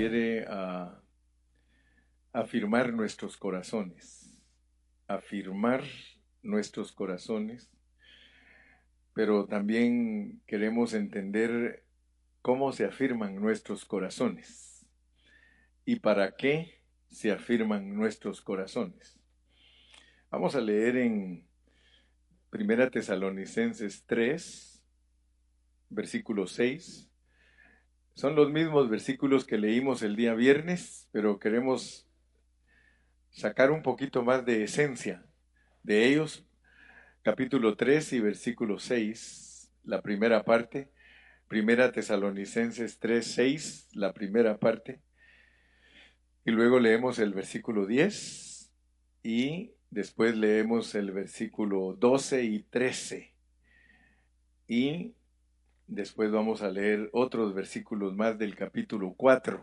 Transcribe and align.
refiere 0.00 0.46
a 0.48 0.98
afirmar 2.32 2.90
nuestros 2.90 3.36
corazones, 3.36 4.42
afirmar 5.06 5.84
nuestros 6.42 6.90
corazones, 6.90 7.70
pero 9.12 9.46
también 9.46 10.40
queremos 10.46 10.94
entender 10.94 11.84
cómo 12.40 12.72
se 12.72 12.86
afirman 12.86 13.36
nuestros 13.36 13.84
corazones 13.84 14.86
y 15.84 15.96
para 15.96 16.34
qué 16.34 16.80
se 17.10 17.30
afirman 17.30 17.94
nuestros 17.94 18.40
corazones. 18.40 19.20
Vamos 20.30 20.54
a 20.54 20.62
leer 20.62 20.96
en 20.96 21.46
Primera 22.48 22.88
Tesalonicenses 22.88 24.04
3, 24.06 24.82
versículo 25.90 26.46
6. 26.46 27.09
Son 28.20 28.34
los 28.34 28.50
mismos 28.50 28.90
versículos 28.90 29.46
que 29.46 29.56
leímos 29.56 30.02
el 30.02 30.14
día 30.14 30.34
viernes, 30.34 31.08
pero 31.10 31.38
queremos 31.38 32.06
sacar 33.30 33.70
un 33.70 33.80
poquito 33.80 34.22
más 34.22 34.44
de 34.44 34.62
esencia 34.62 35.24
de 35.82 36.04
ellos. 36.06 36.44
Capítulo 37.22 37.78
3 37.78 38.12
y 38.12 38.20
versículo 38.20 38.78
6, 38.78 39.70
la 39.84 40.02
primera 40.02 40.44
parte. 40.44 40.90
Primera 41.48 41.92
Tesalonicenses 41.92 42.98
3, 42.98 43.26
6, 43.26 43.88
la 43.94 44.12
primera 44.12 44.58
parte. 44.58 45.00
Y 46.44 46.50
luego 46.50 46.78
leemos 46.78 47.18
el 47.20 47.32
versículo 47.32 47.86
10 47.86 48.70
y 49.22 49.72
después 49.88 50.36
leemos 50.36 50.94
el 50.94 51.10
versículo 51.12 51.96
12 51.98 52.44
y 52.44 52.64
13. 52.64 53.32
Y 54.68 55.14
después 55.90 56.30
vamos 56.30 56.62
a 56.62 56.70
leer 56.70 57.10
otros 57.12 57.52
versículos 57.52 58.14
más 58.14 58.38
del 58.38 58.54
capítulo 58.54 59.12
4. 59.16 59.62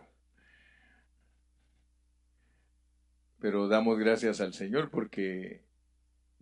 Pero 3.40 3.66
damos 3.68 3.98
gracias 3.98 4.40
al 4.40 4.52
Señor 4.52 4.90
porque 4.90 5.64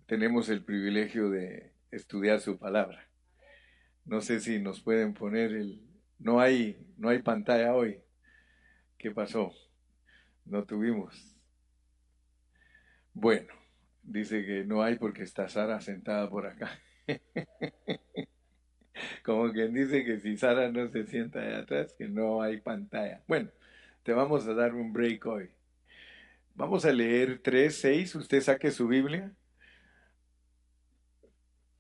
tenemos 0.07 0.49
el 0.49 0.65
privilegio 0.65 1.31
de 1.31 1.73
estudiar 1.91 2.41
su 2.41 2.59
palabra. 2.59 3.09
No 4.05 4.21
sé 4.21 4.41
si 4.41 4.59
nos 4.59 4.81
pueden 4.81 5.15
poner 5.15 5.53
el 5.53 5.83
no 6.19 6.41
hay 6.41 6.77
no 6.97 7.09
hay 7.09 7.23
pantalla 7.23 7.75
hoy. 7.75 8.01
¿Qué 8.99 9.11
pasó? 9.13 9.53
No 10.45 10.65
tuvimos. 10.65 11.37
Bueno, 13.13 13.53
dice 14.03 14.45
que 14.45 14.65
no 14.65 14.83
hay 14.83 14.97
porque 14.97 15.23
está 15.23 15.49
Sara 15.49 15.81
sentada 15.81 16.29
por 16.29 16.47
acá. 16.47 16.81
Como 19.25 19.53
quien 19.53 19.75
dice 19.75 20.05
que 20.05 20.21
si 20.21 20.37
Sara 20.37 20.71
no 20.71 20.89
se 20.89 21.07
sienta 21.07 21.41
allá 21.41 21.59
atrás, 21.59 21.95
que 21.97 22.09
no 22.09 22.43
hay 22.43 22.61
pantalla. 22.61 23.23
Bueno, 23.27 23.51
te 24.03 24.13
vamos 24.13 24.47
a 24.47 24.55
dar 24.55 24.75
un 24.75 24.93
break 24.93 25.27
hoy. 25.27 25.51
Vamos 26.55 26.85
a 26.85 26.93
leer 26.93 27.41
3, 27.43 27.77
6. 27.77 28.15
Usted 28.15 28.41
saque 28.41 28.71
su 28.71 28.89
Biblia. 28.89 29.33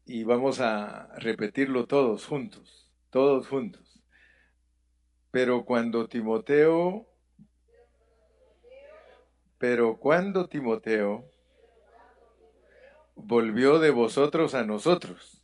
Y 0.05 0.25
vamos 0.25 0.61
a 0.61 1.09
repetirlo 1.17 1.87
todos 1.87 2.27
juntos. 2.27 2.93
Todos 3.11 3.49
juntos. 3.49 4.03
Pero 5.31 5.65
cuando 5.65 6.07
Timoteo 6.07 7.07
pero 9.59 9.97
cuando 9.97 10.49
Timoteo 10.49 11.25
volvió 13.15 13.79
de 13.79 13.91
vosotros 13.91 14.55
a 14.55 14.65
nosotros 14.65 15.36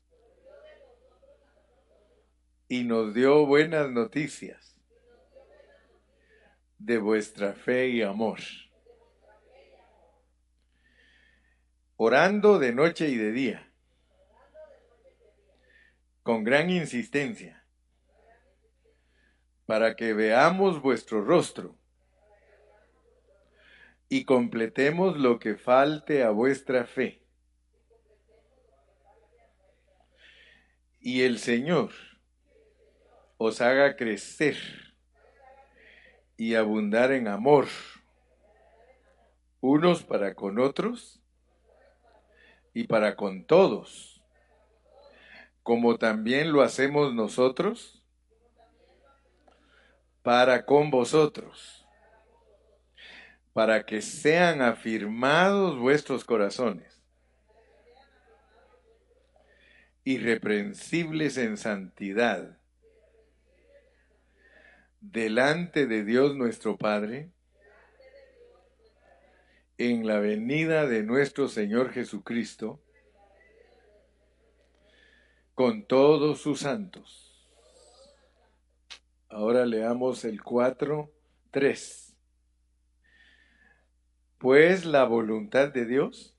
y 2.73 2.85
nos 2.85 3.13
dio 3.13 3.45
buenas 3.45 3.91
noticias 3.91 4.75
de 6.79 6.97
vuestra 6.97 7.53
fe 7.53 7.89
y 7.89 8.01
amor, 8.01 8.39
orando 11.97 12.59
de 12.59 12.73
noche 12.73 13.11
y 13.11 13.17
de 13.17 13.31
día, 13.31 13.71
con 16.23 16.45
gran 16.45 16.71
insistencia, 16.71 17.63
para 19.67 19.95
que 19.95 20.15
veamos 20.15 20.81
vuestro 20.81 21.23
rostro 21.23 21.77
y 24.09 24.25
completemos 24.25 25.19
lo 25.19 25.39
que 25.39 25.57
falte 25.57 26.23
a 26.23 26.31
vuestra 26.31 26.87
fe. 26.87 27.23
Y 31.01 31.21
el 31.21 31.39
Señor 31.39 31.91
os 33.43 33.61
haga 33.61 33.97
crecer 33.97 34.57
y 36.37 36.55
abundar 36.55 37.13
en 37.13 37.29
amor, 37.29 37.67
unos 39.61 40.03
para 40.03 40.35
con 40.35 40.59
otros 40.59 41.21
y 42.75 42.85
para 42.85 43.17
con 43.17 43.45
todos, 43.45 44.23
como 45.63 45.99
también 45.99 46.53
lo 46.53 46.63
hacemos 46.63 47.15
nosotros 47.15 48.05
para 50.23 50.65
con 50.65 50.91
vosotros 50.91 51.83
para 53.53 53.85
que 53.85 54.01
sean 54.01 54.63
afirmados 54.63 55.79
vuestros 55.79 56.25
corazones, 56.25 57.03
irreprensibles 60.05 61.37
en 61.37 61.57
santidad, 61.57 62.59
delante 65.03 65.87
de 65.87 66.05
Dios 66.05 66.37
nuestro 66.37 66.79
Padre, 66.79 67.31
en 69.77 70.07
la 70.07 70.21
venida 70.21 70.87
de 70.87 71.03
nuestro 71.03 71.49
Señor 71.49 71.91
Jesucristo, 71.93 72.81
con 75.55 75.85
todos 75.87 76.41
sus 76.41 76.61
santos. 76.61 77.49
Ahora 79.29 79.67
leamos 79.67 80.25
el 80.25 80.43
4, 80.43 81.11
3. 81.51 82.17
Pues 84.39 84.85
la 84.85 85.05
voluntad 85.05 85.69
de 85.69 85.85
Dios 85.85 86.37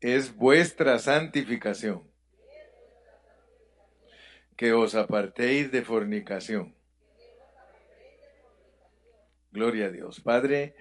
es 0.00 0.36
vuestra 0.36 0.98
santificación, 0.98 2.13
que 4.56 4.72
os 4.72 4.94
apartéis 4.94 5.70
de 5.70 5.82
fornicación. 5.82 6.74
Gloria 9.52 9.86
a 9.86 9.90
Dios. 9.90 10.20
Padre, 10.20 10.74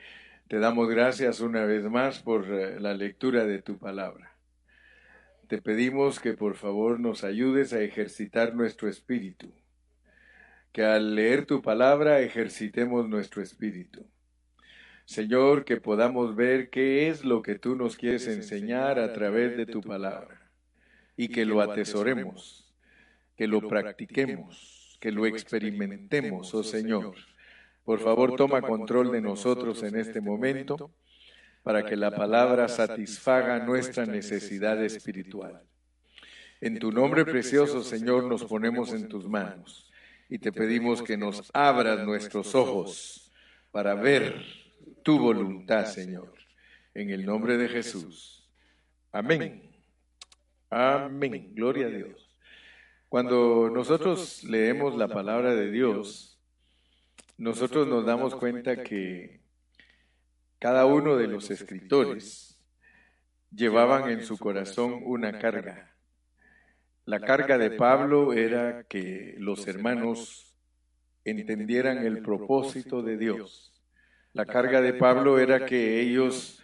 te 0.48 0.60
damos 0.60 0.90
gracias 0.90 1.40
una 1.40 1.66
vez 1.66 1.84
más 1.84 2.20
por 2.20 2.46
eh, 2.52 2.80
la 2.80 2.94
lectura 2.94 3.46
de 3.46 3.62
tu 3.62 3.78
palabra. 3.78 4.36
Te 5.48 5.62
pedimos 5.62 6.20
que 6.20 6.34
por 6.34 6.56
favor 6.56 7.00
nos 7.00 7.24
ayudes 7.24 7.74
a 7.74 7.82
ejercitar 7.82 8.56
nuestro 8.56 8.90
espíritu, 8.90 9.54
que 10.72 10.84
al 10.84 11.16
leer 11.16 11.46
tu 11.46 11.62
palabra 11.62 12.22
ejercitemos 12.22 13.08
nuestro 13.08 13.42
espíritu 13.42 14.08
Señor, 15.06 15.66
que 15.66 15.78
podamos 15.78 16.36
ver 16.36 16.70
qué 16.70 17.10
es 17.10 17.26
lo 17.26 17.42
que 17.42 17.60
tú 17.60 17.76
nos 17.76 17.98
quieres 17.98 18.28
enseñar 18.28 19.00
a 19.00 19.12
través 19.12 19.58
de 19.58 19.66
tu 19.66 19.82
palabra 19.82 20.50
y 21.18 21.28
que 21.28 21.46
lo 21.46 21.62
atesoremos, 21.62 22.63
que 23.44 23.48
lo 23.50 23.68
practiquemos, 23.68 24.98
que 25.02 25.12
lo 25.12 25.26
experimentemos, 25.26 26.54
oh 26.54 26.64
Señor. 26.64 27.14
Por 27.84 28.00
favor, 28.00 28.38
toma 28.38 28.62
control 28.62 29.12
de 29.12 29.20
nosotros 29.20 29.84
en 29.84 29.98
este 29.98 30.22
momento 30.22 30.96
para 31.62 31.86
que 31.86 31.98
la 31.98 32.12
palabra 32.12 32.70
satisfaga 32.70 33.60
nuestra 33.60 34.06
necesidad 34.06 34.82
espiritual. 34.82 35.62
En 36.62 36.80
tu 36.80 36.90
nombre 36.90 37.26
precioso, 37.26 37.84
Señor, 37.84 38.24
nos 38.30 38.46
ponemos 38.46 38.94
en 38.94 39.10
tus 39.10 39.28
manos 39.28 39.92
y 40.30 40.40
te 40.40 40.54
pedimos 40.54 41.04
que 41.04 41.18
nos 41.18 41.52
abras 41.54 42.06
nuestros 42.06 42.56
ojos 42.56 43.30
para 43.72 43.94
ver 43.94 44.42
tu 45.04 45.20
voluntad, 45.20 45.86
Señor. 45.88 46.34
En 46.94 47.10
el 47.10 47.26
nombre 47.26 47.58
de 47.58 47.68
Jesús. 47.68 48.50
Amén. 49.12 49.70
Amén. 50.70 51.52
Gloria 51.54 51.88
a 51.88 51.90
Dios. 51.90 52.23
Cuando 53.14 53.70
nosotros 53.70 54.44
leemos 54.44 54.98
la 54.98 55.08
palabra 55.08 55.54
de 55.54 55.70
Dios, 55.70 56.42
nosotros 57.38 57.88
nos 57.88 58.08
damos 58.08 58.34
cuenta 58.34 58.82
que 58.82 59.40
cada 60.58 60.88
uno 60.88 61.16
de 61.16 61.28
los 61.28 61.52
escritores 61.52 62.60
llevaban 63.52 64.10
en 64.10 64.24
su 64.24 64.40
corazón 64.40 65.04
una 65.04 65.38
carga. 65.38 65.96
La 67.06 67.20
carga 67.20 67.60
de 67.60 67.70
Pablo 67.70 68.34
era 68.34 68.86
que 68.86 69.36
los 69.38 69.68
hermanos 69.68 70.58
entendieran 71.24 72.00
el 72.00 72.24
propósito 72.24 73.04
de 73.04 73.18
Dios 73.18 73.74
la 74.34 74.48
carga 74.48 74.82
de 74.82 74.94
Pablo 74.94 75.38
era 75.38 75.68
que 75.68 76.02
ellos 76.02 76.60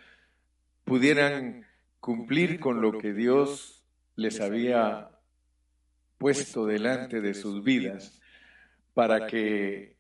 pudieran 0.85 1.67
cumplir 1.99 2.59
con 2.59 2.81
lo 2.81 2.97
que 2.97 3.13
Dios 3.13 3.85
les 4.15 4.41
había 4.41 5.11
puesto 6.19 6.67
delante 6.67 7.21
de 7.21 7.33
sus 7.33 7.63
vidas 7.63 8.19
para 8.93 9.25
que 9.25 9.95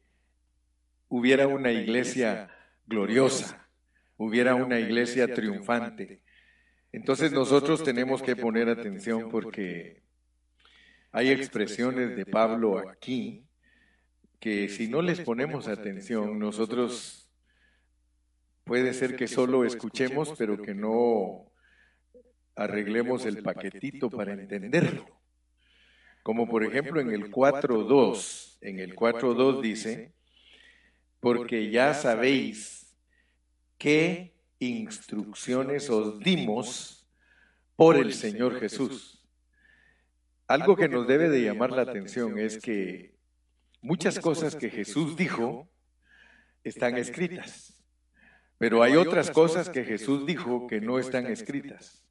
hubiera 1.07 1.47
una 1.47 1.71
iglesia 1.71 2.51
gloriosa, 2.85 3.67
hubiera 4.17 4.53
una 4.53 4.79
iglesia 4.79 5.33
triunfante. 5.33 6.21
Entonces 6.91 7.31
nosotros 7.31 7.83
tenemos 7.83 8.21
que 8.21 8.35
poner 8.35 8.69
atención 8.69 9.29
porque 9.29 10.03
hay 11.11 11.29
expresiones 11.29 12.15
de 12.15 12.25
Pablo 12.25 12.77
aquí 12.89 13.45
que 14.39 14.69
si 14.69 14.87
no 14.87 15.01
les 15.01 15.21
ponemos 15.21 15.67
atención, 15.67 16.37
nosotros 16.37 17.31
puede 18.63 18.93
ser 18.93 19.15
que 19.15 19.27
solo 19.27 19.65
escuchemos, 19.65 20.33
pero 20.37 20.61
que 20.61 20.73
no 20.73 21.51
arreglemos 22.55 23.25
el 23.25 23.41
paquetito 23.41 24.09
para 24.09 24.33
entenderlo. 24.33 25.18
Como 26.29 26.47
por 26.47 26.63
ejemplo 26.63 27.01
en 27.01 27.09
el 27.09 27.31
4.2, 27.31 28.59
en 28.61 28.77
el 28.77 28.95
4.2 28.95 29.61
dice, 29.61 30.13
porque 31.19 31.71
ya 31.71 31.95
sabéis 31.95 32.95
qué 33.79 34.35
instrucciones 34.59 35.89
os 35.89 36.19
dimos 36.19 37.09
por 37.75 37.97
el 37.97 38.13
Señor 38.13 38.59
Jesús. 38.59 39.27
Algo 40.45 40.75
que 40.75 40.87
nos 40.87 41.07
debe 41.07 41.29
de 41.29 41.41
llamar 41.41 41.71
la 41.71 41.81
atención 41.81 42.37
es 42.37 42.59
que 42.59 43.15
muchas 43.81 44.19
cosas 44.19 44.55
que 44.55 44.69
Jesús 44.69 45.17
dijo 45.17 45.67
están 46.63 46.95
escritas, 46.97 47.83
pero 48.59 48.83
hay 48.83 48.97
otras 48.97 49.31
cosas 49.31 49.67
que 49.67 49.83
Jesús 49.83 50.27
dijo 50.27 50.67
que 50.67 50.79
no 50.79 50.99
están 50.99 51.25
escritas, 51.25 52.05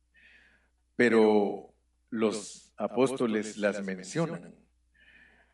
pero 0.96 1.72
los 2.10 2.67
apóstoles 2.78 3.58
las 3.58 3.84
mencionan. 3.84 4.54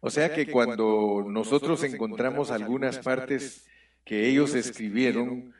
O 0.01 0.11
sea 0.11 0.33
que 0.35 0.47
cuando 0.47 1.25
nosotros 1.27 1.83
encontramos 1.83 2.51
algunas 2.51 2.99
partes 2.99 3.67
que 4.05 4.29
ellos 4.29 4.55
escribieron, 4.55 5.55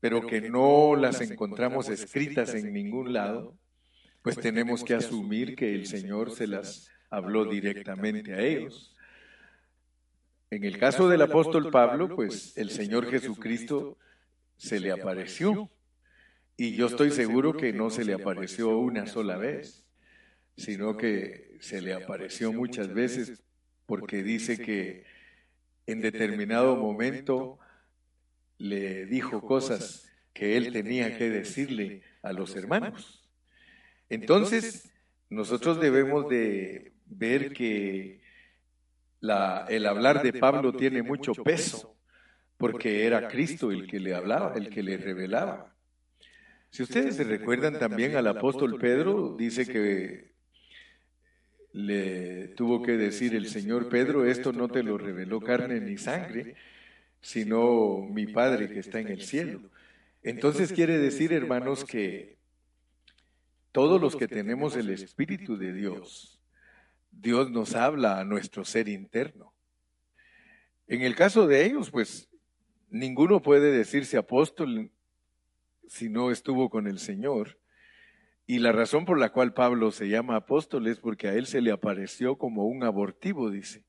pero 0.00 0.26
que 0.26 0.42
no 0.42 0.94
las 0.96 1.20
encontramos 1.22 1.88
escritas 1.88 2.54
en 2.54 2.72
ningún 2.72 3.14
lado, 3.14 3.56
pues 4.22 4.36
tenemos 4.36 4.84
que 4.84 4.94
asumir 4.94 5.56
que 5.56 5.74
el 5.74 5.86
Señor 5.86 6.30
se 6.30 6.46
las 6.46 6.90
habló 7.08 7.46
directamente 7.46 8.34
a 8.34 8.40
ellos. 8.40 8.94
En 10.50 10.64
el 10.64 10.78
caso 10.78 11.08
del 11.08 11.22
apóstol 11.22 11.70
Pablo, 11.70 12.14
pues 12.14 12.56
el 12.58 12.70
Señor 12.70 13.10
Jesucristo 13.10 13.96
se 14.56 14.78
le 14.78 14.92
apareció. 14.92 15.70
Y 16.56 16.74
yo 16.74 16.86
estoy 16.86 17.10
seguro 17.10 17.54
que 17.54 17.72
no 17.72 17.88
se 17.88 18.04
le 18.04 18.12
apareció 18.12 18.76
una 18.76 19.06
sola 19.06 19.38
vez, 19.38 19.86
sino 20.60 20.96
que 20.96 21.56
se 21.60 21.80
le 21.80 21.94
apareció 21.94 22.52
muchas 22.52 22.92
veces 22.92 23.42
porque 23.86 24.22
dice 24.22 24.58
que 24.58 25.04
en 25.86 26.02
determinado 26.02 26.76
momento 26.76 27.58
le 28.58 29.06
dijo 29.06 29.40
cosas 29.40 30.06
que 30.34 30.58
él 30.58 30.70
tenía 30.70 31.16
que 31.16 31.30
decirle 31.30 32.02
a 32.22 32.34
los 32.34 32.54
hermanos. 32.56 33.26
Entonces, 34.10 34.92
nosotros 35.30 35.80
debemos 35.80 36.28
de 36.28 36.92
ver 37.06 37.54
que 37.54 38.20
la, 39.20 39.64
el 39.68 39.86
hablar 39.86 40.22
de 40.22 40.34
Pablo 40.34 40.74
tiene 40.74 41.02
mucho 41.02 41.32
peso, 41.32 41.96
porque 42.58 43.06
era 43.06 43.28
Cristo 43.28 43.72
el 43.72 43.86
que 43.86 43.98
le 43.98 44.14
hablaba, 44.14 44.52
el 44.56 44.68
que 44.68 44.82
le 44.82 44.98
revelaba. 44.98 45.74
Si 46.68 46.82
ustedes 46.82 47.16
se 47.16 47.24
recuerdan 47.24 47.78
también 47.78 48.14
al 48.14 48.26
apóstol 48.26 48.78
Pedro, 48.78 49.34
dice 49.36 49.66
que 49.66 50.30
le 51.72 52.48
tuvo 52.48 52.82
que 52.82 52.92
decir 52.92 53.34
el 53.34 53.48
Señor 53.48 53.88
Pedro, 53.88 54.24
esto 54.24 54.52
no 54.52 54.68
te 54.68 54.82
lo 54.82 54.98
reveló 54.98 55.40
carne 55.40 55.80
ni 55.80 55.96
sangre, 55.96 56.56
sino 57.20 58.06
mi 58.10 58.26
Padre 58.26 58.68
que 58.68 58.80
está 58.80 59.00
en 59.00 59.08
el 59.08 59.22
cielo. 59.22 59.60
Entonces 60.22 60.72
quiere 60.72 60.98
decir, 60.98 61.32
hermanos, 61.32 61.84
que 61.84 62.36
todos 63.72 64.00
los 64.00 64.16
que 64.16 64.26
tenemos 64.26 64.76
el 64.76 64.90
Espíritu 64.90 65.56
de 65.56 65.72
Dios, 65.72 66.40
Dios 67.10 67.50
nos 67.50 67.74
habla 67.74 68.20
a 68.20 68.24
nuestro 68.24 68.64
ser 68.64 68.88
interno. 68.88 69.52
En 70.88 71.02
el 71.02 71.14
caso 71.14 71.46
de 71.46 71.64
ellos, 71.64 71.90
pues 71.90 72.28
ninguno 72.90 73.40
puede 73.40 73.70
decirse 73.70 74.16
apóstol 74.16 74.90
si 75.86 76.08
no 76.08 76.32
estuvo 76.32 76.68
con 76.68 76.88
el 76.88 76.98
Señor. 76.98 77.59
Y 78.46 78.58
la 78.58 78.72
razón 78.72 79.04
por 79.04 79.18
la 79.18 79.30
cual 79.30 79.54
Pablo 79.54 79.92
se 79.92 80.08
llama 80.08 80.36
apóstol 80.36 80.88
es 80.88 80.98
porque 80.98 81.28
a 81.28 81.34
él 81.34 81.46
se 81.46 81.60
le 81.60 81.70
apareció 81.70 82.36
como 82.36 82.66
un 82.66 82.82
abortivo, 82.82 83.50
dice. 83.50 83.84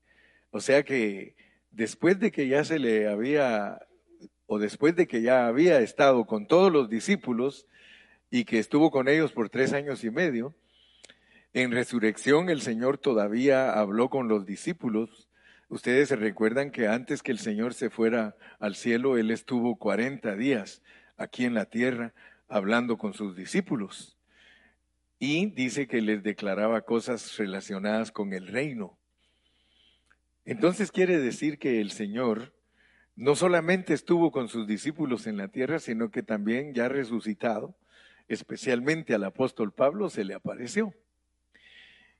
O 0.50 0.60
sea 0.60 0.84
que 0.84 1.34
después 1.70 2.20
de 2.20 2.30
que 2.30 2.46
ya 2.46 2.62
se 2.62 2.78
le 2.78 3.08
había, 3.08 3.80
o 4.46 4.58
después 4.58 4.94
de 4.94 5.06
que 5.06 5.22
ya 5.22 5.46
había 5.46 5.80
estado 5.80 6.26
con 6.26 6.46
todos 6.46 6.70
los 6.70 6.88
discípulos 6.88 7.66
y 8.30 8.44
que 8.44 8.58
estuvo 8.58 8.90
con 8.90 9.08
ellos 9.08 9.32
por 9.32 9.48
tres 9.48 9.72
años 9.72 10.04
y 10.04 10.10
medio, 10.10 10.54
en 11.54 11.72
resurrección 11.72 12.48
el 12.48 12.60
Señor 12.60 12.98
todavía 12.98 13.72
habló 13.72 14.10
con 14.10 14.28
los 14.28 14.46
discípulos. 14.46 15.28
Ustedes 15.68 16.08
se 16.08 16.16
recuerdan 16.16 16.70
que 16.70 16.86
antes 16.86 17.22
que 17.22 17.32
el 17.32 17.38
Señor 17.38 17.74
se 17.74 17.90
fuera 17.90 18.36
al 18.58 18.74
cielo, 18.74 19.18
Él 19.18 19.30
estuvo 19.30 19.76
40 19.76 20.36
días 20.36 20.82
aquí 21.16 21.44
en 21.44 21.54
la 21.54 21.64
tierra 21.64 22.14
hablando 22.48 22.96
con 22.96 23.12
sus 23.14 23.34
discípulos 23.34 24.11
y 25.24 25.46
dice 25.46 25.86
que 25.86 26.02
les 26.02 26.24
declaraba 26.24 26.80
cosas 26.80 27.36
relacionadas 27.36 28.10
con 28.10 28.32
el 28.32 28.48
reino. 28.48 28.98
Entonces 30.44 30.90
quiere 30.90 31.20
decir 31.20 31.60
que 31.60 31.80
el 31.80 31.92
Señor 31.92 32.52
no 33.14 33.36
solamente 33.36 33.94
estuvo 33.94 34.32
con 34.32 34.48
sus 34.48 34.66
discípulos 34.66 35.28
en 35.28 35.36
la 35.36 35.46
tierra, 35.46 35.78
sino 35.78 36.10
que 36.10 36.24
también 36.24 36.74
ya 36.74 36.88
resucitado, 36.88 37.76
especialmente 38.26 39.14
al 39.14 39.22
apóstol 39.22 39.72
Pablo, 39.72 40.10
se 40.10 40.24
le 40.24 40.34
apareció. 40.34 40.92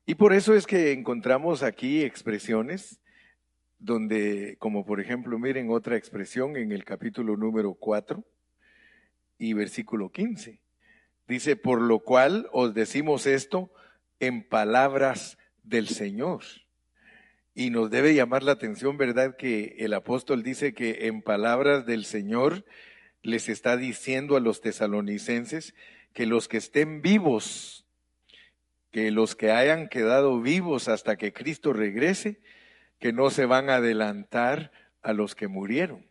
Y 0.06 0.14
por 0.14 0.32
eso 0.32 0.54
es 0.54 0.64
que 0.64 0.92
encontramos 0.92 1.64
aquí 1.64 2.02
expresiones 2.04 3.00
donde, 3.80 4.54
como 4.60 4.86
por 4.86 5.00
ejemplo, 5.00 5.40
miren 5.40 5.70
otra 5.70 5.96
expresión 5.96 6.56
en 6.56 6.70
el 6.70 6.84
capítulo 6.84 7.36
número 7.36 7.74
4 7.74 8.24
y 9.38 9.54
versículo 9.54 10.12
15. 10.12 10.61
Dice, 11.32 11.56
por 11.56 11.80
lo 11.80 12.00
cual 12.00 12.46
os 12.52 12.74
decimos 12.74 13.26
esto 13.26 13.72
en 14.20 14.46
palabras 14.46 15.38
del 15.62 15.88
Señor. 15.88 16.42
Y 17.54 17.70
nos 17.70 17.90
debe 17.90 18.14
llamar 18.14 18.42
la 18.42 18.52
atención, 18.52 18.98
¿verdad? 18.98 19.34
Que 19.38 19.76
el 19.78 19.94
apóstol 19.94 20.42
dice 20.42 20.74
que 20.74 21.06
en 21.06 21.22
palabras 21.22 21.86
del 21.86 22.04
Señor 22.04 22.66
les 23.22 23.48
está 23.48 23.78
diciendo 23.78 24.36
a 24.36 24.40
los 24.40 24.60
tesalonicenses 24.60 25.74
que 26.12 26.26
los 26.26 26.48
que 26.48 26.58
estén 26.58 27.00
vivos, 27.00 27.86
que 28.90 29.10
los 29.10 29.34
que 29.34 29.52
hayan 29.52 29.88
quedado 29.88 30.38
vivos 30.42 30.88
hasta 30.88 31.16
que 31.16 31.32
Cristo 31.32 31.72
regrese, 31.72 32.42
que 32.98 33.14
no 33.14 33.30
se 33.30 33.46
van 33.46 33.70
a 33.70 33.76
adelantar 33.76 34.70
a 35.00 35.14
los 35.14 35.34
que 35.34 35.48
murieron. 35.48 36.10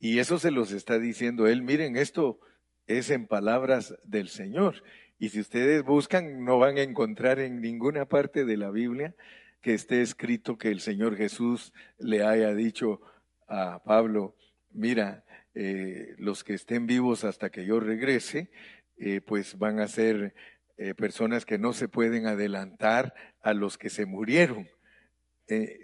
Y 0.00 0.20
eso 0.20 0.38
se 0.38 0.50
los 0.50 0.72
está 0.72 0.98
diciendo 0.98 1.48
él. 1.48 1.60
Miren, 1.60 1.96
esto 1.96 2.40
es 2.86 3.10
en 3.10 3.26
palabras 3.26 3.94
del 4.04 4.28
Señor. 4.28 4.82
Y 5.18 5.28
si 5.28 5.40
ustedes 5.40 5.84
buscan, 5.84 6.44
no 6.44 6.58
van 6.58 6.78
a 6.78 6.82
encontrar 6.82 7.38
en 7.38 7.60
ninguna 7.60 8.06
parte 8.06 8.44
de 8.44 8.56
la 8.56 8.70
Biblia 8.70 9.14
que 9.60 9.74
esté 9.74 10.02
escrito 10.02 10.58
que 10.58 10.70
el 10.70 10.80
Señor 10.80 11.16
Jesús 11.16 11.72
le 11.98 12.24
haya 12.24 12.52
dicho 12.54 13.00
a 13.46 13.82
Pablo, 13.84 14.34
mira, 14.72 15.24
eh, 15.54 16.14
los 16.18 16.42
que 16.42 16.54
estén 16.54 16.86
vivos 16.86 17.24
hasta 17.24 17.50
que 17.50 17.64
yo 17.64 17.78
regrese, 17.78 18.50
eh, 18.96 19.20
pues 19.20 19.58
van 19.58 19.78
a 19.78 19.86
ser 19.86 20.34
eh, 20.78 20.94
personas 20.94 21.44
que 21.44 21.58
no 21.58 21.72
se 21.72 21.88
pueden 21.88 22.26
adelantar 22.26 23.14
a 23.42 23.54
los 23.54 23.78
que 23.78 23.90
se 23.90 24.06
murieron. 24.06 24.68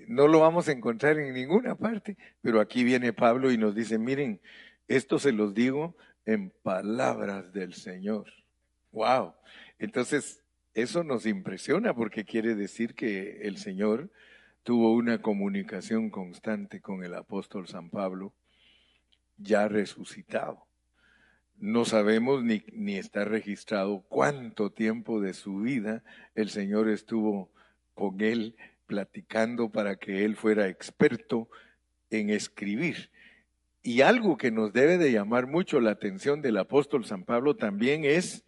no 0.07 0.29
lo 0.29 0.41
vamos 0.41 0.69
a 0.69 0.73
encontrar 0.73 1.19
en 1.19 1.35
ninguna 1.35 1.75
parte, 1.75 2.17
pero 2.41 2.59
aquí 2.61 2.85
viene 2.85 3.13
Pablo 3.13 3.53
y 3.53 3.59
nos 3.59 3.75
dice, 3.75 3.99
miren, 3.99 4.41
esto 4.87 5.19
se 5.19 5.33
los 5.33 5.53
digo 5.53 5.95
en 6.29 6.51
palabras 6.51 7.55
del 7.55 7.73
Señor. 7.73 8.27
Wow. 8.93 9.33
Entonces, 9.79 10.45
eso 10.75 11.03
nos 11.03 11.25
impresiona 11.25 11.95
porque 11.95 12.27
quiere 12.27 12.55
decir 12.55 12.95
que 12.95 13.41
el 13.49 13.57
Señor 13.57 14.11
tuvo 14.63 14.93
una 14.93 15.23
comunicación 15.23 16.11
constante 16.11 16.83
con 16.83 17.03
el 17.03 17.15
apóstol 17.15 17.67
San 17.67 17.89
Pablo, 17.89 18.35
ya 19.39 19.69
resucitado. 19.69 20.67
No 21.57 21.87
sabemos 21.87 22.45
ni, 22.45 22.63
ni 22.75 22.97
está 22.97 23.25
registrado 23.25 24.05
cuánto 24.11 24.71
tiempo 24.71 25.23
de 25.23 25.33
su 25.33 25.61
vida 25.61 26.05
el 26.35 26.51
Señor 26.51 26.91
estuvo 26.91 27.51
con 27.95 28.21
él 28.21 28.55
platicando 28.87 29.71
para 29.71 29.97
que 29.97 30.27
él 30.27 30.37
fuera 30.37 30.69
experto 30.69 31.49
en 32.11 32.29
escribir. 32.29 33.11
Y 33.83 34.01
algo 34.01 34.37
que 34.37 34.51
nos 34.51 34.73
debe 34.73 34.99
de 34.99 35.13
llamar 35.13 35.47
mucho 35.47 35.81
la 35.81 35.93
atención 35.93 36.43
del 36.43 36.59
apóstol 36.59 37.05
San 37.05 37.25
Pablo 37.25 37.57
también 37.57 38.05
es 38.05 38.45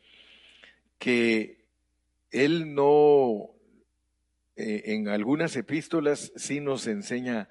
que 0.99 1.61
él 2.31 2.75
no, 2.75 3.51
eh, 4.57 4.83
en 4.87 5.09
algunas 5.09 5.57
epístolas 5.57 6.33
sí 6.37 6.61
nos 6.61 6.87
enseña 6.87 7.49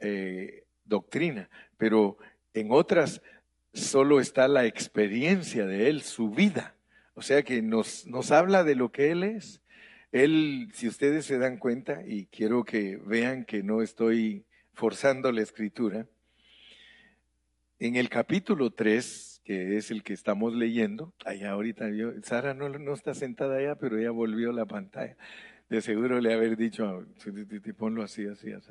eh, 0.00 0.64
doctrina, 0.84 1.48
pero 1.76 2.18
en 2.54 2.70
otras 2.70 3.22
solo 3.72 4.20
está 4.20 4.48
la 4.48 4.66
experiencia 4.66 5.66
de 5.66 5.88
Él, 5.88 6.02
su 6.02 6.30
vida. 6.30 6.74
O 7.14 7.22
sea 7.22 7.42
que 7.42 7.62
nos, 7.62 8.06
nos 8.06 8.30
habla 8.30 8.64
de 8.64 8.74
lo 8.74 8.90
que 8.92 9.10
Él 9.10 9.22
es. 9.22 9.62
Él, 10.12 10.68
si 10.74 10.88
ustedes 10.88 11.24
se 11.24 11.38
dan 11.38 11.56
cuenta, 11.56 12.02
y 12.06 12.26
quiero 12.26 12.64
que 12.64 12.96
vean 12.96 13.44
que 13.44 13.62
no 13.62 13.80
estoy 13.80 14.44
forzando 14.74 15.32
la 15.32 15.40
escritura, 15.40 16.06
en 17.86 17.96
el 17.96 18.08
capítulo 18.08 18.70
3, 18.70 19.42
que 19.44 19.76
es 19.76 19.90
el 19.90 20.04
que 20.04 20.12
estamos 20.12 20.54
leyendo, 20.54 21.12
allá 21.24 21.50
ahorita 21.50 21.90
yo, 21.90 22.12
Sara 22.22 22.54
no, 22.54 22.68
no 22.68 22.94
está 22.94 23.12
sentada 23.12 23.56
allá, 23.56 23.74
pero 23.74 23.98
ella 23.98 24.12
volvió 24.12 24.52
la 24.52 24.66
pantalla. 24.66 25.16
De 25.68 25.82
seguro 25.82 26.20
le 26.20 26.32
haber 26.32 26.56
dicho, 26.56 27.04
ponlo 27.76 28.04
así, 28.04 28.24
así, 28.24 28.52
así. 28.52 28.70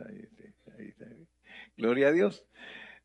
Ahí, 0.77 0.93
Gloria 1.75 2.07
a 2.07 2.11
Dios. 2.13 2.45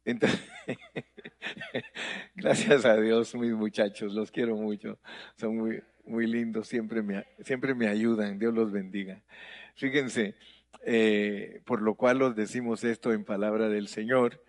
Entonces, 0.05 0.41
gracias 2.37 2.85
a 2.85 3.01
Dios, 3.01 3.35
mis 3.35 3.55
muchachos, 3.55 4.15
los 4.15 4.31
quiero 4.31 4.55
mucho. 4.55 5.01
Son 5.35 5.57
muy, 5.57 5.83
muy 6.05 6.29
lindos, 6.29 6.69
siempre 6.69 7.03
me, 7.03 7.25
siempre 7.41 7.75
me 7.75 7.89
ayudan. 7.89 8.39
Dios 8.39 8.55
los 8.55 8.71
bendiga. 8.71 9.25
Fíjense, 9.75 10.37
eh, 10.85 11.63
por 11.65 11.83
lo 11.83 11.97
cual 11.97 12.23
os 12.23 12.37
decimos 12.37 12.85
esto 12.85 13.13
en 13.13 13.25
palabra 13.25 13.69
del 13.69 13.89
Señor, 13.89 14.41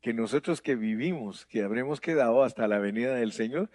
que 0.00 0.14
nosotros 0.14 0.60
que 0.60 0.76
vivimos, 0.76 1.46
que 1.46 1.62
habremos 1.62 2.00
quedado 2.00 2.42
hasta 2.42 2.68
la 2.68 2.78
venida 2.78 3.14
del 3.14 3.32
Señor, 3.32 3.70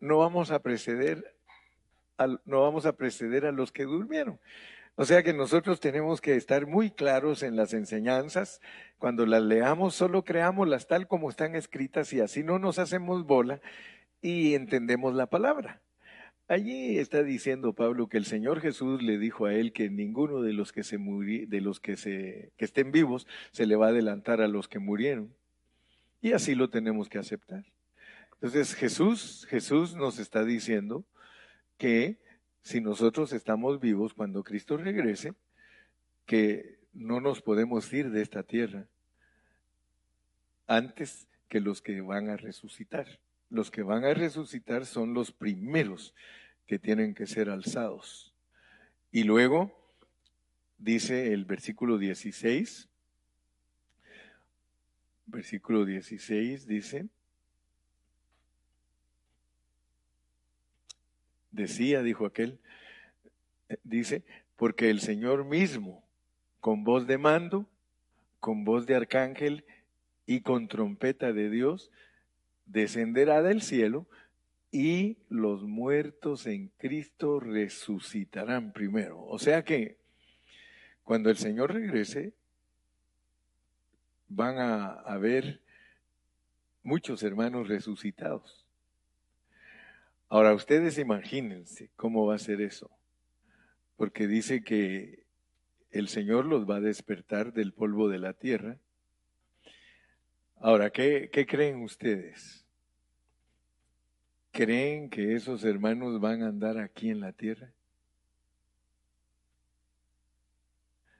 no 0.00 0.18
vamos 0.18 0.50
a 0.50 0.60
preceder, 0.60 1.34
no 2.44 2.62
vamos 2.62 2.86
a 2.86 2.96
preceder 2.96 3.46
a 3.46 3.52
los 3.52 3.72
que 3.72 3.84
durmieron. 3.84 4.38
O 4.96 5.04
sea 5.04 5.24
que 5.24 5.32
nosotros 5.32 5.80
tenemos 5.80 6.20
que 6.20 6.36
estar 6.36 6.66
muy 6.66 6.90
claros 6.90 7.42
en 7.42 7.56
las 7.56 7.74
enseñanzas. 7.74 8.60
Cuando 8.98 9.26
las 9.26 9.42
leamos, 9.42 9.94
solo 9.96 10.24
creámoslas 10.24 10.86
tal 10.86 11.08
como 11.08 11.30
están 11.30 11.56
escritas 11.56 12.12
y 12.12 12.20
así 12.20 12.44
no 12.44 12.60
nos 12.60 12.78
hacemos 12.78 13.26
bola 13.26 13.60
y 14.22 14.54
entendemos 14.54 15.14
la 15.14 15.26
palabra. 15.26 15.80
Allí 16.46 16.98
está 16.98 17.22
diciendo 17.22 17.72
Pablo 17.72 18.08
que 18.08 18.18
el 18.18 18.26
Señor 18.26 18.60
Jesús 18.60 19.02
le 19.02 19.18
dijo 19.18 19.46
a 19.46 19.54
él 19.54 19.72
que 19.72 19.88
ninguno 19.90 20.42
de 20.42 20.52
los 20.52 20.72
que 20.72 20.84
se 20.84 20.98
de 20.98 21.60
los 21.60 21.80
que 21.80 21.96
se 21.96 22.52
que 22.56 22.66
estén 22.66 22.92
vivos 22.92 23.26
se 23.50 23.66
le 23.66 23.76
va 23.76 23.86
a 23.86 23.88
adelantar 23.88 24.42
a 24.42 24.48
los 24.48 24.68
que 24.68 24.78
murieron. 24.78 25.34
Y 26.24 26.32
así 26.32 26.54
lo 26.54 26.70
tenemos 26.70 27.10
que 27.10 27.18
aceptar. 27.18 27.66
Entonces 28.32 28.74
Jesús, 28.74 29.46
Jesús 29.50 29.94
nos 29.94 30.18
está 30.18 30.42
diciendo 30.42 31.04
que 31.76 32.18
si 32.62 32.80
nosotros 32.80 33.34
estamos 33.34 33.78
vivos 33.78 34.14
cuando 34.14 34.42
Cristo 34.42 34.78
regrese, 34.78 35.34
que 36.24 36.78
no 36.94 37.20
nos 37.20 37.42
podemos 37.42 37.92
ir 37.92 38.10
de 38.10 38.22
esta 38.22 38.42
tierra 38.42 38.86
antes 40.66 41.28
que 41.50 41.60
los 41.60 41.82
que 41.82 42.00
van 42.00 42.30
a 42.30 42.38
resucitar. 42.38 43.20
Los 43.50 43.70
que 43.70 43.82
van 43.82 44.06
a 44.06 44.14
resucitar 44.14 44.86
son 44.86 45.12
los 45.12 45.30
primeros 45.30 46.14
que 46.66 46.78
tienen 46.78 47.14
que 47.14 47.26
ser 47.26 47.50
alzados. 47.50 48.34
Y 49.12 49.24
luego 49.24 49.78
dice 50.78 51.34
el 51.34 51.44
versículo 51.44 51.98
16, 51.98 52.88
versículo 55.26 55.84
16 55.84 56.66
dice, 56.66 57.08
Decía, 61.54 62.02
dijo 62.02 62.26
aquel, 62.26 62.58
eh, 63.68 63.76
dice, 63.84 64.24
porque 64.56 64.90
el 64.90 65.00
Señor 65.00 65.44
mismo, 65.44 66.04
con 66.58 66.82
voz 66.82 67.06
de 67.06 67.16
mando, 67.16 67.68
con 68.40 68.64
voz 68.64 68.86
de 68.86 68.96
arcángel 68.96 69.64
y 70.26 70.40
con 70.40 70.66
trompeta 70.66 71.32
de 71.32 71.50
Dios, 71.50 71.92
descenderá 72.66 73.40
del 73.40 73.62
cielo 73.62 74.08
y 74.72 75.18
los 75.28 75.62
muertos 75.62 76.48
en 76.48 76.72
Cristo 76.76 77.38
resucitarán 77.38 78.72
primero. 78.72 79.24
O 79.24 79.38
sea 79.38 79.62
que 79.62 79.98
cuando 81.04 81.30
el 81.30 81.36
Señor 81.36 81.72
regrese, 81.72 82.32
van 84.34 84.58
a 84.58 84.86
haber 85.00 85.60
muchos 86.82 87.22
hermanos 87.22 87.68
resucitados. 87.68 88.66
Ahora, 90.28 90.52
ustedes 90.54 90.98
imagínense 90.98 91.90
cómo 91.96 92.26
va 92.26 92.34
a 92.34 92.38
ser 92.38 92.60
eso, 92.60 92.90
porque 93.96 94.26
dice 94.26 94.64
que 94.64 95.24
el 95.90 96.08
Señor 96.08 96.46
los 96.46 96.68
va 96.68 96.76
a 96.76 96.80
despertar 96.80 97.52
del 97.52 97.72
polvo 97.72 98.08
de 98.08 98.18
la 98.18 98.32
tierra. 98.32 98.78
Ahora, 100.56 100.90
¿qué, 100.90 101.30
qué 101.32 101.46
creen 101.46 101.82
ustedes? 101.82 102.66
¿Creen 104.50 105.08
que 105.10 105.34
esos 105.34 105.62
hermanos 105.64 106.20
van 106.20 106.42
a 106.42 106.48
andar 106.48 106.78
aquí 106.78 107.10
en 107.10 107.20
la 107.20 107.32
tierra? 107.32 107.72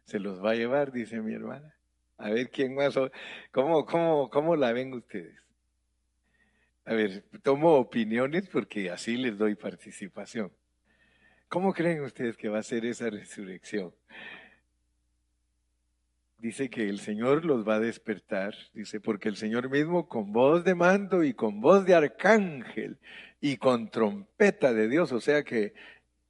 Se 0.05 0.19
los 0.19 0.45
va 0.45 0.51
a 0.51 0.55
llevar, 0.57 0.93
dice 0.93 1.21
mi 1.21 1.35
hermana. 1.35 1.75
A 2.17 2.31
ver 2.31 2.51
quién 2.51 2.75
más. 2.75 2.95
¿Cómo, 3.51 3.85
cómo, 3.85 4.31
cómo 4.31 4.57
la 4.57 4.73
ven 4.73 4.95
ustedes? 4.95 5.37
A 6.85 6.95
ver, 6.95 7.25
tomo 7.43 7.75
opiniones 7.75 8.49
porque 8.49 8.91
así 8.91 9.17
les 9.17 9.39
doy 9.39 9.55
participación. 9.55 10.53
¿Cómo 11.49 11.73
creen 11.73 12.03
ustedes 12.03 12.37
que 12.37 12.49
va 12.49 12.59
a 12.59 12.63
ser 12.63 12.85
esa 12.85 13.09
resurrección? 13.09 13.93
Dice 16.39 16.69
que 16.69 16.89
el 16.91 17.01
Señor 17.01 17.47
los 17.47 17.67
va 17.67 17.77
a 17.77 17.81
despertar, 17.81 18.55
dice, 18.75 19.01
porque 19.01 19.31
el 19.31 19.37
Señor 19.37 19.71
mismo 19.71 20.09
con 20.09 20.33
voz 20.33 20.63
de 20.63 20.75
mando 20.75 21.25
y 21.25 21.33
con 21.33 21.63
voz 21.63 21.87
de 21.87 21.95
arcángel 21.95 22.99
y 23.41 23.57
con 23.57 23.91
trompeta 23.91 24.75
de 24.75 24.89
Dios, 24.89 25.13
o 25.13 25.21
sea 25.21 25.43
que 25.43 25.73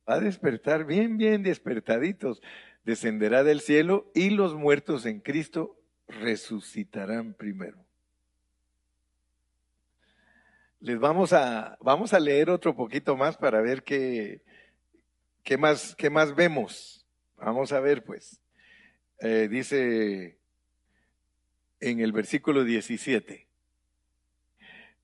va 0.08 0.14
a 0.14 0.20
despertar 0.20 0.84
bien, 0.84 1.16
bien 1.16 1.42
despertaditos, 1.42 2.42
descenderá 2.84 3.44
del 3.44 3.60
cielo 3.60 4.10
y 4.14 4.30
los 4.30 4.54
muertos 4.54 5.06
en 5.06 5.20
Cristo 5.20 5.78
resucitarán 6.08 7.34
primero. 7.34 7.78
Les 10.80 10.98
vamos 10.98 11.32
a, 11.32 11.78
vamos 11.80 12.12
a 12.12 12.20
leer 12.20 12.50
otro 12.50 12.76
poquito 12.76 13.16
más 13.16 13.38
para 13.38 13.62
ver 13.62 13.82
qué, 13.82 14.42
qué, 15.42 15.56
más, 15.56 15.94
qué 15.96 16.10
más 16.10 16.34
vemos. 16.34 17.06
Vamos 17.38 17.72
a 17.72 17.80
ver, 17.80 18.04
pues. 18.04 18.40
Eh, 19.20 19.48
dice 19.48 20.38
en 21.80 22.00
el 22.00 22.12
versículo 22.12 22.64
17. 22.64 23.46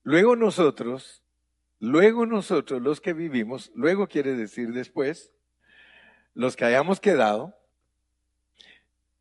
Luego 0.03 0.35
nosotros, 0.35 1.20
luego 1.81 2.27
nosotros 2.27 2.81
los 2.81 3.01
que 3.01 3.11
vivimos, 3.11 3.71
luego 3.73 4.07
quiere 4.07 4.35
decir 4.35 4.71
después, 4.71 5.31
los 6.35 6.55
que 6.55 6.63
hayamos 6.63 7.01
quedado, 7.01 7.57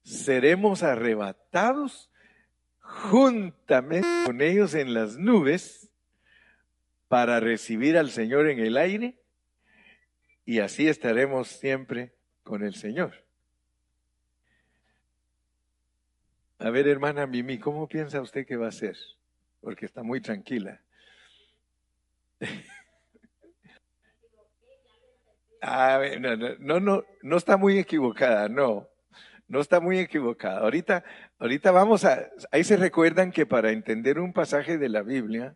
seremos 0.05 0.83
arrebatados 0.83 2.11
juntamente 2.81 4.07
con 4.27 4.43
ellos 4.43 4.75
en 4.75 4.95
las 4.95 5.17
nubes 5.17 5.91
para 7.09 7.41
recibir 7.41 7.97
al 7.97 8.11
Señor 8.11 8.49
en 8.49 8.61
el 8.61 8.77
aire 8.77 9.19
y 10.45 10.61
así 10.61 10.87
estaremos 10.87 11.49
siempre 11.49 12.15
con 12.43 12.63
el 12.63 12.75
Señor. 12.75 13.25
A 16.59 16.69
ver, 16.69 16.87
hermana 16.87 17.27
Mimi, 17.27 17.59
¿cómo 17.59 17.89
piensa 17.89 18.21
usted 18.21 18.47
que 18.47 18.57
va 18.57 18.69
a 18.69 18.73
ser? 18.73 18.99
Porque 19.63 19.87
está 19.87 20.03
muy 20.03 20.21
tranquila. 20.21 20.83
Ah, 25.63 26.01
no, 26.19 26.37
no, 26.37 26.81
no, 26.81 27.05
no 27.23 27.37
está 27.37 27.59
muy 27.59 27.79
equivocada, 27.79 28.49
no, 28.49 28.89
no 29.47 29.61
está 29.61 29.79
muy 29.79 29.99
equivocada. 29.99 30.61
Ahorita, 30.61 31.05
ahorita 31.39 31.71
vamos 31.71 32.05
a, 32.05 32.31
ahí 32.51 32.65
se 32.65 32.79
recuerdan 32.79 33.31
que 33.31 33.45
para 33.45 33.71
entender 33.71 34.19
un 34.19 34.33
pasaje 34.33 34.79
de 34.79 34.89
la 34.89 35.03
Biblia, 35.03 35.55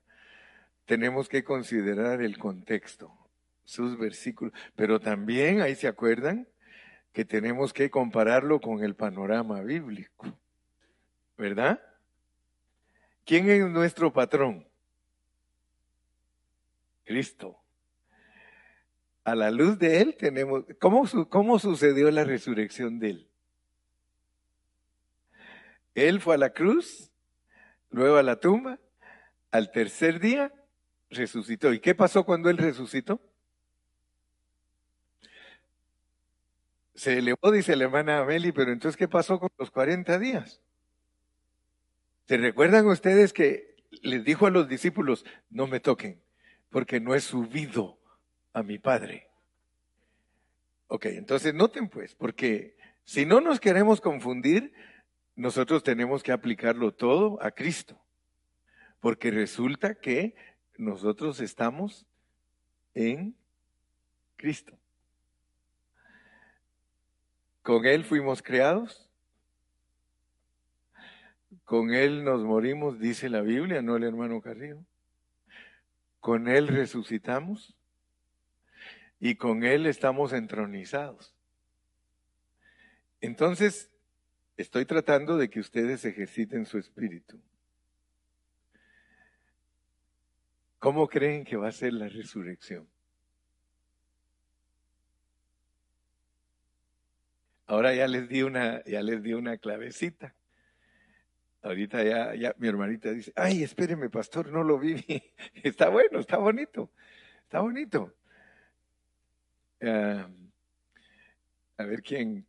tenemos 0.84 1.28
que 1.28 1.42
considerar 1.42 2.20
el 2.20 2.36
contexto, 2.36 3.16
sus 3.64 3.98
versículos, 3.98 4.52
pero 4.76 5.00
también 5.00 5.62
ahí 5.62 5.74
se 5.74 5.88
acuerdan 5.88 6.46
que 7.12 7.24
tenemos 7.24 7.72
que 7.72 7.90
compararlo 7.90 8.60
con 8.60 8.82
el 8.84 8.94
panorama 8.94 9.62
bíblico, 9.62 10.26
¿verdad? 11.38 11.80
¿Quién 13.24 13.48
es 13.48 13.66
nuestro 13.70 14.12
patrón? 14.12 14.66
Cristo. 17.04 17.60
A 19.24 19.34
la 19.34 19.50
luz 19.50 19.78
de 19.78 20.00
Él 20.00 20.16
tenemos, 20.18 20.64
¿cómo, 20.80 21.04
cómo 21.28 21.58
sucedió 21.58 22.10
la 22.10 22.24
resurrección 22.24 22.98
de 22.98 23.10
Él? 23.10 23.30
Él 25.94 26.20
fue 26.20 26.34
a 26.34 26.38
la 26.38 26.52
cruz, 26.52 27.10
luego 27.90 28.16
a 28.16 28.22
la 28.22 28.40
tumba, 28.40 28.78
al 29.50 29.70
tercer 29.70 30.18
día 30.18 30.52
resucitó. 31.10 31.72
¿Y 31.72 31.78
qué 31.78 31.94
pasó 31.94 32.24
cuando 32.24 32.50
él 32.50 32.58
resucitó? 32.58 33.20
Se 36.94 37.18
elevó, 37.18 37.52
dice 37.52 37.76
la 37.76 37.84
hermana 37.84 38.18
Ameli, 38.18 38.52
pero 38.52 38.72
entonces, 38.72 38.96
¿qué 38.96 39.08
pasó 39.08 39.38
con 39.38 39.50
los 39.58 39.70
40 39.70 40.18
días? 40.18 40.60
¿Se 42.26 42.36
recuerdan 42.36 42.86
ustedes 42.86 43.32
que 43.32 43.76
les 44.02 44.24
dijo 44.24 44.46
a 44.46 44.50
los 44.50 44.68
discípulos, 44.68 45.24
no 45.50 45.66
me 45.66 45.80
toquen, 45.80 46.20
porque 46.74 46.98
no 46.98 47.14
he 47.14 47.20
subido 47.20 48.00
a 48.52 48.64
mi 48.64 48.80
Padre? 48.80 49.28
Ok, 50.88 51.06
entonces 51.06 51.54
noten 51.54 51.88
pues, 51.88 52.16
porque 52.16 52.76
si 53.04 53.24
no 53.24 53.40
nos 53.40 53.60
queremos 53.60 54.00
confundir, 54.00 54.74
nosotros 55.36 55.84
tenemos 55.84 56.24
que 56.24 56.32
aplicarlo 56.32 56.92
todo 56.92 57.40
a 57.40 57.52
Cristo, 57.52 57.96
porque 58.98 59.30
resulta 59.30 59.94
que 59.94 60.34
nosotros 60.76 61.38
estamos 61.38 62.06
en 62.92 63.36
Cristo. 64.34 64.76
Con 67.62 67.86
Él 67.86 68.02
fuimos 68.02 68.42
creados, 68.42 69.08
con 71.64 71.94
Él 71.94 72.24
nos 72.24 72.42
morimos, 72.42 72.98
dice 72.98 73.28
la 73.28 73.42
Biblia, 73.42 73.80
no 73.80 73.94
el 73.94 74.02
hermano 74.02 74.40
Carrillo. 74.40 74.84
Con 76.24 76.48
Él 76.48 76.68
resucitamos 76.68 77.76
y 79.20 79.34
con 79.34 79.62
Él 79.62 79.84
estamos 79.84 80.32
entronizados. 80.32 81.34
Entonces, 83.20 83.90
estoy 84.56 84.86
tratando 84.86 85.36
de 85.36 85.50
que 85.50 85.60
ustedes 85.60 86.02
ejerciten 86.06 86.64
su 86.64 86.78
espíritu. 86.78 87.38
¿Cómo 90.78 91.08
creen 91.08 91.44
que 91.44 91.58
va 91.58 91.68
a 91.68 91.72
ser 91.72 91.92
la 91.92 92.08
resurrección? 92.08 92.88
Ahora 97.66 97.94
ya 97.94 98.08
les 98.08 98.30
di 98.30 98.42
una, 98.42 98.82
ya 98.84 99.02
les 99.02 99.22
di 99.22 99.34
una 99.34 99.58
clavecita. 99.58 100.34
Ahorita 101.64 102.04
ya, 102.04 102.34
ya 102.34 102.54
mi 102.58 102.68
hermanita 102.68 103.10
dice, 103.10 103.32
ay, 103.36 103.62
espéreme, 103.62 104.10
pastor, 104.10 104.52
no 104.52 104.62
lo 104.62 104.78
vi. 104.78 105.02
está 105.62 105.88
bueno, 105.88 106.20
está 106.20 106.36
bonito, 106.36 106.92
está 107.44 107.60
bonito. 107.60 108.14
Ah, 109.80 110.28
a 111.78 111.84
ver 111.84 112.02
quién, 112.02 112.46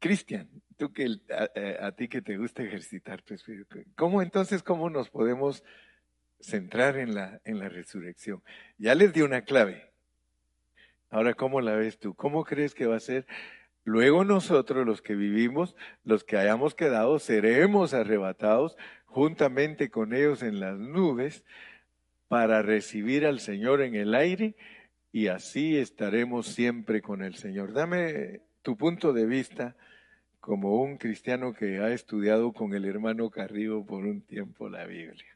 Cristian, 0.00 0.48
tú 0.78 0.94
que 0.94 1.08
a, 1.30 1.86
a, 1.86 1.92
ti 1.92 2.08
que 2.08 2.22
te 2.22 2.38
gusta 2.38 2.62
ejercitar 2.62 3.20
tu 3.20 3.34
espíritu, 3.34 3.84
¿cómo 3.96 4.22
entonces, 4.22 4.62
cómo 4.62 4.88
nos 4.88 5.10
podemos 5.10 5.62
centrar 6.40 6.96
en 6.96 7.14
la, 7.14 7.42
en 7.44 7.58
la 7.58 7.68
resurrección? 7.68 8.42
Ya 8.78 8.94
les 8.94 9.12
di 9.12 9.20
una 9.20 9.42
clave. 9.42 9.92
Ahora, 11.10 11.34
¿cómo 11.34 11.60
la 11.60 11.76
ves 11.76 11.98
tú? 11.98 12.14
¿Cómo 12.14 12.44
crees 12.44 12.74
que 12.74 12.86
va 12.86 12.96
a 12.96 13.00
ser 13.00 13.26
Luego 13.84 14.24
nosotros, 14.24 14.86
los 14.86 15.02
que 15.02 15.14
vivimos, 15.14 15.76
los 16.04 16.24
que 16.24 16.38
hayamos 16.38 16.74
quedado, 16.74 17.18
seremos 17.18 17.92
arrebatados 17.92 18.76
juntamente 19.04 19.90
con 19.90 20.14
ellos 20.14 20.42
en 20.42 20.58
las 20.58 20.78
nubes 20.78 21.44
para 22.28 22.62
recibir 22.62 23.26
al 23.26 23.40
Señor 23.40 23.82
en 23.82 23.94
el 23.94 24.14
aire 24.14 24.56
y 25.12 25.28
así 25.28 25.76
estaremos 25.76 26.46
siempre 26.46 27.02
con 27.02 27.22
el 27.22 27.36
Señor. 27.36 27.72
Dame 27.72 28.40
tu 28.62 28.76
punto 28.76 29.12
de 29.12 29.26
vista 29.26 29.76
como 30.40 30.82
un 30.82 30.96
cristiano 30.96 31.52
que 31.52 31.78
ha 31.78 31.92
estudiado 31.92 32.52
con 32.52 32.74
el 32.74 32.86
hermano 32.86 33.30
Carrillo 33.30 33.84
por 33.84 34.04
un 34.04 34.22
tiempo 34.22 34.68
la 34.68 34.86
Biblia. 34.86 35.33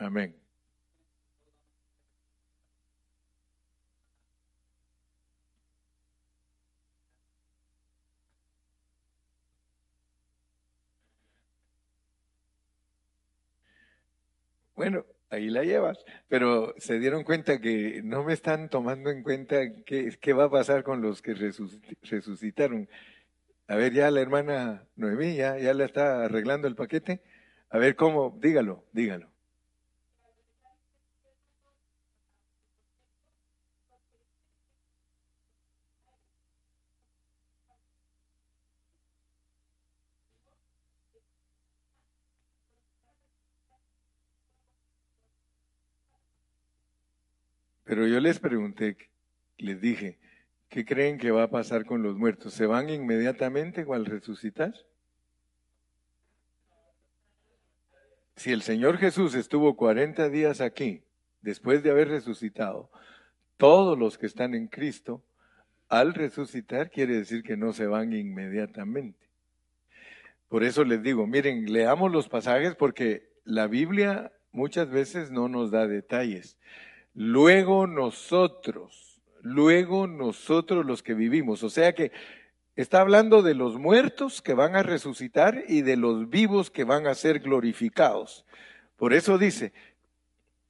Amén. 0.00 0.34
Bueno, 14.74 15.04
ahí 15.30 15.48
la 15.50 15.62
llevas, 15.64 15.98
pero 16.28 16.74
se 16.78 16.98
dieron 16.98 17.22
cuenta 17.24 17.60
que 17.60 18.00
no 18.02 18.24
me 18.24 18.32
están 18.32 18.68
tomando 18.70 19.10
en 19.10 19.22
cuenta 19.22 19.58
qué, 19.84 20.16
qué 20.20 20.32
va 20.32 20.44
a 20.44 20.50
pasar 20.50 20.82
con 20.82 21.02
los 21.02 21.22
que 21.22 21.34
resucitaron. 22.02 22.88
A 23.68 23.76
ver, 23.76 23.94
ya 23.94 24.10
la 24.12 24.20
hermana 24.22 24.88
Noemí 24.96 25.36
ya, 25.36 25.58
ya 25.58 25.74
le 25.74 25.84
está 25.86 26.24
arreglando 26.26 26.68
el 26.68 26.76
paquete. 26.76 27.22
A 27.70 27.78
ver 27.78 27.96
cómo, 27.96 28.38
dígalo, 28.42 28.84
dígalo. 28.92 29.29
Pero 47.90 48.06
yo 48.06 48.20
les 48.20 48.38
pregunté, 48.38 48.96
les 49.58 49.80
dije, 49.80 50.20
¿qué 50.68 50.84
creen 50.84 51.18
que 51.18 51.32
va 51.32 51.42
a 51.42 51.50
pasar 51.50 51.84
con 51.84 52.04
los 52.04 52.16
muertos? 52.16 52.54
¿Se 52.54 52.64
van 52.64 52.88
inmediatamente 52.88 53.84
al 53.92 54.06
resucitar? 54.06 54.72
Si 58.36 58.52
el 58.52 58.62
Señor 58.62 58.98
Jesús 58.98 59.34
estuvo 59.34 59.74
40 59.74 60.28
días 60.28 60.60
aquí, 60.60 61.02
después 61.40 61.82
de 61.82 61.90
haber 61.90 62.06
resucitado, 62.06 62.92
todos 63.56 63.98
los 63.98 64.18
que 64.18 64.26
están 64.26 64.54
en 64.54 64.68
Cristo, 64.68 65.24
al 65.88 66.14
resucitar 66.14 66.92
quiere 66.92 67.16
decir 67.16 67.42
que 67.42 67.56
no 67.56 67.72
se 67.72 67.88
van 67.88 68.12
inmediatamente. 68.12 69.18
Por 70.48 70.62
eso 70.62 70.84
les 70.84 71.02
digo, 71.02 71.26
miren, 71.26 71.72
leamos 71.72 72.12
los 72.12 72.28
pasajes 72.28 72.76
porque 72.76 73.32
la 73.42 73.66
Biblia 73.66 74.30
muchas 74.52 74.88
veces 74.90 75.32
no 75.32 75.48
nos 75.48 75.72
da 75.72 75.88
detalles. 75.88 76.56
Luego 77.22 77.86
nosotros, 77.86 79.20
luego 79.42 80.06
nosotros 80.06 80.86
los 80.86 81.02
que 81.02 81.12
vivimos. 81.12 81.62
O 81.62 81.68
sea 81.68 81.94
que 81.94 82.12
está 82.76 83.02
hablando 83.02 83.42
de 83.42 83.52
los 83.52 83.78
muertos 83.78 84.40
que 84.40 84.54
van 84.54 84.74
a 84.74 84.82
resucitar 84.82 85.64
y 85.68 85.82
de 85.82 85.98
los 85.98 86.30
vivos 86.30 86.70
que 86.70 86.84
van 86.84 87.06
a 87.06 87.14
ser 87.14 87.40
glorificados. 87.40 88.46
Por 88.96 89.12
eso 89.12 89.36
dice, 89.36 89.74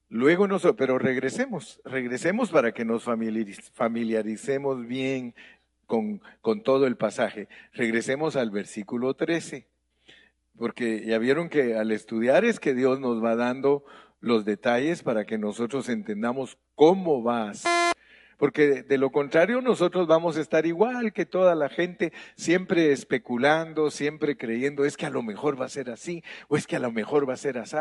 luego 0.09 0.49
nosotros, 0.49 0.75
pero 0.77 0.99
regresemos, 0.99 1.81
regresemos 1.85 2.51
para 2.51 2.73
que 2.73 2.85
nos 2.85 3.05
familiaricemos 3.05 4.89
bien 4.89 5.37
con, 5.87 6.21
con 6.41 6.65
todo 6.65 6.89
el 6.89 6.97
pasaje. 6.97 7.47
Regresemos 7.75 8.35
al 8.35 8.51
versículo 8.51 9.15
13, 9.15 9.69
porque 10.59 11.07
ya 11.07 11.19
vieron 11.19 11.49
que 11.49 11.77
al 11.77 11.93
estudiar 11.93 12.45
es 12.45 12.59
que 12.59 12.75
Dios 12.75 12.99
nos 12.99 13.23
va 13.23 13.37
dando 13.37 13.85
los 14.21 14.45
detalles 14.45 15.03
para 15.03 15.25
que 15.25 15.39
nosotros 15.39 15.89
entendamos 15.89 16.59
cómo 16.75 17.23
va 17.23 17.51
a 17.51 17.55
ser. 17.55 17.71
Porque 18.37 18.83
de 18.83 18.97
lo 18.97 19.11
contrario 19.11 19.61
nosotros 19.61 20.07
vamos 20.07 20.39
a 20.39 20.41
estar 20.41 20.65
igual 20.65 21.13
que 21.13 21.27
toda 21.27 21.55
la 21.55 21.69
gente, 21.69 22.13
siempre 22.37 22.91
especulando, 22.91 23.91
siempre 23.91 24.37
creyendo, 24.39 24.87
es 24.87 24.97
que 24.97 25.05
a 25.05 25.11
lo 25.11 25.23
mejor 25.23 25.61
va 25.61 25.67
a 25.67 25.71
ser 25.71 25.91
así, 25.91 26.25
o 26.49 26.57
es 26.57 26.67
que 26.67 26.77
a 26.77 26.81
lo 26.81 26.91
mejor 26.91 27.29
va 27.29 27.35
a 27.35 27.37
ser 27.37 27.59
así. 27.59 27.77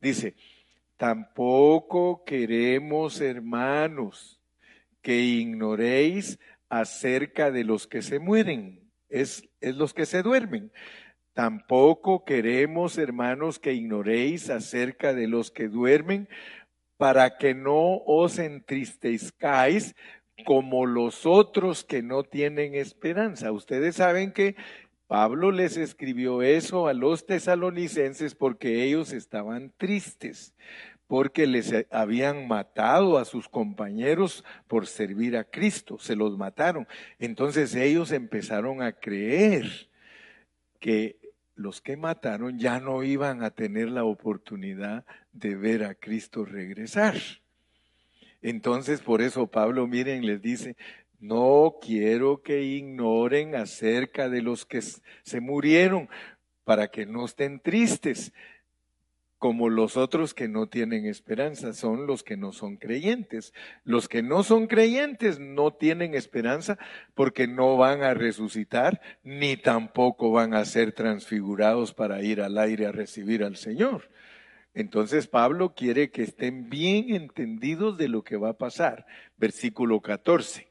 Dice, 0.00 0.34
tampoco 0.96 2.24
queremos, 2.24 3.20
hermanos, 3.20 4.40
que 5.02 5.20
ignoréis 5.20 6.40
acerca 6.68 7.52
de 7.52 7.62
los 7.62 7.86
que 7.86 8.02
se 8.02 8.18
mueren, 8.18 8.90
es, 9.08 9.48
es 9.60 9.76
los 9.76 9.94
que 9.94 10.06
se 10.06 10.22
duermen, 10.22 10.72
Tampoco 11.34 12.24
queremos, 12.24 12.98
hermanos, 12.98 13.58
que 13.58 13.72
ignoréis 13.72 14.50
acerca 14.50 15.14
de 15.14 15.28
los 15.28 15.50
que 15.50 15.68
duermen, 15.68 16.28
para 16.98 17.36
que 17.36 17.54
no 17.54 18.02
os 18.06 18.38
entristezcáis 18.38 19.96
como 20.44 20.86
los 20.86 21.26
otros 21.26 21.84
que 21.84 22.02
no 22.02 22.22
tienen 22.22 22.74
esperanza. 22.74 23.50
Ustedes 23.50 23.96
saben 23.96 24.32
que 24.32 24.56
Pablo 25.06 25.50
les 25.50 25.76
escribió 25.76 26.42
eso 26.42 26.86
a 26.86 26.94
los 26.94 27.26
tesalonicenses 27.26 28.34
porque 28.34 28.84
ellos 28.84 29.12
estaban 29.12 29.72
tristes, 29.76 30.54
porque 31.06 31.46
les 31.46 31.74
habían 31.90 32.46
matado 32.46 33.18
a 33.18 33.24
sus 33.24 33.48
compañeros 33.48 34.44
por 34.68 34.86
servir 34.86 35.36
a 35.36 35.44
Cristo, 35.44 35.98
se 35.98 36.16
los 36.16 36.38
mataron. 36.38 36.86
Entonces 37.18 37.74
ellos 37.74 38.12
empezaron 38.12 38.80
a 38.80 38.92
creer 38.92 39.66
que 40.78 41.21
los 41.54 41.80
que 41.80 41.96
mataron 41.96 42.58
ya 42.58 42.80
no 42.80 43.02
iban 43.02 43.42
a 43.42 43.50
tener 43.50 43.90
la 43.90 44.04
oportunidad 44.04 45.04
de 45.32 45.54
ver 45.54 45.84
a 45.84 45.94
Cristo 45.94 46.44
regresar. 46.44 47.16
Entonces, 48.40 49.00
por 49.00 49.22
eso 49.22 49.46
Pablo, 49.46 49.86
miren, 49.86 50.26
les 50.26 50.42
dice, 50.42 50.76
no 51.20 51.76
quiero 51.80 52.42
que 52.42 52.62
ignoren 52.62 53.54
acerca 53.54 54.28
de 54.28 54.42
los 54.42 54.66
que 54.66 54.82
se 54.82 55.40
murieron, 55.40 56.08
para 56.64 56.88
que 56.88 57.06
no 57.06 57.24
estén 57.24 57.60
tristes, 57.60 58.32
como 59.42 59.70
los 59.70 59.96
otros 59.96 60.34
que 60.34 60.46
no 60.46 60.68
tienen 60.68 61.04
esperanza, 61.04 61.72
son 61.72 62.06
los 62.06 62.22
que 62.22 62.36
no 62.36 62.52
son 62.52 62.76
creyentes. 62.76 63.52
Los 63.82 64.06
que 64.06 64.22
no 64.22 64.44
son 64.44 64.68
creyentes 64.68 65.40
no 65.40 65.72
tienen 65.72 66.14
esperanza 66.14 66.78
porque 67.14 67.48
no 67.48 67.76
van 67.76 68.04
a 68.04 68.14
resucitar, 68.14 69.00
ni 69.24 69.56
tampoco 69.56 70.30
van 70.30 70.54
a 70.54 70.64
ser 70.64 70.92
transfigurados 70.92 71.92
para 71.92 72.22
ir 72.22 72.40
al 72.40 72.56
aire 72.56 72.86
a 72.86 72.92
recibir 72.92 73.42
al 73.42 73.56
Señor. 73.56 74.10
Entonces 74.74 75.26
Pablo 75.26 75.74
quiere 75.74 76.12
que 76.12 76.22
estén 76.22 76.70
bien 76.70 77.12
entendidos 77.12 77.98
de 77.98 78.06
lo 78.06 78.22
que 78.22 78.36
va 78.36 78.50
a 78.50 78.58
pasar. 78.58 79.06
Versículo 79.38 80.00
14. 80.00 80.68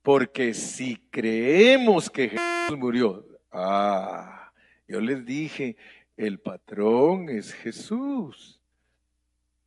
Porque 0.00 0.54
si 0.54 0.96
creemos 1.10 2.08
que 2.08 2.30
Jesús 2.30 2.78
murió, 2.78 3.26
ah, 3.52 4.50
yo 4.88 5.02
les 5.02 5.26
dije, 5.26 5.76
el 6.16 6.38
patrón 6.38 7.28
es 7.28 7.52
Jesús. 7.52 8.60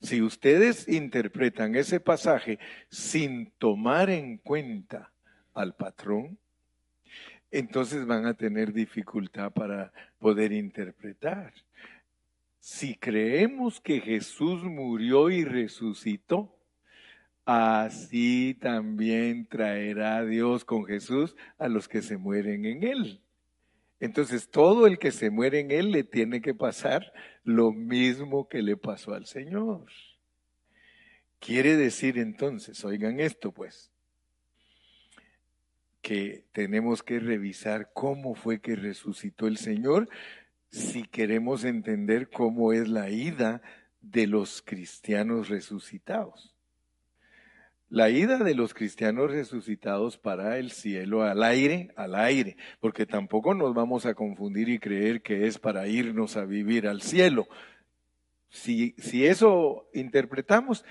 Si 0.01 0.21
ustedes 0.21 0.87
interpretan 0.87 1.75
ese 1.75 1.99
pasaje 1.99 2.59
sin 2.89 3.51
tomar 3.57 4.09
en 4.09 4.37
cuenta 4.37 5.11
al 5.53 5.75
patrón, 5.75 6.37
entonces 7.49 8.05
van 8.05 8.25
a 8.25 8.33
tener 8.33 8.73
dificultad 8.73 9.51
para 9.51 9.91
poder 10.19 10.51
interpretar. 10.51 11.53
Si 12.59 12.95
creemos 12.95 13.79
que 13.79 14.01
Jesús 14.01 14.63
murió 14.63 15.29
y 15.29 15.43
resucitó, 15.45 16.53
así 17.45 18.57
también 18.59 19.47
traerá 19.47 20.23
Dios 20.25 20.65
con 20.65 20.85
Jesús 20.85 21.35
a 21.57 21.69
los 21.69 21.87
que 21.87 22.01
se 22.01 22.17
mueren 22.17 22.65
en 22.65 22.83
él. 22.83 23.21
Entonces 23.99 24.49
todo 24.49 24.85
el 24.85 24.99
que 24.99 25.11
se 25.11 25.29
muere 25.29 25.59
en 25.59 25.71
él 25.71 25.91
le 25.91 26.03
tiene 26.03 26.41
que 26.41 26.53
pasar 26.53 27.11
lo 27.43 27.71
mismo 27.71 28.47
que 28.47 28.61
le 28.61 28.77
pasó 28.77 29.13
al 29.13 29.25
Señor. 29.25 29.85
Quiere 31.39 31.75
decir 31.75 32.17
entonces, 32.17 32.83
oigan 32.83 33.19
esto 33.19 33.51
pues, 33.51 33.91
que 36.01 36.45
tenemos 36.51 37.03
que 37.03 37.19
revisar 37.19 37.91
cómo 37.93 38.35
fue 38.35 38.59
que 38.59 38.75
resucitó 38.75 39.47
el 39.47 39.57
Señor 39.57 40.09
si 40.69 41.03
queremos 41.03 41.63
entender 41.63 42.29
cómo 42.29 42.73
es 42.73 42.87
la 42.87 43.09
ida 43.09 43.61
de 44.01 44.27
los 44.27 44.61
cristianos 44.61 45.49
resucitados. 45.49 46.56
La 47.89 48.09
ida 48.09 48.39
de 48.39 48.53
los 48.53 48.73
cristianos 48.73 49.31
resucitados 49.31 50.17
para 50.17 50.57
el 50.57 50.71
cielo 50.71 51.23
al 51.23 51.41
aire, 51.41 51.93
al 51.95 52.15
aire, 52.15 52.57
porque 52.81 53.05
tampoco 53.05 53.53
nos 53.53 53.73
vamos 53.73 54.05
a 54.05 54.13
confundir 54.13 54.67
y 54.67 54.77
creer 54.77 55.21
que 55.21 55.47
es 55.47 55.57
para 55.57 55.87
irnos 55.87 56.35
a 56.35 56.43
vivir 56.43 56.85
al 56.85 57.01
cielo. 57.01 57.47
Si, 58.49 58.93
si 58.97 59.25
eso 59.25 59.87
interpretamos, 59.93 60.83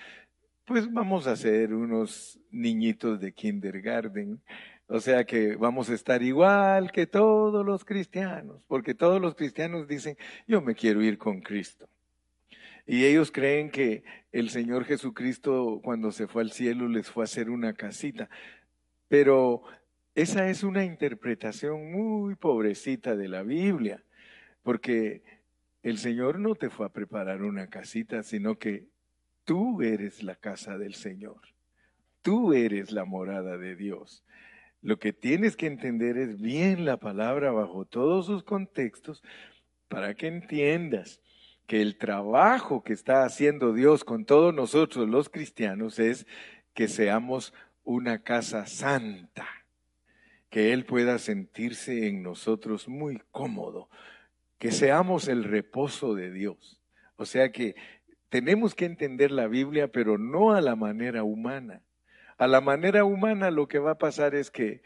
pues 0.64 0.90
vamos 0.90 1.26
a 1.26 1.36
ser 1.36 1.74
unos 1.74 2.40
niñitos 2.50 3.20
de 3.20 3.32
kindergarten. 3.32 4.40
O 4.88 4.98
sea 4.98 5.24
que 5.24 5.56
vamos 5.56 5.90
a 5.90 5.94
estar 5.94 6.22
igual 6.22 6.92
que 6.92 7.06
todos 7.06 7.66
los 7.66 7.84
cristianos, 7.84 8.62
porque 8.68 8.94
todos 8.94 9.20
los 9.20 9.34
cristianos 9.34 9.86
dicen, 9.86 10.16
yo 10.46 10.62
me 10.62 10.74
quiero 10.74 11.02
ir 11.02 11.18
con 11.18 11.42
Cristo. 11.42 11.88
Y 12.86 13.04
ellos 13.04 13.32
creen 13.32 13.70
que 13.70 14.04
el 14.30 14.48
Señor 14.48 14.84
Jesucristo 14.84 15.80
cuando 15.82 16.12
se 16.12 16.28
fue 16.28 16.42
al 16.42 16.52
cielo 16.52 16.88
les 16.88 17.10
fue 17.10 17.24
a 17.24 17.26
hacer 17.26 17.50
una 17.50 17.72
casita. 17.72 18.30
Pero 19.08 19.62
esa 20.14 20.48
es 20.48 20.62
una 20.62 20.84
interpretación 20.84 21.90
muy 21.90 22.36
pobrecita 22.36 23.16
de 23.16 23.28
la 23.28 23.42
Biblia, 23.42 24.04
porque 24.62 25.22
el 25.82 25.98
Señor 25.98 26.38
no 26.38 26.54
te 26.54 26.70
fue 26.70 26.86
a 26.86 26.92
preparar 26.92 27.42
una 27.42 27.68
casita, 27.68 28.22
sino 28.22 28.56
que 28.58 28.86
tú 29.44 29.82
eres 29.82 30.22
la 30.22 30.36
casa 30.36 30.78
del 30.78 30.94
Señor. 30.94 31.40
Tú 32.22 32.52
eres 32.52 32.92
la 32.92 33.04
morada 33.04 33.56
de 33.58 33.76
Dios. 33.76 34.24
Lo 34.80 34.98
que 34.98 35.12
tienes 35.12 35.56
que 35.56 35.66
entender 35.66 36.16
es 36.16 36.40
bien 36.40 36.84
la 36.84 36.98
palabra 36.98 37.50
bajo 37.50 37.84
todos 37.84 38.26
sus 38.26 38.44
contextos 38.44 39.22
para 39.88 40.14
que 40.14 40.28
entiendas 40.28 41.20
que 41.66 41.82
el 41.82 41.98
trabajo 41.98 42.82
que 42.82 42.92
está 42.92 43.24
haciendo 43.24 43.72
Dios 43.72 44.04
con 44.04 44.24
todos 44.24 44.54
nosotros 44.54 45.08
los 45.08 45.28
cristianos 45.28 45.98
es 45.98 46.26
que 46.74 46.88
seamos 46.88 47.52
una 47.82 48.22
casa 48.22 48.66
santa, 48.66 49.46
que 50.50 50.72
Él 50.72 50.84
pueda 50.84 51.18
sentirse 51.18 52.06
en 52.08 52.22
nosotros 52.22 52.88
muy 52.88 53.20
cómodo, 53.32 53.88
que 54.58 54.70
seamos 54.70 55.28
el 55.28 55.44
reposo 55.44 56.14
de 56.14 56.30
Dios. 56.30 56.80
O 57.16 57.26
sea 57.26 57.50
que 57.50 57.74
tenemos 58.28 58.74
que 58.74 58.84
entender 58.84 59.30
la 59.30 59.48
Biblia, 59.48 59.88
pero 59.88 60.18
no 60.18 60.52
a 60.52 60.60
la 60.60 60.76
manera 60.76 61.24
humana. 61.24 61.82
A 62.38 62.46
la 62.46 62.60
manera 62.60 63.04
humana 63.04 63.50
lo 63.50 63.66
que 63.66 63.78
va 63.78 63.92
a 63.92 63.98
pasar 63.98 64.34
es 64.34 64.50
que 64.50 64.82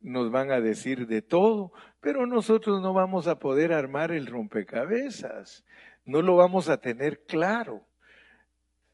nos 0.00 0.30
van 0.30 0.50
a 0.50 0.60
decir 0.60 1.06
de 1.06 1.22
todo, 1.22 1.72
pero 2.00 2.26
nosotros 2.26 2.80
no 2.80 2.92
vamos 2.92 3.26
a 3.26 3.38
poder 3.38 3.72
armar 3.72 4.12
el 4.12 4.26
rompecabezas 4.26 5.64
no 6.08 6.22
lo 6.22 6.36
vamos 6.36 6.68
a 6.68 6.80
tener 6.80 7.24
claro. 7.26 7.86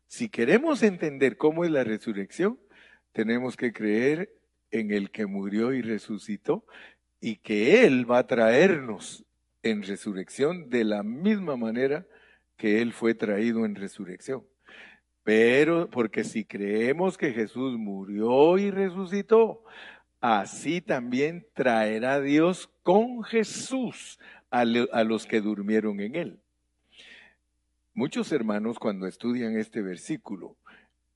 Si 0.07 0.29
queremos 0.29 0.83
entender 0.83 1.37
cómo 1.37 1.65
es 1.65 1.71
la 1.71 1.85
resurrección, 1.85 2.59
tenemos 3.13 3.57
que 3.57 3.73
creer 3.73 4.31
en 4.71 4.91
el 4.91 5.11
que 5.11 5.27
murió 5.27 5.73
y 5.73 5.81
resucitó 5.81 6.67
y 7.21 7.37
que 7.37 7.85
Él 7.85 8.11
va 8.11 8.19
a 8.19 8.27
traernos 8.27 9.25
en 9.63 9.83
resurrección 9.83 10.69
de 10.69 10.85
la 10.85 11.03
misma 11.03 11.57
manera 11.57 12.07
que 12.57 12.83
Él 12.83 12.93
fue 12.93 13.15
traído 13.15 13.65
en 13.65 13.77
resurrección. 13.77 14.45
Pero 15.23 15.89
porque 15.91 16.25
si 16.25 16.45
creemos 16.45 17.17
que 17.17 17.33
Jesús 17.33 17.79
murió 17.79 18.59
y 18.59 18.71
resucitó, 18.71 19.65
así 20.21 20.81
también 20.81 21.47
traerá 21.55 22.21
Dios 22.21 22.69
con 22.83 23.23
Jesús 23.23 24.19
a, 24.51 24.65
los 24.65 25.27
que 25.27 25.41
durmieron 25.41 26.01
en 26.01 26.15
Él. 26.15 26.44
Muchos 27.97 28.33
hermanos 28.33 28.81
cuando 28.81 29.07
estudian 29.07 29.57
este 29.57 29.81
versículo, 29.81 30.57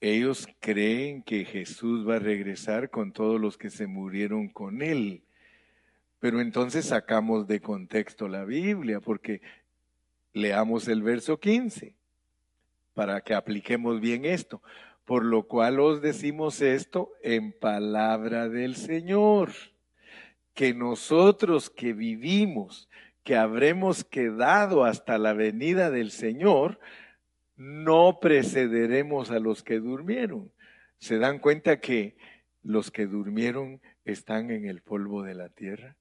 ellos 0.00 0.46
creen 0.60 1.24
que 1.24 1.44
Jesús 1.44 2.08
va 2.08 2.16
a 2.16 2.20
regresar 2.20 2.88
con 2.88 3.10
todos 3.10 3.40
los 3.40 3.58
que 3.58 3.68
se 3.68 3.88
murieron 3.88 4.48
con 4.48 4.80
él. 4.80 5.24
Pero 6.20 6.40
entonces 6.40 6.86
sacamos 6.86 7.48
de 7.48 7.60
contexto 7.60 8.28
la 8.28 8.44
Biblia, 8.44 9.00
porque 9.00 9.42
leamos 10.32 10.86
el 10.86 11.02
verso 11.02 11.40
15 11.40 11.96
para 12.94 13.22
que 13.22 13.34
apliquemos 13.34 14.00
bien 14.00 14.24
esto. 14.24 14.62
Por 15.04 15.24
lo 15.24 15.48
cual 15.48 15.80
os 15.80 16.00
decimos 16.00 16.60
esto 16.60 17.10
en 17.24 17.50
palabra 17.50 18.48
del 18.48 18.76
Señor, 18.76 19.50
que 20.54 20.74
nosotros 20.74 21.70
que 21.70 21.92
vivimos 21.92 22.88
que 23.28 23.36
habremos 23.36 24.04
quedado 24.04 24.86
hasta 24.86 25.18
la 25.18 25.34
venida 25.34 25.90
del 25.90 26.12
Señor, 26.12 26.80
no 27.58 28.20
precederemos 28.22 29.30
a 29.30 29.38
los 29.38 29.62
que 29.62 29.80
durmieron. 29.80 30.50
¿Se 30.96 31.18
dan 31.18 31.38
cuenta 31.38 31.78
que 31.78 32.16
los 32.62 32.90
que 32.90 33.04
durmieron 33.04 33.82
están 34.06 34.50
en 34.50 34.64
el 34.64 34.80
polvo 34.80 35.22
de 35.24 35.34
la 35.34 35.50
tierra? 35.50 35.94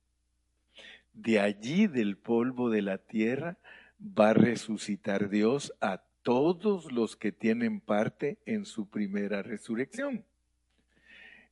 De 1.12 1.42
allí, 1.42 1.88
del 1.88 2.16
polvo 2.16 2.70
de 2.70 2.82
la 2.82 2.98
tierra, 2.98 3.58
va 4.02 4.30
a 4.30 4.34
resucitar 4.34 5.28
Dios 5.28 5.74
a 5.82 6.04
todos 6.22 6.94
los 6.94 7.18
que 7.18 7.34
tienen 7.34 7.82
parte 7.82 8.38
en 8.46 8.64
su 8.64 8.90
primera 8.90 9.44
resurrección. 9.44 10.24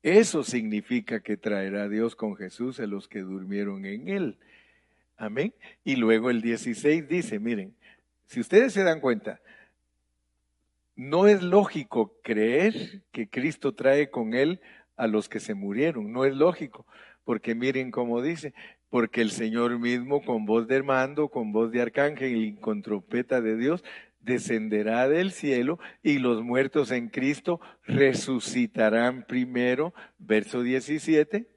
Eso 0.04 0.42
significa 0.46 1.20
que 1.20 1.36
traerá 1.36 1.90
Dios 1.90 2.16
con 2.16 2.38
Jesús 2.38 2.80
a 2.80 2.88
los 2.88 3.10
que 3.10 3.20
durmieron 3.20 3.86
en 3.86 4.08
él. 4.08 4.38
Amén. 5.18 5.54
Y 5.84 5.96
luego 5.96 6.30
el 6.30 6.42
16 6.42 7.08
dice, 7.08 7.40
miren, 7.40 7.76
si 8.28 8.40
ustedes 8.40 8.74
se 8.74 8.84
dan 8.84 9.00
cuenta, 9.00 9.40
no 10.96 11.28
es 11.28 11.42
lógico 11.42 12.20
creer 12.24 13.02
que 13.12 13.30
Cristo 13.30 13.74
trae 13.74 14.10
con 14.10 14.34
él 14.34 14.62
a 14.98 15.08
los 15.08 15.28
que 15.28 15.40
se 15.40 15.54
murieron, 15.54 16.12
no 16.12 16.26
es 16.26 16.34
lógico, 16.34 16.86
porque 17.24 17.56
miren 17.56 17.92
cómo 17.92 18.22
dice, 18.22 18.54
porque 18.90 19.22
el 19.22 19.32
Señor 19.32 19.78
mismo 19.78 20.24
con 20.24 20.46
voz 20.46 20.68
de 20.68 20.82
mando, 20.84 21.30
con 21.30 21.52
voz 21.52 21.72
de 21.72 21.82
arcángel 21.82 22.36
y 22.36 22.56
con 22.56 22.82
trompeta 22.82 23.42
de 23.42 23.58
Dios, 23.58 23.84
descenderá 24.22 25.08
del 25.08 25.32
cielo 25.32 25.80
y 26.02 26.18
los 26.18 26.44
muertos 26.44 26.92
en 26.92 27.10
Cristo 27.10 27.60
resucitarán 27.84 29.26
primero. 29.28 29.94
Verso 30.18 30.64
17. 30.64 31.55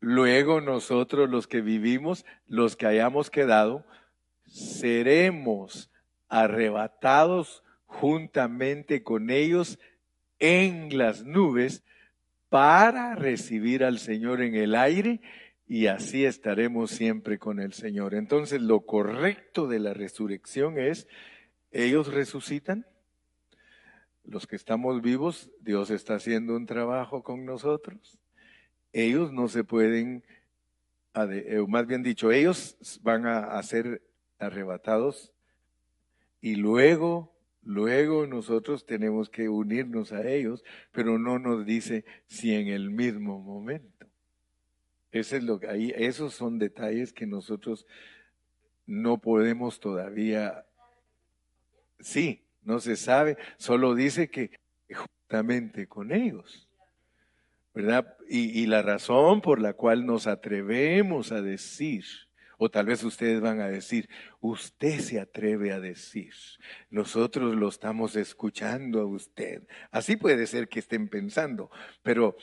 Luego 0.00 0.60
nosotros 0.60 1.28
los 1.28 1.46
que 1.46 1.60
vivimos, 1.60 2.24
los 2.48 2.74
que 2.76 2.86
hayamos 2.86 3.30
quedado, 3.30 3.84
seremos 4.46 5.90
arrebatados 6.28 7.62
juntamente 7.86 9.02
con 9.02 9.30
ellos 9.30 9.78
en 10.38 10.96
las 10.96 11.24
nubes 11.24 11.84
para 12.48 13.14
recibir 13.14 13.84
al 13.84 13.98
Señor 13.98 14.40
en 14.40 14.54
el 14.54 14.74
aire 14.74 15.20
y 15.66 15.86
así 15.86 16.24
estaremos 16.24 16.90
siempre 16.90 17.38
con 17.38 17.60
el 17.60 17.74
Señor. 17.74 18.14
Entonces 18.14 18.60
lo 18.60 18.80
correcto 18.80 19.68
de 19.68 19.78
la 19.78 19.94
resurrección 19.94 20.78
es, 20.78 21.06
ellos 21.70 22.12
resucitan, 22.12 22.86
los 24.24 24.46
que 24.46 24.56
estamos 24.56 25.00
vivos, 25.02 25.50
Dios 25.60 25.90
está 25.90 26.14
haciendo 26.14 26.56
un 26.56 26.66
trabajo 26.66 27.22
con 27.22 27.44
nosotros. 27.44 28.18
Ellos 28.92 29.32
no 29.32 29.48
se 29.48 29.64
pueden, 29.64 30.24
eh, 31.14 31.64
más 31.68 31.86
bien 31.86 32.02
dicho, 32.02 32.32
ellos 32.32 33.00
van 33.02 33.26
a 33.26 33.62
ser 33.62 34.02
arrebatados 34.38 35.32
y 36.40 36.56
luego, 36.56 37.32
luego 37.62 38.26
nosotros 38.26 38.86
tenemos 38.86 39.28
que 39.28 39.48
unirnos 39.48 40.12
a 40.12 40.26
ellos, 40.26 40.64
pero 40.92 41.18
no 41.18 41.38
nos 41.38 41.66
dice 41.66 42.04
si 42.26 42.54
en 42.54 42.68
el 42.68 42.90
mismo 42.90 43.38
momento. 43.38 44.06
Ese 45.12 45.38
es 45.38 45.44
lo 45.44 45.58
que 45.58 45.68
ahí, 45.68 45.92
esos 45.96 46.34
son 46.34 46.58
detalles 46.58 47.12
que 47.12 47.26
nosotros 47.26 47.86
no 48.86 49.18
podemos 49.18 49.80
todavía. 49.80 50.64
Sí, 51.98 52.42
no 52.62 52.80
se 52.80 52.96
sabe, 52.96 53.36
solo 53.58 53.94
dice 53.94 54.30
que 54.30 54.58
justamente 54.94 55.86
con 55.86 56.12
ellos. 56.12 56.69
¿Verdad? 57.72 58.16
Y, 58.28 58.60
y 58.60 58.66
la 58.66 58.82
razón 58.82 59.40
por 59.40 59.60
la 59.60 59.74
cual 59.74 60.06
nos 60.06 60.26
atrevemos 60.26 61.32
a 61.32 61.40
decir 61.40 62.04
o 62.62 62.70
tal 62.70 62.84
vez 62.84 63.02
ustedes 63.02 63.40
van 63.40 63.62
a 63.62 63.68
decir, 63.68 64.06
usted 64.38 65.00
se 65.00 65.18
atreve 65.18 65.72
a 65.72 65.80
decir, 65.80 66.34
nosotros 66.90 67.56
lo 67.56 67.70
estamos 67.70 68.16
escuchando 68.16 69.00
a 69.00 69.06
usted. 69.06 69.66
Así 69.90 70.16
puede 70.16 70.46
ser 70.46 70.68
que 70.68 70.80
estén 70.80 71.08
pensando, 71.08 71.70
pero 72.02 72.36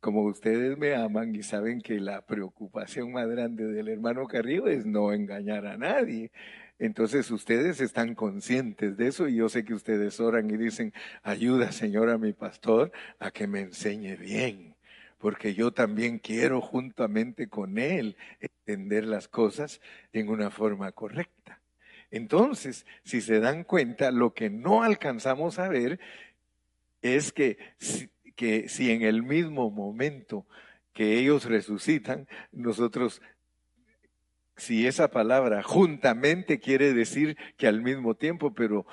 como 0.00 0.22
ustedes 0.22 0.78
me 0.78 0.94
aman 0.94 1.34
y 1.34 1.42
saben 1.42 1.80
que 1.80 2.00
la 2.00 2.24
preocupación 2.26 3.12
más 3.12 3.28
grande 3.28 3.66
del 3.66 3.88
hermano 3.88 4.26
Carrillo 4.26 4.68
es 4.68 4.86
no 4.86 5.12
engañar 5.12 5.66
a 5.66 5.76
nadie. 5.76 6.30
Entonces 6.78 7.30
ustedes 7.30 7.80
están 7.80 8.14
conscientes 8.14 8.96
de 8.96 9.08
eso 9.08 9.28
y 9.28 9.36
yo 9.36 9.48
sé 9.48 9.64
que 9.64 9.74
ustedes 9.74 10.20
oran 10.20 10.50
y 10.50 10.56
dicen, 10.56 10.92
ayuda 11.22 11.72
Señor 11.72 12.10
a 12.10 12.18
mi 12.18 12.32
pastor 12.32 12.92
a 13.18 13.30
que 13.30 13.46
me 13.46 13.60
enseñe 13.60 14.16
bien 14.16 14.76
porque 15.18 15.54
yo 15.54 15.72
también 15.72 16.18
quiero 16.18 16.60
juntamente 16.60 17.48
con 17.48 17.78
Él 17.78 18.16
entender 18.40 19.04
las 19.04 19.28
cosas 19.28 19.80
en 20.12 20.28
una 20.28 20.50
forma 20.50 20.92
correcta. 20.92 21.60
Entonces, 22.10 22.86
si 23.02 23.20
se 23.20 23.40
dan 23.40 23.64
cuenta, 23.64 24.10
lo 24.10 24.32
que 24.32 24.48
no 24.48 24.82
alcanzamos 24.82 25.58
a 25.58 25.68
ver 25.68 26.00
es 27.02 27.32
que, 27.32 27.58
que 28.38 28.68
si 28.68 28.92
en 28.92 29.02
el 29.02 29.24
mismo 29.24 29.68
momento 29.68 30.46
que 30.92 31.18
ellos 31.18 31.44
resucitan, 31.44 32.28
nosotros 32.52 33.20
si 34.56 34.86
esa 34.86 35.10
palabra 35.10 35.64
juntamente 35.64 36.60
quiere 36.60 36.94
decir 36.94 37.36
que 37.56 37.66
al 37.66 37.82
mismo 37.82 38.14
tiempo, 38.14 38.54
pero 38.54 38.86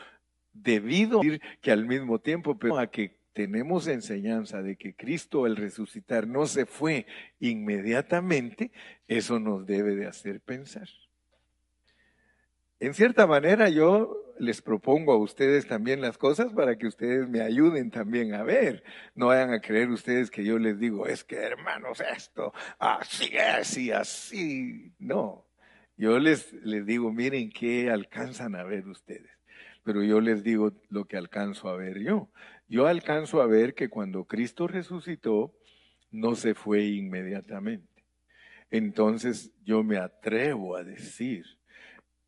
debido 0.52 1.20
a 1.20 1.24
decir 1.24 1.42
que 1.62 1.72
al 1.72 1.86
mismo 1.86 2.18
tiempo, 2.18 2.58
pero 2.58 2.80
a 2.80 2.88
que 2.88 3.20
tenemos 3.34 3.88
enseñanza 3.88 4.64
de 4.64 4.78
que 4.78 4.96
Cristo 4.96 5.46
al 5.46 5.58
resucitar 5.58 6.28
no 6.28 6.48
se 6.48 6.66
fue 6.66 7.06
inmediatamente, 7.40 8.72
eso 9.08 9.40
nos 9.40 9.68
debe 9.68 9.96
de 9.96 10.08
hacer 10.08 10.42
pensar. 10.42 10.90
En 12.80 12.94
cierta 12.94 13.26
manera 13.26 13.70
yo 13.70 14.22
les 14.38 14.62
propongo 14.62 15.14
a 15.14 15.18
ustedes 15.18 15.66
también 15.66 16.02
las 16.02 16.18
cosas 16.18 16.52
para 16.54 16.78
que 16.78 16.88
ustedes 16.88 17.30
me 17.30 17.42
ayuden 17.42 17.90
también 17.90 18.34
a 18.34 18.44
ver. 18.44 18.84
No 19.14 19.28
vayan 19.28 19.54
a 19.54 19.62
creer 19.62 19.90
ustedes 19.90 20.30
que 20.30 20.44
yo 20.44 20.60
les 20.60 20.78
digo, 20.78 21.08
es 21.08 21.24
que 21.24 21.38
hermanos, 21.38 22.02
esto, 22.02 22.54
así 22.78 23.32
es 23.34 23.78
y 23.78 23.92
así. 23.92 24.94
No, 25.00 25.48
yo 25.96 26.20
les, 26.20 26.52
les 26.52 26.86
digo, 26.86 27.14
miren 27.14 27.50
qué 27.50 27.90
alcanzan 27.90 28.56
a 28.56 28.64
ver 28.64 28.88
ustedes. 28.88 29.32
Pero 29.84 30.04
yo 30.04 30.20
les 30.20 30.44
digo 30.44 30.74
lo 30.90 31.06
que 31.06 31.16
alcanzo 31.16 31.70
a 31.70 31.78
ver 31.78 32.00
yo. 32.00 32.30
Yo 32.68 32.88
alcanzo 32.88 33.42
a 33.42 33.46
ver 33.46 33.76
que 33.76 33.88
cuando 33.88 34.26
Cristo 34.26 34.68
resucitó, 34.68 35.54
no 36.12 36.36
se 36.36 36.56
fue 36.56 36.84
inmediatamente. 36.84 38.04
Entonces 38.72 39.54
yo 39.64 39.84
me 39.84 39.98
atrevo 39.98 40.76
a 40.76 40.84
decir 40.84 41.46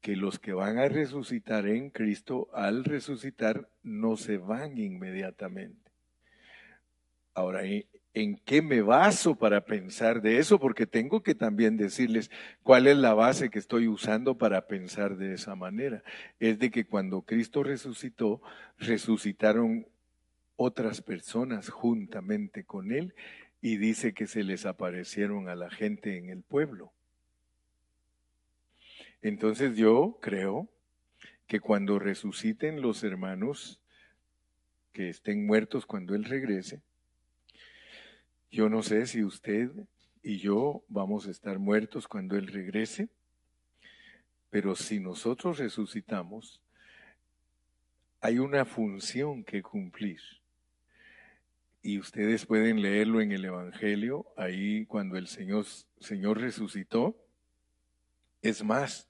que 0.02 0.16
los 0.16 0.40
que 0.40 0.54
van 0.54 0.78
a 0.78 0.88
resucitar 0.88 1.68
en 1.68 1.90
Cristo, 1.90 2.50
al 2.54 2.84
resucitar, 2.84 3.70
no 3.84 4.18
se 4.18 4.38
van 4.38 4.78
inmediatamente. 4.78 5.92
Ahora, 7.34 7.62
¿en 7.66 8.38
qué 8.46 8.62
me 8.62 8.82
baso 8.82 9.36
para 9.36 9.66
pensar 9.66 10.22
de 10.22 10.40
eso? 10.40 10.60
Porque 10.60 10.88
tengo 10.88 11.22
que 11.22 11.36
también 11.36 11.78
decirles 11.78 12.32
cuál 12.64 12.88
es 12.88 12.98
la 12.98 13.14
base 13.14 13.50
que 13.50 13.60
estoy 13.60 13.88
usando 13.88 14.38
para 14.38 14.66
pensar 14.68 15.18
de 15.18 15.34
esa 15.34 15.56
manera. 15.56 16.04
Es 16.40 16.58
de 16.58 16.72
que 16.72 16.88
cuando 16.88 17.22
Cristo 17.22 17.62
resucitó, 17.62 18.42
resucitaron 18.80 19.88
otras 20.56 21.02
personas 21.02 21.70
juntamente 21.70 22.64
con 22.64 22.92
él 22.92 23.14
y 23.62 23.78
dice 23.78 24.14
que 24.14 24.28
se 24.28 24.44
les 24.44 24.66
aparecieron 24.66 25.50
a 25.50 25.56
la 25.56 25.70
gente 25.70 26.18
en 26.18 26.30
el 26.30 26.42
pueblo. 26.42 26.92
Entonces 29.28 29.76
yo 29.76 30.20
creo 30.22 30.70
que 31.48 31.60
cuando 31.60 32.00
resuciten 32.00 32.82
los 32.82 33.04
hermanos 33.04 33.82
que 34.94 35.10
estén 35.10 35.46
muertos 35.46 35.86
cuando 35.86 36.16
Él 36.16 36.24
regrese, 36.24 36.82
yo 38.50 38.70
no 38.70 38.82
sé 38.84 39.06
si 39.06 39.26
usted 39.26 39.70
y 40.24 40.38
yo 40.38 40.82
vamos 40.88 41.28
a 41.28 41.32
estar 41.32 41.60
muertos 41.60 42.08
cuando 42.08 42.38
Él 42.38 42.48
regrese, 42.48 43.10
pero 44.50 44.78
si 44.78 45.02
nosotros 45.02 45.58
resucitamos, 45.58 46.62
hay 48.22 48.40
una 48.40 48.64
función 48.64 49.44
que 49.44 49.62
cumplir 49.62 50.22
y 51.82 52.00
ustedes 52.00 52.46
pueden 52.46 52.82
leerlo 52.82 53.20
en 53.20 53.34
el 53.34 53.44
Evangelio, 53.44 54.26
ahí 54.38 54.86
cuando 54.86 55.18
el 55.18 55.28
Señor, 55.28 55.66
Señor 56.00 56.40
resucitó. 56.40 57.22
Es 58.42 58.64
más, 58.64 59.07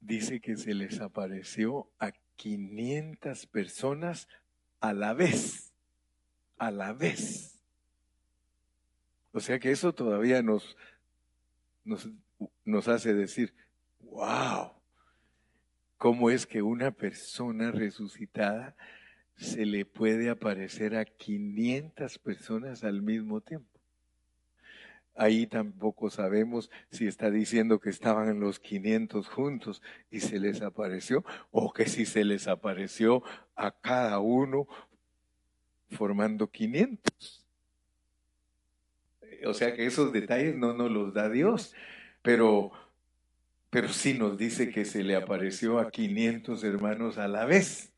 dice 0.00 0.40
que 0.40 0.56
se 0.56 0.74
les 0.74 1.00
apareció 1.00 1.90
a 1.98 2.12
500 2.36 3.46
personas 3.46 4.28
a 4.80 4.92
la 4.92 5.12
vez, 5.12 5.72
a 6.58 6.70
la 6.70 6.92
vez. 6.92 7.58
O 9.32 9.40
sea 9.40 9.58
que 9.58 9.70
eso 9.70 9.92
todavía 9.92 10.42
nos, 10.42 10.76
nos, 11.84 12.08
nos 12.64 12.88
hace 12.88 13.14
decir, 13.14 13.54
wow, 14.00 14.72
¿cómo 15.98 16.30
es 16.30 16.46
que 16.46 16.62
una 16.62 16.90
persona 16.90 17.70
resucitada 17.70 18.74
se 19.40 19.64
le 19.64 19.86
puede 19.86 20.28
aparecer 20.28 20.94
a 20.94 21.04
500 21.06 22.18
personas 22.18 22.84
al 22.84 23.00
mismo 23.00 23.40
tiempo. 23.40 23.69
Ahí 25.20 25.46
tampoco 25.46 26.08
sabemos 26.08 26.70
si 26.90 27.06
está 27.06 27.30
diciendo 27.30 27.78
que 27.78 27.90
estaban 27.90 28.40
los 28.40 28.58
500 28.58 29.28
juntos 29.28 29.82
y 30.10 30.20
se 30.20 30.38
les 30.38 30.62
apareció 30.62 31.24
o 31.50 31.74
que 31.74 31.86
si 31.86 32.06
se 32.06 32.24
les 32.24 32.48
apareció 32.48 33.22
a 33.54 33.70
cada 33.70 34.18
uno 34.20 34.66
formando 35.90 36.50
500. 36.50 37.46
O 39.44 39.52
sea 39.52 39.74
que 39.74 39.84
esos 39.84 40.10
detalles 40.10 40.56
no 40.56 40.72
nos 40.72 40.90
los 40.90 41.12
da 41.12 41.28
Dios, 41.28 41.74
pero, 42.22 42.70
pero 43.68 43.90
sí 43.90 44.14
nos 44.14 44.38
dice 44.38 44.70
que 44.70 44.86
se 44.86 45.02
le 45.02 45.16
apareció 45.16 45.80
a 45.80 45.90
500 45.90 46.64
hermanos 46.64 47.18
a 47.18 47.28
la 47.28 47.44
vez 47.44 47.90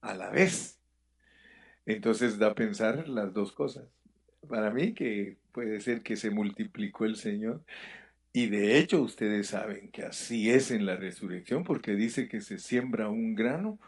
a 0.00 0.14
la 0.14 0.30
vez. 0.30 0.80
Entonces 1.86 2.38
da 2.38 2.48
a 2.48 2.54
pensar 2.54 3.08
las 3.08 3.32
dos 3.32 3.52
cosas. 3.52 3.99
Para 4.50 4.72
mí 4.72 4.94
que 4.94 5.36
puede 5.52 5.80
ser 5.80 6.02
que 6.02 6.16
se 6.16 6.30
multiplicó 6.30 7.04
el 7.04 7.14
Señor. 7.14 7.62
Y 8.32 8.48
de 8.48 8.78
hecho 8.78 9.00
ustedes 9.00 9.46
saben 9.46 9.90
que 9.92 10.02
así 10.02 10.50
es 10.50 10.72
en 10.72 10.86
la 10.86 10.96
resurrección 10.96 11.62
porque 11.62 11.94
dice 11.94 12.28
que 12.28 12.40
se 12.40 12.58
siembra 12.58 13.08
un 13.08 13.36
grano. 13.36 13.78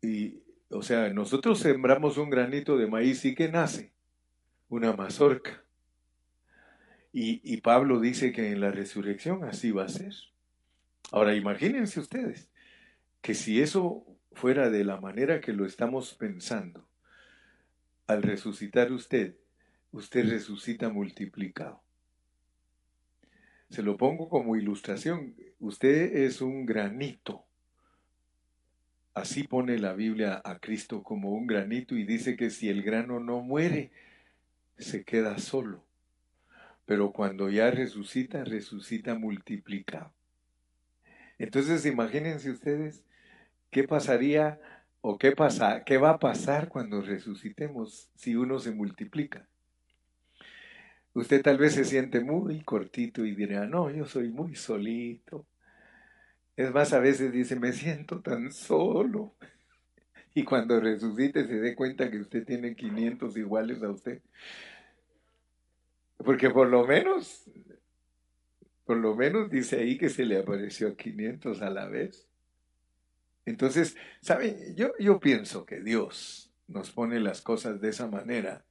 Y, 0.00 0.38
o 0.70 0.82
sea, 0.82 1.10
nosotros 1.10 1.60
sembramos 1.60 2.16
un 2.16 2.30
granito 2.30 2.78
de 2.78 2.86
maíz 2.86 3.26
y 3.26 3.34
que 3.34 3.48
nace 3.48 3.92
una 4.70 4.94
mazorca. 4.94 5.62
Y, 7.12 7.42
y 7.44 7.60
Pablo 7.60 8.00
dice 8.00 8.32
que 8.32 8.52
en 8.52 8.60
la 8.60 8.70
resurrección 8.70 9.44
así 9.44 9.70
va 9.70 9.84
a 9.84 9.88
ser. 9.90 10.14
Ahora 11.12 11.34
imagínense 11.34 12.00
ustedes 12.00 12.48
que 13.20 13.34
si 13.34 13.60
eso 13.60 14.06
fuera 14.32 14.70
de 14.70 14.84
la 14.84 14.98
manera 14.98 15.42
que 15.42 15.52
lo 15.52 15.66
estamos 15.66 16.14
pensando, 16.14 16.89
al 18.10 18.22
resucitar 18.22 18.90
usted, 18.90 19.36
usted 19.92 20.28
resucita 20.28 20.88
multiplicado. 20.88 21.80
Se 23.70 23.84
lo 23.84 23.96
pongo 23.96 24.28
como 24.28 24.56
ilustración. 24.56 25.36
Usted 25.60 26.16
es 26.16 26.40
un 26.40 26.66
granito. 26.66 27.44
Así 29.14 29.44
pone 29.44 29.78
la 29.78 29.92
Biblia 29.92 30.42
a 30.44 30.58
Cristo 30.58 31.04
como 31.04 31.30
un 31.30 31.46
granito 31.46 31.94
y 31.94 32.04
dice 32.04 32.36
que 32.36 32.50
si 32.50 32.68
el 32.68 32.82
grano 32.82 33.20
no 33.20 33.42
muere, 33.42 33.92
se 34.76 35.04
queda 35.04 35.38
solo. 35.38 35.84
Pero 36.86 37.12
cuando 37.12 37.48
ya 37.48 37.70
resucita, 37.70 38.42
resucita 38.42 39.14
multiplicado. 39.14 40.12
Entonces 41.38 41.86
imagínense 41.86 42.50
ustedes 42.50 43.04
qué 43.70 43.84
pasaría 43.84 44.60
o 45.00 45.18
qué 45.18 45.32
pasa, 45.32 45.84
qué 45.84 45.98
va 45.98 46.10
a 46.10 46.18
pasar 46.18 46.68
cuando 46.68 47.00
resucitemos 47.00 48.10
si 48.14 48.36
uno 48.36 48.58
se 48.58 48.72
multiplica. 48.72 49.46
Usted 51.14 51.42
tal 51.42 51.58
vez 51.58 51.74
se 51.74 51.84
siente 51.84 52.20
muy 52.20 52.62
cortito 52.62 53.24
y 53.24 53.34
dirá, 53.34 53.66
no, 53.66 53.90
yo 53.90 54.06
soy 54.06 54.28
muy 54.28 54.54
solito. 54.54 55.46
Es 56.56 56.72
más, 56.72 56.92
a 56.92 57.00
veces 57.00 57.32
dice, 57.32 57.56
me 57.58 57.72
siento 57.72 58.20
tan 58.20 58.52
solo. 58.52 59.34
Y 60.32 60.44
cuando 60.44 60.78
resucite 60.78 61.44
se 61.44 61.58
dé 61.58 61.74
cuenta 61.74 62.08
que 62.08 62.20
usted 62.20 62.44
tiene 62.44 62.76
500 62.76 63.36
iguales 63.36 63.82
a 63.82 63.90
usted. 63.90 64.22
Porque 66.18 66.50
por 66.50 66.68
lo 66.68 66.86
menos, 66.86 67.50
por 68.84 68.98
lo 68.98 69.16
menos 69.16 69.50
dice 69.50 69.80
ahí 69.80 69.98
que 69.98 70.08
se 70.08 70.24
le 70.24 70.38
apareció 70.38 70.86
a 70.86 70.96
500 70.96 71.62
a 71.62 71.70
la 71.70 71.88
vez. 71.88 72.29
Entonces, 73.50 73.96
¿saben? 74.20 74.76
Yo, 74.76 74.92
yo 74.98 75.18
pienso 75.18 75.66
que 75.66 75.80
Dios 75.80 76.52
nos 76.68 76.92
pone 76.92 77.18
las 77.18 77.42
cosas 77.42 77.80
de 77.80 77.88
esa 77.88 78.06
manera 78.06 78.64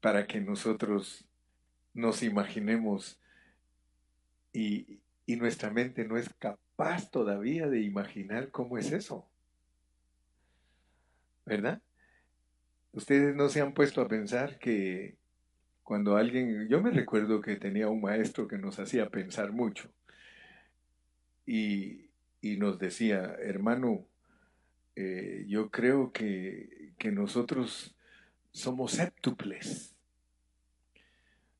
para 0.00 0.26
que 0.26 0.40
nosotros 0.40 1.26
nos 1.94 2.22
imaginemos 2.22 3.18
y, 4.52 5.00
y 5.24 5.36
nuestra 5.36 5.70
mente 5.70 6.04
no 6.04 6.18
es 6.18 6.28
capaz 6.38 7.10
todavía 7.10 7.66
de 7.66 7.80
imaginar 7.80 8.50
cómo 8.50 8.76
es 8.76 8.92
eso. 8.92 9.26
¿Verdad? 11.46 11.80
Ustedes 12.92 13.34
no 13.34 13.48
se 13.48 13.62
han 13.62 13.72
puesto 13.72 14.02
a 14.02 14.08
pensar 14.08 14.58
que 14.58 15.16
cuando 15.82 16.16
alguien, 16.16 16.68
yo 16.68 16.82
me 16.82 16.90
recuerdo 16.90 17.40
que 17.40 17.56
tenía 17.56 17.88
un 17.88 18.02
maestro 18.02 18.46
que 18.46 18.58
nos 18.58 18.78
hacía 18.78 19.08
pensar 19.08 19.52
mucho 19.52 19.90
y, 21.46 22.03
y 22.44 22.58
nos 22.58 22.78
decía, 22.78 23.36
hermano, 23.40 24.06
eh, 24.96 25.46
yo 25.48 25.70
creo 25.70 26.12
que, 26.12 26.92
que 26.98 27.10
nosotros 27.10 27.96
somos 28.52 28.92
séptuples. 28.92 29.96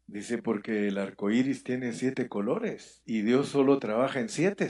Dice, 0.06 0.36
porque 0.36 0.88
el 0.88 0.98
arco 0.98 1.30
iris 1.30 1.64
tiene 1.64 1.94
siete 1.94 2.28
colores 2.28 3.00
y 3.06 3.22
Dios 3.22 3.48
solo 3.48 3.78
trabaja 3.78 4.20
en 4.20 4.28
siete. 4.28 4.68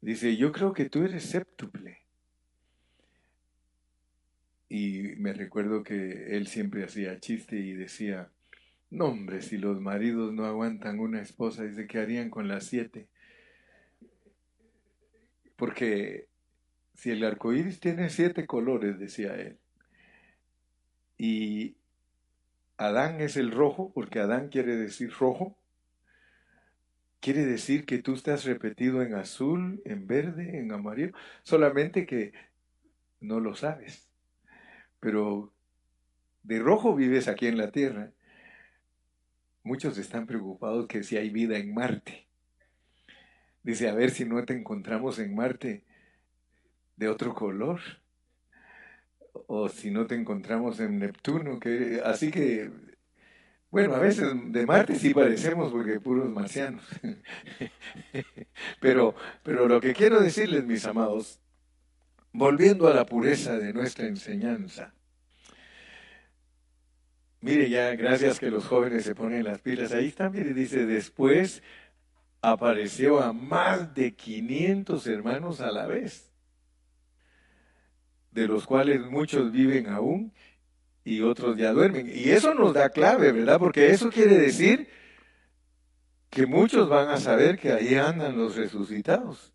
Dice, 0.00 0.34
yo 0.38 0.50
creo 0.50 0.72
que 0.72 0.88
tú 0.88 1.04
eres 1.04 1.24
séptuple. 1.24 1.98
Y 4.70 5.14
me 5.18 5.34
recuerdo 5.34 5.82
que 5.82 6.36
él 6.36 6.46
siempre 6.46 6.84
hacía 6.84 7.20
chiste 7.20 7.56
y 7.56 7.74
decía, 7.74 8.30
no 8.88 9.08
hombre, 9.08 9.42
si 9.42 9.58
los 9.58 9.78
maridos 9.78 10.32
no 10.32 10.46
aguantan 10.46 11.00
una 11.00 11.20
esposa, 11.20 11.64
dice, 11.64 11.86
¿qué 11.86 11.98
harían 11.98 12.30
con 12.30 12.48
las 12.48 12.64
siete? 12.64 13.08
Porque 15.56 16.28
si 16.94 17.10
el 17.10 17.24
arco 17.24 17.52
iris 17.52 17.80
tiene 17.80 18.10
siete 18.10 18.46
colores, 18.46 18.98
decía 18.98 19.34
él, 19.34 19.58
y 21.16 21.76
Adán 22.76 23.20
es 23.20 23.36
el 23.36 23.52
rojo, 23.52 23.92
porque 23.94 24.18
Adán 24.20 24.48
quiere 24.48 24.76
decir 24.76 25.12
rojo. 25.18 25.56
Quiere 27.20 27.46
decir 27.46 27.86
que 27.86 27.98
tú 27.98 28.14
estás 28.14 28.44
repetido 28.44 29.00
en 29.02 29.14
azul, 29.14 29.80
en 29.84 30.06
verde, 30.06 30.58
en 30.58 30.72
amarillo, 30.72 31.12
solamente 31.42 32.04
que 32.04 32.32
no 33.20 33.40
lo 33.40 33.54
sabes. 33.54 34.10
Pero 35.00 35.52
de 36.42 36.58
rojo 36.58 36.94
vives 36.94 37.28
aquí 37.28 37.46
en 37.46 37.56
la 37.56 37.70
Tierra. 37.70 38.12
Muchos 39.62 39.96
están 39.96 40.26
preocupados 40.26 40.86
que 40.86 41.02
si 41.02 41.16
hay 41.16 41.30
vida 41.30 41.56
en 41.56 41.72
Marte. 41.72 42.26
Dice, 43.64 43.88
a 43.88 43.94
ver 43.94 44.10
si 44.10 44.24
no 44.24 44.44
te 44.44 44.52
encontramos 44.52 45.18
en 45.18 45.34
Marte 45.34 45.82
de 46.96 47.08
otro 47.08 47.34
color 47.34 47.80
o 49.46 49.68
si 49.68 49.90
no 49.90 50.06
te 50.06 50.14
encontramos 50.14 50.78
en 50.78 51.00
Neptuno, 51.00 51.58
que 51.58 52.00
así 52.04 52.30
que 52.30 52.70
bueno, 53.74 53.96
a 53.96 53.98
veces 53.98 54.28
de 54.52 54.66
Marte 54.66 54.94
sí 54.94 55.12
parecemos 55.12 55.72
porque 55.72 55.98
puros 55.98 56.30
marcianos. 56.30 56.84
pero, 58.80 59.16
pero 59.42 59.66
lo 59.66 59.80
que 59.80 59.94
quiero 59.94 60.20
decirles, 60.20 60.64
mis 60.64 60.86
amados, 60.86 61.40
volviendo 62.32 62.86
a 62.86 62.94
la 62.94 63.04
pureza 63.04 63.58
de 63.58 63.72
nuestra 63.72 64.06
enseñanza. 64.06 64.94
Mire 67.40 67.68
ya, 67.68 67.96
gracias 67.96 68.38
que 68.38 68.48
los 68.48 68.64
jóvenes 68.64 69.02
se 69.02 69.16
ponen 69.16 69.42
las 69.42 69.60
pilas. 69.60 69.90
Ahí 69.90 70.06
está, 70.06 70.30
mire, 70.30 70.54
dice, 70.54 70.86
después 70.86 71.60
apareció 72.52 73.20
a 73.20 73.32
más 73.32 73.94
de 73.94 74.14
500 74.14 75.06
hermanos 75.06 75.60
a 75.60 75.72
la 75.72 75.86
vez 75.86 76.30
de 78.34 78.48
los 78.48 78.66
cuales 78.66 79.00
muchos 79.00 79.52
viven 79.52 79.88
aún 79.88 80.32
y 81.04 81.20
otros 81.20 81.56
ya 81.56 81.72
duermen. 81.72 82.10
Y 82.12 82.30
eso 82.30 82.52
nos 82.52 82.74
da 82.74 82.90
clave, 82.90 83.30
¿verdad? 83.32 83.58
Porque 83.58 83.90
eso 83.90 84.10
quiere 84.10 84.36
decir 84.36 84.88
que 86.30 86.46
muchos 86.46 86.88
van 86.88 87.08
a 87.08 87.18
saber 87.18 87.58
que 87.58 87.72
ahí 87.72 87.94
andan 87.94 88.36
los 88.36 88.56
resucitados. 88.56 89.52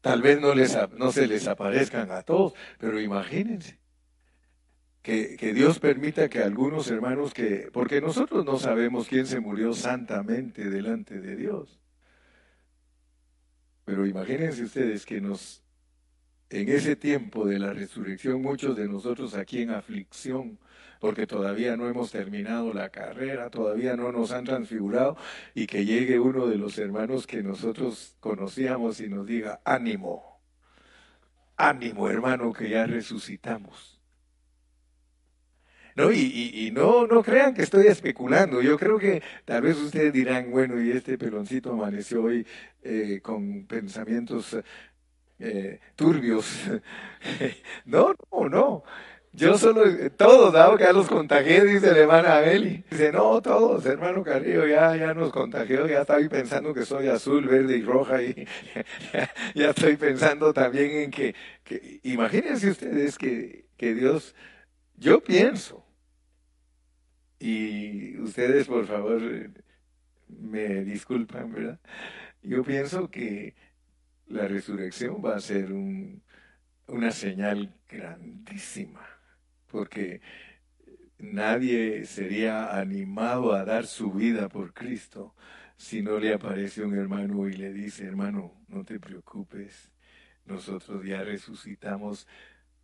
Tal 0.00 0.22
vez 0.22 0.40
no, 0.40 0.54
les, 0.54 0.78
no 0.96 1.10
se 1.10 1.26
les 1.26 1.48
aparezcan 1.48 2.12
a 2.12 2.22
todos, 2.22 2.54
pero 2.78 3.00
imagínense. 3.00 3.80
Que, 5.02 5.36
que, 5.36 5.52
Dios 5.52 5.78
permita 5.78 6.28
que 6.28 6.42
algunos 6.42 6.90
hermanos 6.90 7.32
que, 7.32 7.70
porque 7.72 8.00
nosotros 8.00 8.44
no 8.44 8.58
sabemos 8.58 9.06
quién 9.06 9.26
se 9.26 9.38
murió 9.40 9.72
santamente 9.72 10.68
delante 10.68 11.20
de 11.20 11.36
Dios. 11.36 11.80
Pero 13.86 14.04
imagínense 14.04 14.64
ustedes 14.64 15.06
que 15.06 15.22
nos 15.22 15.62
en 16.50 16.68
ese 16.68 16.96
tiempo 16.96 17.46
de 17.46 17.58
la 17.58 17.72
resurrección, 17.72 18.42
muchos 18.42 18.76
de 18.76 18.88
nosotros 18.88 19.34
aquí 19.34 19.62
en 19.62 19.70
aflicción, 19.70 20.58
porque 21.00 21.26
todavía 21.26 21.76
no 21.76 21.88
hemos 21.88 22.10
terminado 22.12 22.72
la 22.72 22.90
carrera, 22.90 23.50
todavía 23.50 23.96
no 23.96 24.12
nos 24.12 24.32
han 24.32 24.44
transfigurado, 24.44 25.16
y 25.54 25.66
que 25.66 25.84
llegue 25.84 26.18
uno 26.20 26.46
de 26.46 26.56
los 26.56 26.78
hermanos 26.78 27.26
que 27.26 27.42
nosotros 27.42 28.16
conocíamos 28.20 29.00
y 29.00 29.08
nos 29.08 29.26
diga, 29.26 29.60
ánimo, 29.64 30.40
ánimo 31.56 32.08
hermano, 32.10 32.52
que 32.52 32.70
ya 32.70 32.86
resucitamos. 32.86 33.95
No, 35.96 36.12
y, 36.12 36.52
y, 36.54 36.70
no, 36.72 37.06
no 37.06 37.22
crean 37.22 37.54
que 37.54 37.62
estoy 37.62 37.86
especulando. 37.86 38.60
Yo 38.60 38.78
creo 38.78 38.98
que 38.98 39.22
tal 39.46 39.62
vez 39.62 39.78
ustedes 39.78 40.12
dirán, 40.12 40.50
bueno, 40.50 40.80
y 40.80 40.90
este 40.90 41.16
peloncito 41.16 41.72
amaneció 41.72 42.24
hoy 42.24 42.46
eh, 42.82 43.20
con 43.22 43.64
pensamientos 43.66 44.58
eh, 45.38 45.80
turbios. 45.96 46.46
no, 47.86 48.14
no, 48.30 48.48
no. 48.48 48.84
Yo 49.32 49.56
solo, 49.58 49.84
todos, 50.16 50.52
dado 50.52 50.76
que 50.76 50.84
ya 50.84 50.92
los 50.92 51.08
contagié, 51.08 51.64
dice 51.64 51.90
el 51.90 51.96
hermano 51.98 52.28
Abeli. 52.28 52.84
Dice, 52.90 53.12
no, 53.12 53.40
todos, 53.42 53.84
hermano 53.86 54.22
Carrillo, 54.22 54.66
ya, 54.66 54.96
ya 54.96 55.14
nos 55.14 55.30
contagió, 55.30 55.86
ya 55.86 56.02
estoy 56.02 56.28
pensando 56.28 56.72
que 56.72 56.86
soy 56.86 57.08
azul, 57.08 57.46
verde 57.46 57.76
y 57.76 57.82
roja, 57.82 58.22
y 58.22 58.46
ya, 59.54 59.70
estoy 59.70 59.96
pensando 59.96 60.54
también 60.54 60.90
en 60.92 61.10
que, 61.10 61.34
que 61.64 62.00
imagínense 62.04 62.70
ustedes 62.70 63.18
que, 63.18 63.66
que 63.76 63.94
Dios, 63.94 64.34
yo 64.96 65.20
pienso, 65.22 65.85
y 67.38 68.18
ustedes 68.18 68.66
por 68.66 68.86
favor 68.86 69.20
me 70.28 70.84
disculpan, 70.84 71.52
¿verdad? 71.52 71.80
Yo 72.42 72.62
pienso 72.62 73.10
que 73.10 73.54
la 74.28 74.48
resurrección 74.48 75.22
va 75.24 75.36
a 75.36 75.40
ser 75.40 75.72
un, 75.72 76.22
una 76.88 77.10
señal 77.10 77.74
grandísima, 77.88 79.06
porque 79.66 80.20
nadie 81.18 82.04
sería 82.04 82.78
animado 82.78 83.52
a 83.54 83.64
dar 83.64 83.86
su 83.86 84.12
vida 84.12 84.48
por 84.48 84.72
Cristo 84.72 85.34
si 85.76 86.02
no 86.02 86.18
le 86.18 86.32
aparece 86.32 86.82
un 86.82 86.96
hermano 86.96 87.48
y 87.48 87.52
le 87.52 87.72
dice, 87.72 88.04
hermano, 88.04 88.54
no 88.68 88.84
te 88.84 88.98
preocupes, 88.98 89.90
nosotros 90.46 91.04
ya 91.04 91.22
resucitamos 91.22 92.26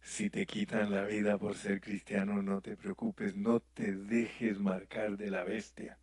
Si 0.03 0.31
te 0.31 0.47
quitan 0.47 0.91
la 0.91 1.05
vida 1.05 1.39
por 1.39 1.55
ser 1.57 1.81
cristiano, 1.81 2.43
no 2.43 2.61
te 2.61 2.77
preocupes, 2.77 3.37
no 3.37 3.61
te 3.61 3.95
dejes 3.95 4.59
marcar 4.59 5.17
de 5.17 5.31
la 5.31 5.45
bestia. 5.45 5.97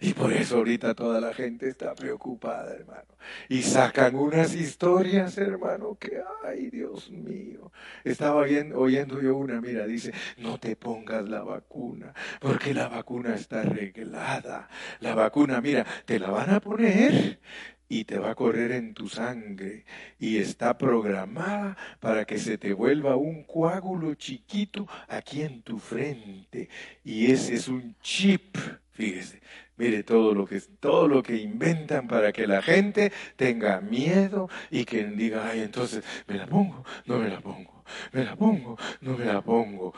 Y 0.00 0.12
por 0.12 0.32
eso 0.32 0.56
ahorita 0.56 0.94
toda 0.94 1.20
la 1.20 1.32
gente 1.32 1.68
está 1.68 1.94
preocupada, 1.94 2.74
hermano. 2.74 3.16
Y 3.48 3.62
sacan 3.62 4.16
unas 4.16 4.54
historias, 4.54 5.38
hermano, 5.38 5.96
que, 5.98 6.20
ay, 6.44 6.68
Dios 6.68 7.10
mío. 7.10 7.72
Estaba 8.02 8.42
oyendo 8.42 9.22
yo 9.22 9.36
una, 9.36 9.60
mira, 9.60 9.86
dice, 9.86 10.12
no 10.36 10.58
te 10.58 10.76
pongas 10.76 11.26
la 11.28 11.42
vacuna, 11.42 12.12
porque 12.40 12.74
la 12.74 12.88
vacuna 12.88 13.34
está 13.34 13.60
arreglada. 13.60 14.68
La 15.00 15.14
vacuna, 15.14 15.60
mira, 15.60 15.86
te 16.04 16.18
la 16.18 16.30
van 16.30 16.50
a 16.50 16.60
poner 16.60 17.40
y 17.88 18.04
te 18.04 18.18
va 18.18 18.30
a 18.30 18.34
correr 18.34 18.72
en 18.72 18.94
tu 18.94 19.08
sangre 19.08 19.84
y 20.18 20.38
está 20.38 20.76
programada 20.78 21.76
para 22.00 22.24
que 22.24 22.38
se 22.38 22.58
te 22.58 22.72
vuelva 22.72 23.16
un 23.16 23.44
coágulo 23.44 24.14
chiquito 24.14 24.86
aquí 25.08 25.42
en 25.42 25.62
tu 25.62 25.78
frente 25.78 26.68
y 27.04 27.30
ese 27.30 27.54
es 27.54 27.68
un 27.68 27.96
chip, 28.00 28.56
fíjese, 28.92 29.40
mire 29.76 30.02
todo 30.02 30.34
lo 30.34 30.46
que 30.46 30.60
todo 30.80 31.08
lo 31.08 31.22
que 31.22 31.36
inventan 31.36 32.08
para 32.08 32.32
que 32.32 32.46
la 32.46 32.62
gente 32.62 33.12
tenga 33.36 33.80
miedo 33.80 34.48
y 34.70 34.84
que 34.84 35.04
diga, 35.04 35.48
"Ay, 35.50 35.60
entonces 35.60 36.04
me 36.26 36.36
la 36.36 36.46
pongo, 36.46 36.84
no 37.06 37.18
me 37.18 37.28
la 37.28 37.40
pongo, 37.40 37.84
me 38.12 38.24
la 38.24 38.36
pongo, 38.36 38.78
no 39.00 39.16
me 39.18 39.24
la 39.26 39.42
pongo." 39.42 39.94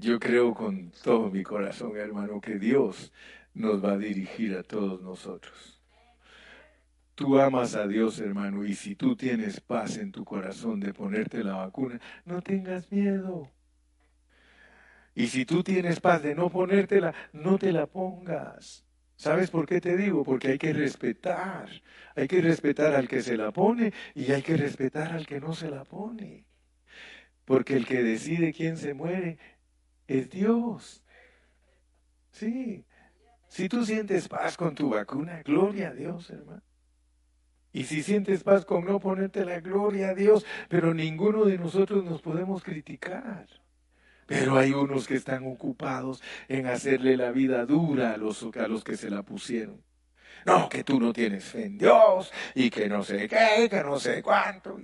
Yo 0.00 0.20
creo 0.20 0.54
con 0.54 0.92
todo 1.02 1.28
mi 1.28 1.42
corazón, 1.42 1.96
hermano, 1.96 2.40
que 2.40 2.56
Dios 2.56 3.12
nos 3.52 3.84
va 3.84 3.94
a 3.94 3.98
dirigir 3.98 4.56
a 4.56 4.62
todos 4.62 5.02
nosotros. 5.02 5.82
Tú 7.16 7.36
amas 7.40 7.74
a 7.74 7.88
Dios, 7.88 8.20
hermano, 8.20 8.64
y 8.64 8.74
si 8.74 8.94
tú 8.94 9.16
tienes 9.16 9.60
paz 9.60 9.96
en 9.96 10.12
tu 10.12 10.24
corazón 10.24 10.78
de 10.78 10.94
ponerte 10.94 11.42
la 11.42 11.56
vacuna, 11.56 12.00
no 12.24 12.40
tengas 12.42 12.92
miedo. 12.92 13.50
Y 15.16 15.26
si 15.26 15.44
tú 15.44 15.64
tienes 15.64 15.98
paz 15.98 16.22
de 16.22 16.36
no 16.36 16.48
ponértela, 16.48 17.12
no 17.32 17.58
te 17.58 17.72
la 17.72 17.86
pongas. 17.86 18.84
¿Sabes 19.16 19.50
por 19.50 19.66
qué 19.66 19.80
te 19.80 19.96
digo? 19.96 20.22
Porque 20.22 20.52
hay 20.52 20.58
que 20.58 20.72
respetar. 20.72 21.68
Hay 22.14 22.28
que 22.28 22.40
respetar 22.40 22.94
al 22.94 23.08
que 23.08 23.20
se 23.20 23.36
la 23.36 23.50
pone 23.50 23.92
y 24.14 24.30
hay 24.30 24.42
que 24.42 24.56
respetar 24.56 25.10
al 25.10 25.26
que 25.26 25.40
no 25.40 25.54
se 25.54 25.70
la 25.72 25.82
pone. 25.82 26.44
Porque 27.44 27.74
el 27.74 27.84
que 27.84 28.04
decide 28.04 28.52
quién 28.52 28.76
se 28.76 28.94
muere 28.94 29.38
es 30.08 30.30
Dios. 30.30 31.04
Sí, 32.32 32.84
si 33.48 33.68
tú 33.68 33.84
sientes 33.84 34.28
paz 34.28 34.56
con 34.56 34.74
tu 34.74 34.90
vacuna, 34.90 35.42
gloria 35.42 35.90
a 35.90 35.94
Dios, 35.94 36.30
hermano. 36.30 36.62
Y 37.72 37.84
si 37.84 38.02
sientes 38.02 38.42
paz 38.42 38.64
con 38.64 38.84
no 38.84 38.98
ponerte 38.98 39.44
la 39.44 39.60
gloria 39.60 40.10
a 40.10 40.14
Dios, 40.14 40.44
pero 40.68 40.94
ninguno 40.94 41.44
de 41.44 41.58
nosotros 41.58 42.02
nos 42.04 42.22
podemos 42.22 42.62
criticar. 42.62 43.46
Pero 44.26 44.56
hay 44.58 44.72
unos 44.72 45.06
que 45.06 45.14
están 45.14 45.46
ocupados 45.46 46.22
en 46.48 46.66
hacerle 46.66 47.16
la 47.16 47.30
vida 47.30 47.64
dura 47.66 48.12
a 48.12 48.16
los, 48.16 48.42
a 48.56 48.68
los 48.68 48.84
que 48.84 48.96
se 48.96 49.10
la 49.10 49.22
pusieron. 49.22 49.82
No, 50.44 50.68
que 50.68 50.84
tú 50.84 51.00
no 51.00 51.12
tienes 51.12 51.44
fe 51.44 51.66
en 51.66 51.78
Dios 51.78 52.32
y 52.54 52.70
que 52.70 52.88
no 52.88 53.02
sé 53.02 53.28
qué, 53.28 53.68
que 53.70 53.82
no 53.82 53.98
sé 53.98 54.22
cuánto. 54.22 54.78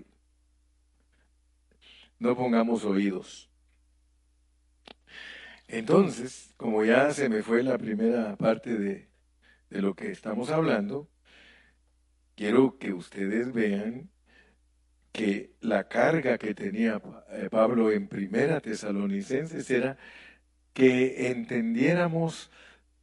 No 2.18 2.36
pongamos 2.36 2.84
oídos. 2.84 3.50
Entonces, 5.68 6.52
como 6.56 6.84
ya 6.84 7.10
se 7.12 7.28
me 7.28 7.42
fue 7.42 7.62
la 7.62 7.78
primera 7.78 8.36
parte 8.36 8.76
de, 8.78 9.08
lo 9.70 9.94
que 9.94 10.10
estamos 10.10 10.50
hablando, 10.50 11.08
quiero 12.36 12.78
que 12.78 12.92
ustedes 12.92 13.52
vean 13.52 14.10
que 15.12 15.54
la 15.60 15.88
carga 15.88 16.38
que 16.38 16.54
tenía 16.54 17.00
eh, 17.30 17.48
Pablo 17.50 17.90
en 17.90 18.08
Primera 18.08 18.60
Tesalonicenses 18.60 19.70
era 19.70 19.96
que 20.72 21.30
entendiéramos 21.30 22.50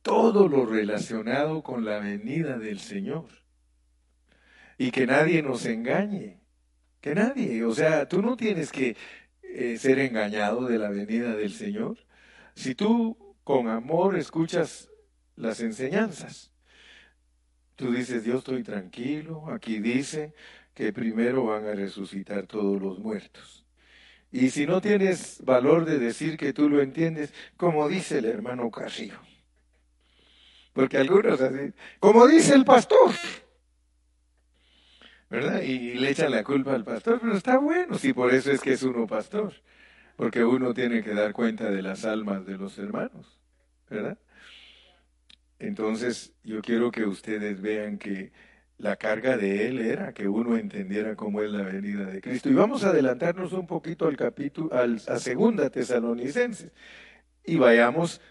todo 0.02 0.48
lo 0.48 0.66
relacionado 0.66 1.64
con 1.64 1.86
la 1.86 2.00
venida 2.00 2.58
del 2.58 2.80
Señor 2.80 3.28
y 4.78 4.92
que 4.92 5.06
nadie 5.06 5.44
nos 5.44 5.66
engañe, 5.66 6.42
que 7.02 7.16
nadie, 7.16 7.64
o 7.64 7.74
sea, 7.74 8.08
tú 8.08 8.22
no 8.22 8.36
tienes 8.36 8.72
que 8.72 8.98
eh, 9.44 9.78
ser 9.78 10.00
engañado 10.00 10.66
de 10.68 10.80
la 10.80 10.90
venida 10.90 11.36
del 11.36 11.52
Señor. 11.52 11.98
Si 12.56 12.76
tú 12.76 13.36
con 13.44 13.68
amor 13.68 14.18
escuchas 14.18 14.90
las 15.36 15.60
enseñanzas, 15.62 16.52
tú 17.76 17.92
dices, 17.92 18.24
yo 18.24 18.38
estoy 18.38 18.64
tranquilo, 18.64 19.50
aquí 19.50 19.80
dice 19.80 20.34
que 20.74 20.94
primero 20.94 21.46
van 21.46 21.66
a 21.66 21.74
resucitar 21.74 22.48
todos 22.48 22.82
los 22.82 23.00
muertos. 23.00 23.66
Y 24.32 24.50
si 24.50 24.66
no 24.66 24.80
tienes 24.80 25.44
valor 25.44 25.86
de 25.86 26.00
decir 26.00 26.38
que 26.38 26.54
tú 26.54 26.70
lo 26.70 26.82
entiendes, 26.82 27.34
como 27.58 27.90
dice 27.90 28.20
el 28.20 28.26
hermano 28.26 28.72
Carrillo. 28.72 29.20
Porque 30.74 30.98
algunos 30.98 31.42
así, 31.42 31.74
como 32.00 32.28
dice 32.28 32.56
el 32.56 32.64
pastor, 32.64 33.12
¿verdad? 35.30 35.62
Y 35.62 35.96
le 35.96 36.12
echan 36.12 36.32
la 36.32 36.44
culpa 36.44 36.74
al 36.74 36.86
pastor, 36.86 37.20
pero 37.20 37.36
está 37.36 37.58
bueno, 37.58 37.98
si 37.98 38.14
por 38.14 38.34
eso 38.34 38.52
es 38.52 38.62
que 38.62 38.74
es 38.74 38.84
uno 38.84 39.06
pastor 39.06 39.54
porque 40.22 40.44
uno 40.44 40.72
tiene 40.72 41.02
que 41.02 41.16
dar 41.16 41.34
cuenta 41.34 41.72
de 41.72 41.82
las 41.82 42.06
almas 42.06 42.46
de 42.46 42.56
los 42.56 42.78
hermanos, 42.78 43.40
¿verdad? 43.90 44.20
Entonces, 45.58 46.36
yo 46.44 46.62
quiero 46.62 46.92
que 46.92 47.06
ustedes 47.06 47.60
vean 47.60 47.98
que 47.98 48.32
la 48.78 48.98
carga 48.98 49.36
de 49.36 49.68
él 49.68 49.80
era 49.80 50.14
que 50.14 50.28
uno 50.28 50.58
entendiera 50.58 51.16
cómo 51.16 51.42
es 51.42 51.50
la 51.50 51.64
venida 51.64 52.06
de 52.06 52.22
Cristo. 52.22 52.52
Y 52.52 52.54
vamos 52.54 52.84
a 52.84 52.90
adelantarnos 52.90 53.52
un 53.54 53.66
poquito 53.66 54.06
al 54.06 54.16
capítulo, 54.16 54.70
a 54.72 55.18
segunda 55.18 55.72
tesalonicenses, 55.72 56.72
y 57.44 57.56
vayamos 57.56 58.22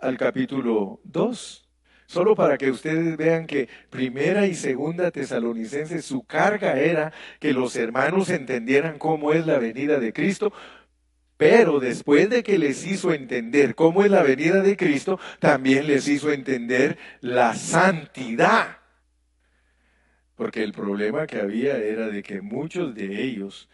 al 0.00 0.16
capítulo 0.16 1.00
2. 1.02 1.66
Solo 2.06 2.34
para 2.34 2.58
que 2.58 2.70
ustedes 2.70 3.16
vean 3.16 3.46
que 3.46 3.68
primera 3.88 4.46
y 4.46 4.54
segunda 4.54 5.10
tesalonicenses, 5.12 6.04
su 6.04 6.24
carga 6.24 6.78
era 6.78 7.12
que 7.38 7.52
los 7.52 7.74
hermanos 7.76 8.30
entendieran 8.30 8.98
cómo 8.98 9.32
es 9.32 9.46
la 9.46 9.58
venida 9.58 10.00
de 10.00 10.12
Cristo, 10.12 10.52
pero 11.40 11.80
después 11.80 12.28
de 12.28 12.42
que 12.42 12.58
les 12.58 12.84
hizo 12.84 13.14
entender 13.14 13.74
cómo 13.74 14.04
es 14.04 14.10
la 14.10 14.22
venida 14.22 14.60
de 14.60 14.76
Cristo, 14.76 15.18
también 15.38 15.86
les 15.86 16.06
hizo 16.06 16.30
entender 16.30 16.98
la 17.22 17.54
santidad. 17.54 18.76
Porque 20.34 20.62
el 20.62 20.72
problema 20.72 21.26
que 21.26 21.40
había 21.40 21.78
era 21.78 22.08
de 22.08 22.22
que 22.22 22.42
muchos 22.42 22.94
de 22.94 23.22
ellos, 23.22 23.70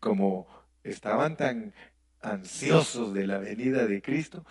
como 0.00 0.48
estaban 0.82 1.36
tan 1.36 1.72
ansiosos 2.20 3.14
de 3.14 3.28
la 3.28 3.38
venida 3.38 3.86
de 3.86 4.02
Cristo, 4.02 4.44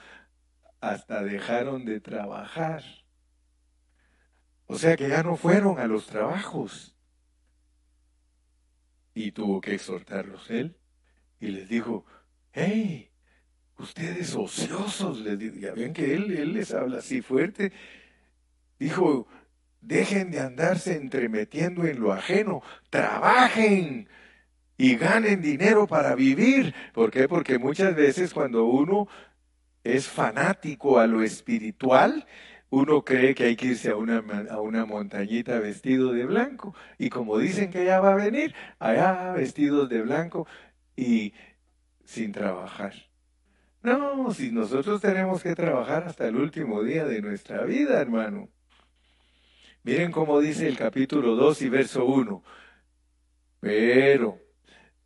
hasta 0.79 1.21
dejaron 1.21 1.83
de 1.83 1.99
trabajar. 1.99 2.81
O 4.67 4.77
sea 4.77 4.95
que 4.95 5.09
ya 5.09 5.21
no 5.21 5.35
fueron 5.35 5.79
a 5.79 5.87
los 5.87 6.07
trabajos. 6.07 6.95
Y 9.13 9.33
tuvo 9.33 9.59
que 9.59 9.73
exhortarlos 9.73 10.49
él 10.49 10.77
y 11.39 11.47
les 11.47 11.69
dijo, 11.69 12.05
hey, 12.53 13.11
ustedes 13.77 14.35
ociosos, 14.35 15.19
les 15.19 15.37
dijo, 15.37 15.55
ya 15.55 15.73
ven 15.73 15.93
que 15.93 16.13
él, 16.13 16.31
él 16.35 16.53
les 16.53 16.73
habla 16.73 16.99
así 16.99 17.21
fuerte, 17.21 17.71
dijo, 18.79 19.27
dejen 19.81 20.31
de 20.31 20.39
andarse 20.39 20.95
entremetiendo 20.95 21.85
en 21.85 21.99
lo 21.99 22.11
ajeno, 22.11 22.61
trabajen 22.89 24.09
y 24.77 24.95
ganen 24.95 25.41
dinero 25.41 25.87
para 25.87 26.15
vivir. 26.15 26.73
¿Por 26.93 27.11
qué? 27.11 27.27
Porque 27.27 27.57
muchas 27.57 27.95
veces 27.95 28.33
cuando 28.33 28.65
uno 28.65 29.07
es 29.83 30.07
fanático 30.07 30.99
a 30.99 31.07
lo 31.07 31.23
espiritual, 31.23 32.27
uno 32.69 33.03
cree 33.05 33.33
que 33.33 33.45
hay 33.45 33.55
que 33.55 33.67
irse 33.67 33.89
a 33.89 33.95
una, 33.95 34.23
a 34.51 34.59
una 34.59 34.85
montañita 34.85 35.59
vestido 35.59 36.11
de 36.11 36.25
blanco. 36.25 36.75
Y 36.97 37.09
como 37.09 37.37
dicen 37.37 37.71
que 37.71 37.85
ya 37.85 38.01
va 38.01 38.13
a 38.13 38.15
venir, 38.15 38.53
allá 38.79 39.31
vestidos 39.31 39.89
de 39.89 40.01
blanco, 40.01 40.47
y 40.97 41.33
sin 42.03 42.33
trabajar. 42.33 42.93
No, 43.83 44.33
si 44.33 44.51
nosotros 44.51 44.99
tenemos 44.99 45.41
que 45.41 45.55
trabajar 45.55 46.03
hasta 46.05 46.27
el 46.27 46.35
último 46.35 46.83
día 46.83 47.05
de 47.05 47.21
nuestra 47.21 47.63
vida, 47.63 48.01
hermano. 48.01 48.49
Miren 49.83 50.11
cómo 50.11 50.41
dice 50.41 50.67
el 50.67 50.75
capítulo 50.75 51.35
2 51.35 51.61
y 51.61 51.69
verso 51.69 52.03
1. 52.03 52.43
Pero 53.61 54.41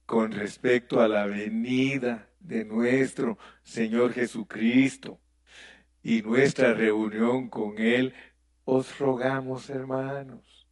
con 0.08 0.32
respecto 0.32 1.00
a 1.02 1.08
la 1.08 1.28
venida 1.28 2.28
de 2.39 2.66
nuestro 2.66 3.38
Señor 3.62 4.14
Jesucristo 4.14 5.20
y 6.02 6.24
nuestra 6.24 6.74
reunión 6.74 7.50
con 7.50 7.78
Él, 7.78 8.14
os 8.66 8.98
rogamos, 8.98 9.70
hermanos. 9.70 10.68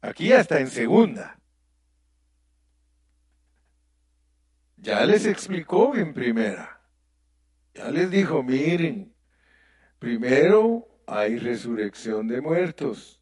Aquí 0.00 0.32
hasta 0.32 0.60
en 0.60 0.68
segunda. 0.68 1.41
Ya 4.82 5.06
les 5.06 5.24
explicó 5.26 5.94
en 5.94 6.12
primera. 6.12 6.80
Ya 7.72 7.88
les 7.92 8.10
dijo, 8.10 8.42
miren, 8.42 9.14
primero 10.00 10.88
hay 11.06 11.38
resurrección 11.38 12.26
de 12.26 12.40
muertos. 12.40 13.20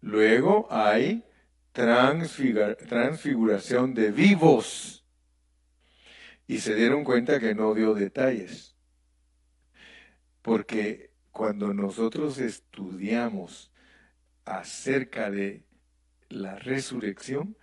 Luego 0.00 0.66
hay 0.70 1.26
transfiguración 1.72 3.92
de 3.92 4.10
vivos. 4.10 5.04
Y 6.46 6.60
se 6.60 6.74
dieron 6.74 7.04
cuenta 7.04 7.38
que 7.38 7.54
no 7.54 7.74
dio 7.74 7.92
detalles. 7.92 8.74
Porque 10.40 11.10
cuando 11.32 11.74
nosotros 11.74 12.38
estudiamos 12.38 13.70
acerca 14.46 15.30
de 15.30 15.66
la 16.30 16.58
resurrección, 16.58 17.58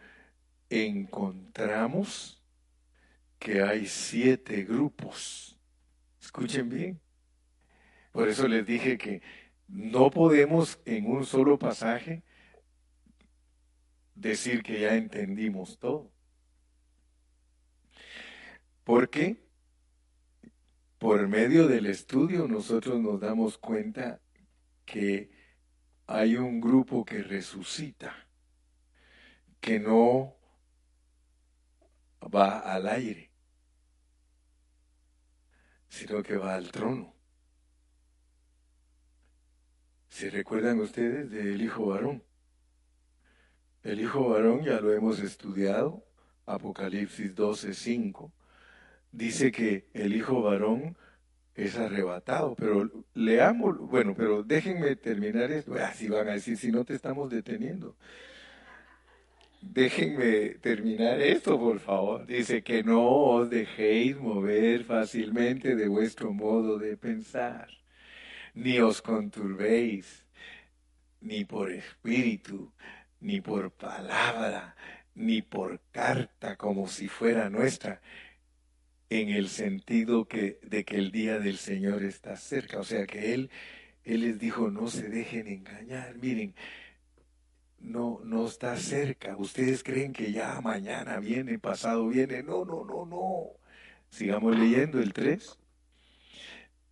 encontramos 0.69 2.42
que 3.43 3.61
hay 3.61 3.87
siete 3.87 4.63
grupos. 4.63 5.59
Escuchen 6.21 6.69
bien. 6.69 7.01
Por 8.13 8.29
eso 8.29 8.47
les 8.47 8.65
dije 8.65 8.97
que 8.97 9.21
no 9.67 10.09
podemos 10.09 10.79
en 10.85 11.11
un 11.11 11.25
solo 11.25 11.59
pasaje 11.59 12.23
decir 14.15 14.63
que 14.63 14.79
ya 14.79 14.95
entendimos 14.95 15.77
todo. 15.77 16.09
Porque 18.85 19.43
por 20.97 21.27
medio 21.27 21.67
del 21.67 21.87
estudio 21.87 22.47
nosotros 22.47 22.97
nos 23.01 23.19
damos 23.19 23.57
cuenta 23.57 24.21
que 24.85 25.31
hay 26.07 26.37
un 26.37 26.61
grupo 26.61 27.03
que 27.03 27.21
resucita, 27.21 28.15
que 29.59 29.81
no 29.81 30.37
va 32.21 32.59
al 32.59 32.87
aire, 32.87 33.32
sino 35.93 36.23
que 36.23 36.37
va 36.37 36.55
al 36.55 36.71
trono. 36.71 37.13
¿Se 40.09 40.31
recuerdan 40.31 40.79
ustedes 40.79 41.29
del 41.29 41.61
hijo 41.61 41.85
varón? 41.85 42.23
El 43.83 44.01
hijo 44.01 44.27
varón 44.29 44.63
ya 44.63 44.81
lo 44.81 44.91
hemos 44.91 45.19
estudiado, 45.19 46.03
Apocalipsis 46.47 47.35
12, 47.35 47.75
5. 47.75 48.31
Dice 49.11 49.51
que 49.51 49.87
el 49.93 50.15
hijo 50.15 50.41
varón 50.41 50.97
es 51.53 51.77
arrebatado, 51.77 52.55
pero 52.55 52.89
leamos, 53.13 53.77
bueno, 53.77 54.15
pero 54.17 54.41
déjenme 54.41 54.95
terminar 54.95 55.51
esto. 55.51 55.75
Así 55.75 56.09
van 56.09 56.27
a 56.27 56.33
decir, 56.33 56.57
si 56.57 56.71
no 56.71 56.83
te 56.85 56.95
estamos 56.95 57.29
deteniendo. 57.29 57.95
Déjenme 59.65 60.55
terminar 60.61 61.21
esto, 61.21 61.57
por 61.57 61.79
favor. 61.79 62.25
Dice 62.25 62.61
que 62.63 62.83
no 62.83 63.01
os 63.07 63.49
dejéis 63.49 64.17
mover 64.17 64.83
fácilmente 64.83 65.75
de 65.75 65.87
vuestro 65.87 66.33
modo 66.33 66.77
de 66.77 66.97
pensar 66.97 67.67
ni 68.53 68.79
os 68.79 69.01
conturbéis, 69.01 70.25
ni 71.21 71.45
por 71.45 71.71
espíritu, 71.71 72.71
ni 73.19 73.41
por 73.41 73.71
palabra, 73.71 74.75
ni 75.15 75.41
por 75.41 75.79
carta 75.91 76.55
como 76.55 76.87
si 76.87 77.07
fuera 77.07 77.49
nuestra, 77.49 78.01
en 79.09 79.29
el 79.29 79.47
sentido 79.49 80.27
que, 80.27 80.59
de 80.63 80.83
que 80.85 80.97
el 80.97 81.11
día 81.11 81.39
del 81.39 81.57
Señor 81.57 82.03
está 82.03 82.35
cerca. 82.35 82.79
O 82.79 82.83
sea 82.83 83.05
que 83.05 83.33
Él, 83.33 83.49
Él 84.03 84.21
les 84.21 84.39
dijo, 84.39 84.69
no 84.69 84.87
se 84.87 85.09
dejen 85.09 85.47
engañar, 85.47 86.15
miren, 86.17 86.53
no, 87.83 88.21
no 88.23 88.47
está 88.47 88.75
cerca. 88.77 89.35
Ustedes 89.37 89.83
creen 89.83 90.13
que 90.13 90.31
ya 90.31 90.59
mañana 90.61 91.19
viene, 91.19 91.59
pasado 91.59 92.07
viene. 92.07 92.41
No, 92.41 92.65
no, 92.65 92.83
no, 92.85 93.05
no. 93.05 93.51
Sigamos 94.09 94.57
leyendo 94.57 94.99
el 94.99 95.13
3. 95.13 95.59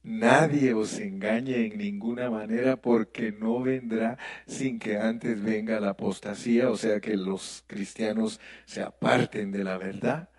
Nadie 0.03 0.73
os 0.73 0.99
engañe 0.99 1.67
en 1.67 1.77
ninguna 1.77 2.29
manera 2.31 2.75
porque 2.75 3.31
no 3.31 3.61
vendrá 3.61 4.17
sin 4.47 4.79
que 4.79 4.97
antes 4.97 5.41
venga 5.41 5.79
la 5.79 5.91
apostasía, 5.91 6.71
o 6.71 6.75
sea 6.75 6.99
que 6.99 7.15
los 7.15 7.63
cristianos 7.67 8.39
se 8.65 8.81
aparten 8.81 9.51
de 9.51 9.63
la 9.63 9.77
verdad 9.77 10.29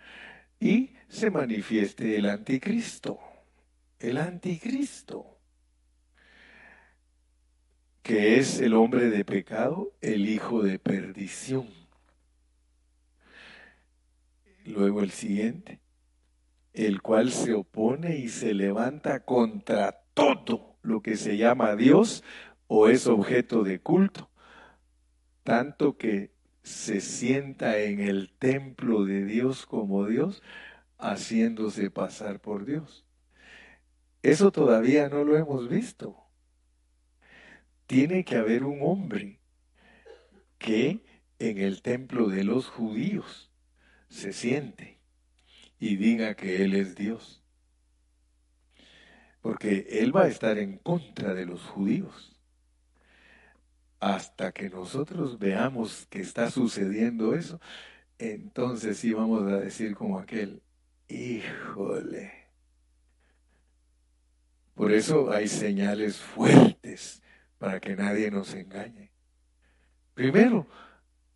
y 0.59 0.94
se 1.09 1.30
manifieste 1.30 2.16
el 2.16 2.26
anticristo. 2.28 3.20
El 4.00 4.18
anticristo, 4.18 5.31
que 8.03 8.38
es 8.38 8.61
el 8.61 8.74
hombre 8.74 9.11
de 9.11 9.24
pecado, 9.24 9.92
el 10.00 10.28
hijo 10.28 10.62
de 10.62 10.78
perdición. 10.78 11.68
Luego 14.64 15.03
el 15.03 15.11
siguiente 15.11 15.82
el 16.72 17.03
cual 17.03 17.30
se 17.30 17.55
opone 17.55 18.16
y 18.16 18.28
se 18.28 18.55
levanta 18.55 19.24
contra 19.24 20.03
todo 20.14 20.76
lo 20.82 21.03
que 21.03 21.16
se 21.16 21.36
llama 21.36 21.76
Dios 21.76 22.24
o 22.66 22.88
es 22.88 23.07
objeto 23.07 23.62
de 23.62 23.80
culto, 23.80 24.30
tanto 25.42 25.98
que 25.98 26.32
se 26.62 27.00
sienta 27.00 27.78
en 27.78 28.00
el 28.00 28.32
templo 28.38 29.05
de 29.05 29.24
Dios 29.24 29.66
como 29.66 30.07
Dios, 30.07 30.42
haciéndose 30.98 31.90
pasar 31.90 32.40
por 32.40 32.64
Dios. 32.64 33.05
Eso 34.22 34.53
todavía 34.53 35.09
no 35.09 35.24
lo 35.24 35.36
hemos 35.36 35.68
visto. 35.68 36.21
Tiene 37.93 38.24
que 38.24 38.36
haber 38.36 38.64
un 38.64 38.78
hombre 38.80 39.38
que 40.57 41.05
en 41.38 41.59
el 41.59 41.82
templo 41.82 42.28
de 42.28 42.43
los 42.43 42.66
judíos 42.66 43.53
se 44.09 44.32
siente 44.32 44.99
y 45.78 45.97
diga 45.97 46.34
que 46.34 46.64
Él 46.64 46.74
es 46.74 46.95
Dios. 46.95 47.45
Porque 49.43 49.88
Él 49.90 50.16
va 50.16 50.22
a 50.22 50.28
estar 50.28 50.57
en 50.57 50.78
contra 50.78 51.34
de 51.34 51.45
los 51.45 51.64
judíos. 51.64 52.40
Hasta 54.01 54.53
que 54.53 54.70
nosotros 54.70 55.38
veamos 55.38 56.07
que 56.09 56.22
está 56.22 56.51
sucediendo 56.51 57.34
eso, 57.34 57.61
entonces 58.16 58.97
sí 58.97 59.12
vamos 59.12 59.43
a 59.53 59.61
decir 59.61 59.95
como 59.95 60.18
aquel, 60.18 60.62
híjole. 61.09 62.32
Por 64.72 64.93
eso 64.93 65.30
hay 65.30 65.47
señales 65.47 66.16
fuertes 66.16 67.21
para 67.62 67.78
que 67.78 67.94
nadie 67.94 68.28
nos 68.28 68.52
engañe. 68.54 69.12
Primero, 70.14 70.66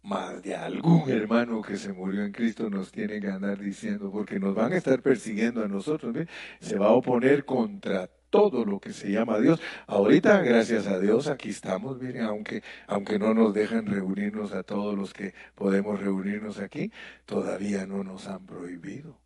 más 0.03 0.43
de 0.43 0.57
algún 0.57 1.09
hermano 1.09 1.63
que 1.63 1.77
se 1.77 1.93
murió 1.93 2.25
en 2.25 2.33
Cristo 2.33 2.69
nos 2.69 2.91
tiene 2.91 3.21
que 3.21 3.29
andar 3.29 3.61
diciendo, 3.61 4.11
porque 4.11 4.41
nos 4.41 4.53
van 4.53 4.73
a 4.73 4.77
estar 4.77 5.01
persiguiendo 5.03 5.63
a 5.63 5.69
nosotros, 5.69 6.17
se 6.59 6.79
va 6.79 6.89
a 6.89 6.95
oponer 6.95 7.45
contra 7.45 8.09
todo 8.29 8.65
lo 8.65 8.81
que 8.81 8.93
se 8.93 9.13
llama 9.13 9.39
Dios. 9.39 9.61
Ahorita, 9.87 10.43
gracias 10.43 10.89
a 10.89 10.99
Dios, 10.99 11.29
aquí 11.29 11.51
estamos, 11.51 12.01
miren, 12.03 12.23
aunque, 12.23 12.65
aunque 12.89 13.21
no 13.21 13.33
nos 13.33 13.55
dejan 13.55 13.87
reunirnos 13.87 14.51
a 14.51 14.65
todos 14.65 14.99
los 14.99 15.15
que 15.15 15.33
podemos 15.55 16.01
reunirnos 16.01 16.59
aquí, 16.59 16.91
todavía 17.25 17.87
no 17.87 18.03
nos 18.03 18.27
han 18.27 18.45
prohibido. 18.45 19.21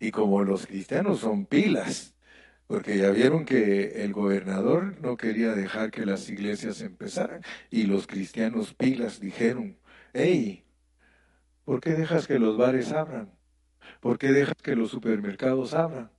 Y 0.00 0.12
como 0.12 0.42
los 0.44 0.66
cristianos 0.66 1.20
son 1.20 1.44
pilas, 1.44 2.15
porque 2.66 2.98
ya 2.98 3.10
vieron 3.10 3.44
que 3.44 4.02
el 4.02 4.12
gobernador 4.12 5.00
no 5.00 5.16
quería 5.16 5.54
dejar 5.54 5.90
que 5.90 6.04
las 6.04 6.28
iglesias 6.28 6.80
empezaran 6.80 7.42
y 7.70 7.84
los 7.84 8.06
cristianos 8.06 8.74
pilas 8.74 9.20
dijeron, 9.20 9.78
hey, 10.12 10.64
¿por 11.64 11.80
qué 11.80 11.90
dejas 11.90 12.26
que 12.26 12.38
los 12.38 12.56
bares 12.56 12.92
abran? 12.92 13.32
¿Por 14.00 14.18
qué 14.18 14.32
dejas 14.32 14.56
que 14.62 14.74
los 14.76 14.90
supermercados 14.90 15.74
abran? 15.74 16.10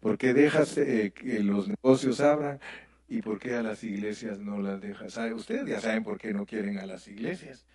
¿Por 0.00 0.18
qué 0.18 0.34
dejas 0.34 0.76
eh, 0.78 1.12
que 1.14 1.40
los 1.40 1.68
negocios 1.68 2.20
abran? 2.20 2.60
¿Y 3.08 3.22
por 3.22 3.38
qué 3.38 3.54
a 3.54 3.62
las 3.62 3.84
iglesias 3.84 4.38
no 4.38 4.60
las 4.60 4.80
dejas? 4.80 5.16
Ustedes 5.34 5.66
ya 5.66 5.80
saben 5.80 6.02
por 6.02 6.18
qué 6.18 6.32
no 6.32 6.46
quieren 6.46 6.78
a 6.78 6.86
las 6.86 7.06
iglesias. 7.08 7.66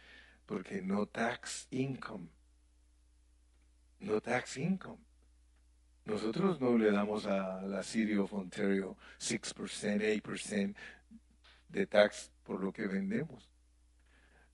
Porque 0.46 0.82
no 0.82 1.06
tax 1.06 1.68
income. 1.72 2.28
No 4.00 4.20
tax 4.20 4.58
income. 4.58 5.00
Nosotros 6.06 6.60
no 6.60 6.78
le 6.78 6.92
damos 6.92 7.26
a 7.26 7.62
la 7.62 7.84
City 7.84 8.16
of 8.16 8.34
Ontario 8.34 8.98
6%, 9.20 10.22
8% 10.22 10.76
de 11.70 11.88
tax 11.88 12.32
por 12.44 12.64
lo 12.64 12.74
que 12.74 12.88
vendemos. 12.88 13.50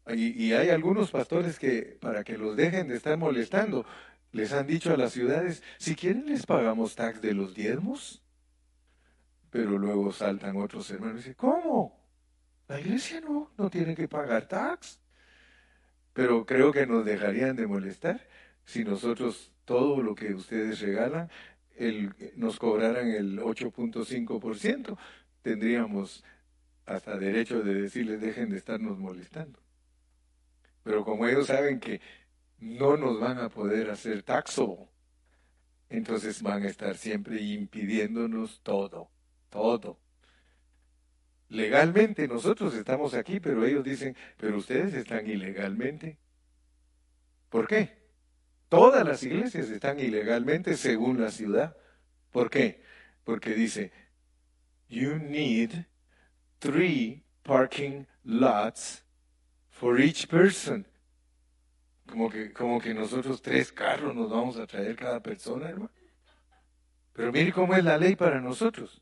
Y, 0.08 0.46
y, 0.46 0.54
hay 0.54 0.70
algunos 0.70 1.12
pastores 1.12 1.60
que, 1.60 1.98
para 2.00 2.24
que 2.24 2.38
los 2.38 2.56
dejen 2.56 2.88
de 2.88 2.96
estar 2.96 3.18
molestando, 3.18 3.86
les 4.32 4.54
han 4.54 4.68
dicho 4.68 4.94
a 4.94 4.98
las 4.98 5.12
ciudades, 5.12 5.64
si 5.78 5.96
quieren 5.96 6.26
les 6.28 6.46
pagamos 6.46 6.96
tax 6.96 7.22
de 7.22 7.34
los 7.34 7.54
diezmos. 7.54 8.24
Pero 9.50 9.78
luego 9.78 10.12
saltan 10.12 10.58
otros 10.58 10.90
hermanos 10.92 11.16
y 11.16 11.18
dicen, 11.18 11.34
¿cómo? 11.34 11.98
La 12.68 12.80
iglesia 12.80 13.22
no, 13.22 13.52
no 13.58 13.70
tiene 13.70 13.96
que 13.96 14.08
pagar 14.08 14.48
tax. 14.48 15.00
Pero 16.14 16.46
creo 16.46 16.72
que 16.72 16.86
nos 16.86 17.06
dejarían 17.06 17.56
de 17.56 17.68
molestar 17.68 18.28
si 18.66 18.84
nosotros 18.84 19.54
todo 19.68 20.02
lo 20.02 20.16
que 20.16 20.34
ustedes 20.34 20.80
regalan, 20.80 21.30
nos 22.38 22.58
cobraran 22.58 23.10
el 23.10 23.40
8.5%, 23.40 24.98
tendríamos 25.42 26.24
hasta 26.86 27.18
derecho 27.18 27.62
de 27.62 27.74
decirles 27.74 28.22
dejen 28.22 28.50
de 28.50 28.58
estarnos 28.58 28.98
molestando. 28.98 29.60
Pero 30.84 31.04
como 31.04 31.28
ellos 31.28 31.48
saben 31.48 31.82
que 31.82 32.00
no 32.60 32.96
nos 32.96 33.20
van 33.20 33.40
a 33.40 33.50
poder 33.50 33.90
hacer 33.90 34.24
taxo, 34.24 34.88
entonces 35.90 36.42
van 36.42 36.64
a 36.64 36.70
estar 36.70 36.96
siempre 36.96 37.42
impidiéndonos 37.42 38.62
todo, 38.64 39.12
todo. 39.50 40.00
Legalmente 41.50 42.26
nosotros 42.30 42.74
estamos 42.74 43.14
aquí, 43.14 43.42
pero 43.42 43.66
ellos 43.66 43.84
dicen, 43.84 44.16
pero 44.38 44.56
ustedes 44.58 44.94
están 44.94 45.28
ilegalmente. 45.28 46.18
¿Por 47.50 47.68
qué? 47.68 48.07
Todas 48.70 49.06
las 49.06 49.24
iglesias 49.24 49.70
están 49.70 50.00
ilegalmente 50.00 50.76
según 50.76 51.22
la 51.22 51.32
ciudad. 51.32 51.76
¿Por 52.32 52.50
qué? 52.50 52.84
Porque 53.24 53.54
dice, 53.54 53.92
you 54.90 55.18
need 55.18 55.86
three 56.60 57.24
parking 57.44 58.06
lots 58.24 59.04
for 59.70 60.00
each 60.00 60.28
person. 60.28 60.86
Como 62.10 62.30
que, 62.30 62.52
como 62.52 62.80
que 62.80 62.94
nosotros 62.94 63.42
tres 63.42 63.72
carros 63.72 64.16
nos 64.16 64.30
vamos 64.30 64.58
a 64.58 64.68
traer 64.68 64.96
cada 64.96 65.22
persona, 65.22 65.70
hermano. 65.70 65.92
Pero 67.14 67.32
mire 67.32 67.52
cómo 67.52 67.74
es 67.74 67.84
la 67.84 67.98
ley 67.98 68.16
para 68.16 68.40
nosotros. 68.40 69.02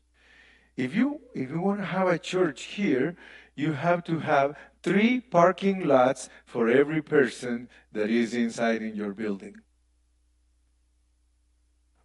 If 0.76 0.94
you, 0.94 1.20
if 1.34 1.50
you 1.50 1.60
want 1.60 1.80
to 1.80 1.86
have 1.86 2.08
a 2.08 2.18
church 2.18 2.64
here, 2.64 3.16
you 3.54 3.72
have 3.72 4.04
to 4.04 4.18
have 4.18 4.54
three 4.82 5.20
parking 5.20 5.86
lots 5.86 6.28
for 6.44 6.68
every 6.68 7.02
person 7.02 7.68
that 7.92 8.10
is 8.10 8.34
inside 8.34 8.82
in 8.82 8.94
your 8.94 9.14
building. 9.14 9.56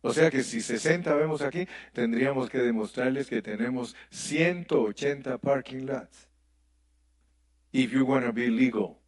O 0.04 0.12
sea 0.14 0.32
que 0.32 0.42
si 0.42 0.62
60 0.62 1.14
vemos 1.14 1.42
aquí, 1.42 1.68
tendríamos 1.94 2.50
que 2.50 2.60
demostrarles 2.60 3.28
que 3.28 3.42
tenemos 3.42 3.94
180 4.10 5.38
parking 5.38 5.86
lots. 5.86 6.28
If 7.72 7.94
you 7.94 8.06
want 8.06 8.26
to 8.26 8.34
be 8.34 8.50
legal 8.50 9.00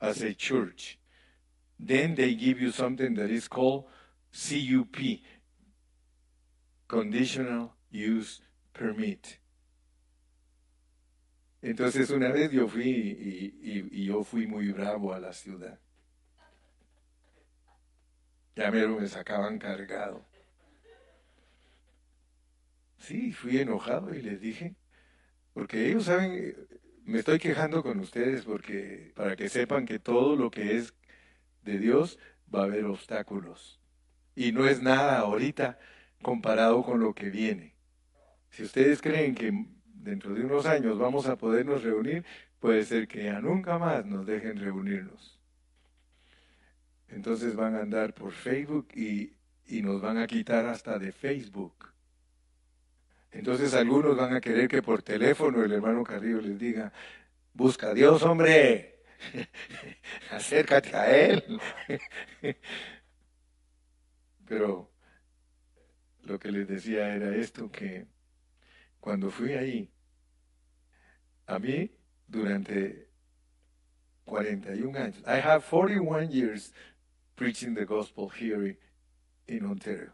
as 0.00 0.22
a 0.22 0.34
church, 0.34 0.98
then 1.78 2.14
they 2.14 2.34
give 2.34 2.60
you 2.60 2.72
something 2.72 3.14
that 3.14 3.30
is 3.30 3.48
called 3.48 3.86
CUP, 4.32 5.20
Conditional 6.86 7.72
Use 7.90 8.42
Permit. 8.78 9.26
Entonces 11.60 12.10
una 12.10 12.30
vez 12.30 12.52
yo 12.52 12.68
fui 12.68 12.84
y, 13.60 14.04
yo 14.04 14.22
fui 14.22 14.46
muy 14.46 14.70
bravo 14.70 15.12
a 15.12 15.18
la 15.18 15.32
ciudad. 15.32 15.80
Ya 18.54 18.70
me 18.70 19.06
sacaban 19.08 19.58
cargado. 19.58 20.24
Sí, 22.98 23.32
fui 23.32 23.58
enojado 23.58 24.14
y 24.14 24.22
les 24.22 24.40
dije, 24.40 24.74
porque 25.52 25.88
ellos 25.88 26.04
saben, 26.04 26.56
me 27.04 27.20
estoy 27.20 27.38
quejando 27.38 27.82
con 27.82 28.00
ustedes 28.00 28.44
porque 28.44 29.12
para 29.14 29.36
que 29.36 29.48
sepan 29.48 29.86
que 29.86 29.98
todo 29.98 30.36
lo 30.36 30.50
que 30.50 30.76
es 30.76 30.94
de 31.62 31.78
Dios 31.78 32.18
va 32.52 32.62
a 32.62 32.64
haber 32.64 32.84
obstáculos. 32.84 33.80
Y 34.34 34.52
no 34.52 34.66
es 34.66 34.82
nada 34.82 35.18
ahorita 35.18 35.78
comparado 36.22 36.84
con 36.84 37.00
lo 37.00 37.14
que 37.14 37.30
viene. 37.30 37.77
Si 38.50 38.62
ustedes 38.62 39.00
creen 39.00 39.34
que 39.34 39.52
dentro 39.84 40.34
de 40.34 40.44
unos 40.44 40.66
años 40.66 40.98
vamos 40.98 41.26
a 41.26 41.36
podernos 41.36 41.82
reunir, 41.82 42.24
puede 42.60 42.84
ser 42.84 43.06
que 43.06 43.24
ya 43.24 43.40
nunca 43.40 43.78
más 43.78 44.04
nos 44.06 44.26
dejen 44.26 44.58
reunirnos. 44.58 45.38
Entonces 47.08 47.54
van 47.54 47.74
a 47.74 47.80
andar 47.80 48.14
por 48.14 48.32
Facebook 48.32 48.88
y, 48.94 49.36
y 49.66 49.82
nos 49.82 50.00
van 50.00 50.18
a 50.18 50.26
quitar 50.26 50.66
hasta 50.66 50.98
de 50.98 51.12
Facebook. 51.12 51.92
Entonces 53.30 53.74
algunos 53.74 54.16
van 54.16 54.34
a 54.34 54.40
querer 54.40 54.68
que 54.68 54.82
por 54.82 55.02
teléfono 55.02 55.62
el 55.62 55.72
hermano 55.72 56.02
Carrillo 56.02 56.40
les 56.40 56.58
diga, 56.58 56.92
busca 57.52 57.90
a 57.90 57.94
Dios, 57.94 58.22
hombre, 58.22 59.02
acércate 60.30 60.96
a 60.96 61.10
Él. 61.10 61.60
Pero 64.46 64.90
lo 66.22 66.38
que 66.38 66.50
les 66.50 66.66
decía 66.68 67.14
era 67.14 67.34
esto, 67.36 67.70
que 67.70 68.06
cuando 69.00 69.30
fui 69.30 69.54
ahí, 69.54 69.90
a 71.46 71.58
mí 71.58 71.90
durante 72.26 73.08
41 74.24 74.98
años, 74.98 75.22
I 75.26 75.40
have 75.40 75.64
41 75.64 76.30
years 76.30 76.72
preaching 77.36 77.74
the 77.74 77.84
gospel 77.84 78.28
here 78.28 78.76
in 79.46 79.64
Ontario. 79.64 80.12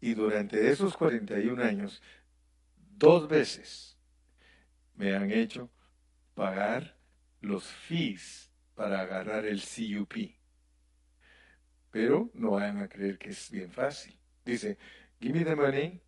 Y 0.00 0.14
durante 0.14 0.70
esos 0.70 0.96
41 0.96 1.62
años, 1.62 2.02
dos 2.96 3.28
veces 3.28 3.98
me 4.94 5.14
han 5.14 5.30
hecho 5.30 5.70
pagar 6.34 6.96
los 7.40 7.64
fees 7.64 8.50
para 8.74 9.00
agarrar 9.00 9.44
el 9.44 9.60
CUP. 9.60 10.36
Pero 11.90 12.30
no 12.34 12.52
vayan 12.52 12.78
a 12.78 12.88
creer 12.88 13.18
que 13.18 13.30
es 13.30 13.50
bien 13.50 13.70
fácil. 13.70 14.18
Dice, 14.44 14.78
give 15.20 15.38
me 15.38 15.44
the 15.44 15.54
money, 15.54 16.00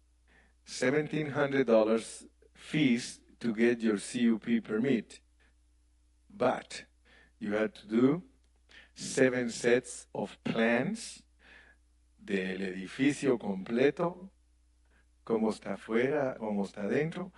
$1,700 0.67 2.27
fees 2.55 3.21
to 3.41 3.55
get 3.55 3.81
your 3.81 3.99
CUP 3.99 4.63
permit. 4.65 5.21
But 6.31 6.85
you 7.39 7.53
have 7.55 7.73
to 7.75 7.87
do 7.87 8.23
seven 8.95 9.51
sets 9.51 10.07
of 10.15 10.37
plans 10.45 11.23
del 12.19 12.63
edificio 12.63 13.39
completo, 13.39 14.31
cómo 15.25 15.51
está 15.51 15.75
afuera, 15.75 16.37
cómo 16.39 16.65
está 16.65 16.87
dentro, 16.87 17.33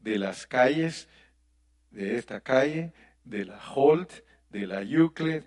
de 0.00 0.18
las 0.18 0.46
calles, 0.46 1.08
de 1.90 2.16
esta 2.16 2.40
calle, 2.40 2.92
de 3.24 3.44
la 3.44 3.58
Holt, 3.74 4.22
de 4.50 4.66
la 4.66 4.82
Euclid, 4.82 5.42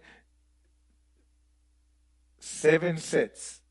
seven 2.39 2.97
sets. 2.97 3.61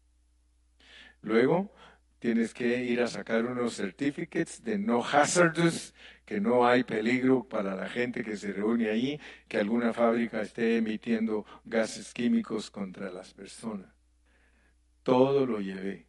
Luego 1.22 1.74
tienes 2.20 2.52
que 2.54 2.84
ir 2.84 3.00
a 3.00 3.08
sacar 3.08 3.44
unos 3.44 3.74
certificates 3.74 4.62
de 4.62 4.78
no 4.78 5.02
hazardous, 5.02 5.94
que 6.24 6.40
no 6.40 6.66
hay 6.66 6.84
peligro 6.84 7.48
para 7.48 7.74
la 7.74 7.88
gente 7.88 8.22
que 8.22 8.36
se 8.36 8.52
reúne 8.52 8.88
ahí, 8.90 9.18
que 9.48 9.56
alguna 9.56 9.92
fábrica 9.92 10.42
esté 10.42 10.76
emitiendo 10.76 11.44
gases 11.64 12.12
químicos 12.12 12.70
contra 12.70 13.10
las 13.10 13.32
personas. 13.32 13.90
Todo 15.02 15.46
lo 15.46 15.60
llevé. 15.60 16.06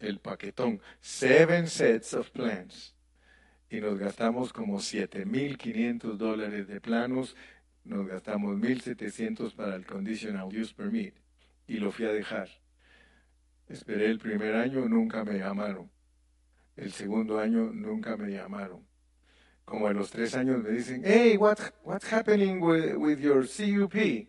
El 0.00 0.18
paquetón. 0.20 0.80
Seven 1.00 1.68
sets 1.68 2.14
of 2.14 2.30
plans. 2.30 2.96
Y 3.68 3.80
nos 3.80 3.98
gastamos 3.98 4.52
como 4.52 4.78
7.500 4.78 6.16
dólares 6.16 6.66
de 6.66 6.80
planos. 6.80 7.36
Nos 7.84 8.06
gastamos 8.06 8.56
1.700 8.56 9.54
para 9.54 9.76
el 9.76 9.84
Conditional 9.84 10.48
Use 10.48 10.74
Permit. 10.74 11.14
Y 11.66 11.76
lo 11.76 11.92
fui 11.92 12.06
a 12.06 12.12
dejar. 12.12 12.63
Esperé 13.68 14.06
el 14.06 14.18
primer 14.18 14.54
año, 14.54 14.88
nunca 14.88 15.24
me 15.24 15.38
llamaron. 15.38 15.90
El 16.76 16.92
segundo 16.92 17.38
año, 17.38 17.72
nunca 17.72 18.16
me 18.16 18.30
llamaron. 18.30 18.86
Como 19.64 19.86
a 19.86 19.92
los 19.92 20.10
tres 20.10 20.34
años 20.34 20.62
me 20.62 20.70
dicen, 20.70 21.02
hey, 21.04 21.36
what, 21.36 21.58
what's 21.82 22.12
happening 22.12 22.60
with, 22.60 22.96
with 22.96 23.18
your 23.18 23.46
CUP? 23.46 24.28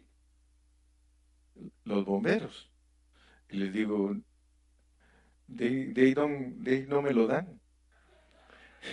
los 1.83 2.05
bomberos. 2.05 2.69
Y 3.49 3.57
les 3.57 3.73
digo, 3.73 4.15
de, 5.47 5.93
de, 5.93 6.85
no 6.87 7.01
me 7.01 7.13
lo 7.13 7.27
dan. 7.27 7.59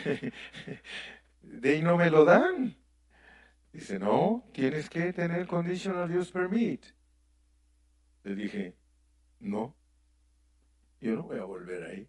de 1.43 1.83
no 1.83 1.97
me 1.97 2.11
lo 2.11 2.25
dan. 2.25 2.77
Dice, 3.73 3.99
no, 3.99 4.45
tienes 4.53 4.91
que 4.91 5.13
tener 5.13 5.47
conditional 5.47 6.11
use 6.15 6.31
permit. 6.31 6.85
Le 8.25 8.35
dije, 8.35 8.77
no, 9.41 9.75
yo 11.03 11.17
no 11.17 11.25
voy 11.25 11.39
a 11.39 11.45
volver 11.45 11.85
ahí. 11.85 12.09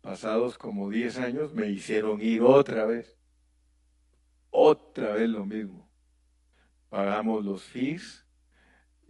Pasados 0.00 0.58
como 0.58 0.90
10 0.90 1.18
años 1.18 1.54
me 1.54 1.68
hicieron 1.68 2.20
ir 2.20 2.42
otra 2.42 2.84
vez. 2.84 3.16
Otra 4.50 5.14
vez 5.14 5.28
lo 5.28 5.46
mismo. 5.46 5.88
Pagamos 6.88 7.44
los 7.44 7.62
fees 7.62 8.26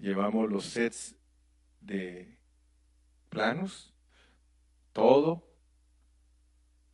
llevamos 0.00 0.50
los 0.50 0.64
sets 0.64 1.14
de 1.80 2.38
planos, 3.28 3.94
todo 4.92 5.46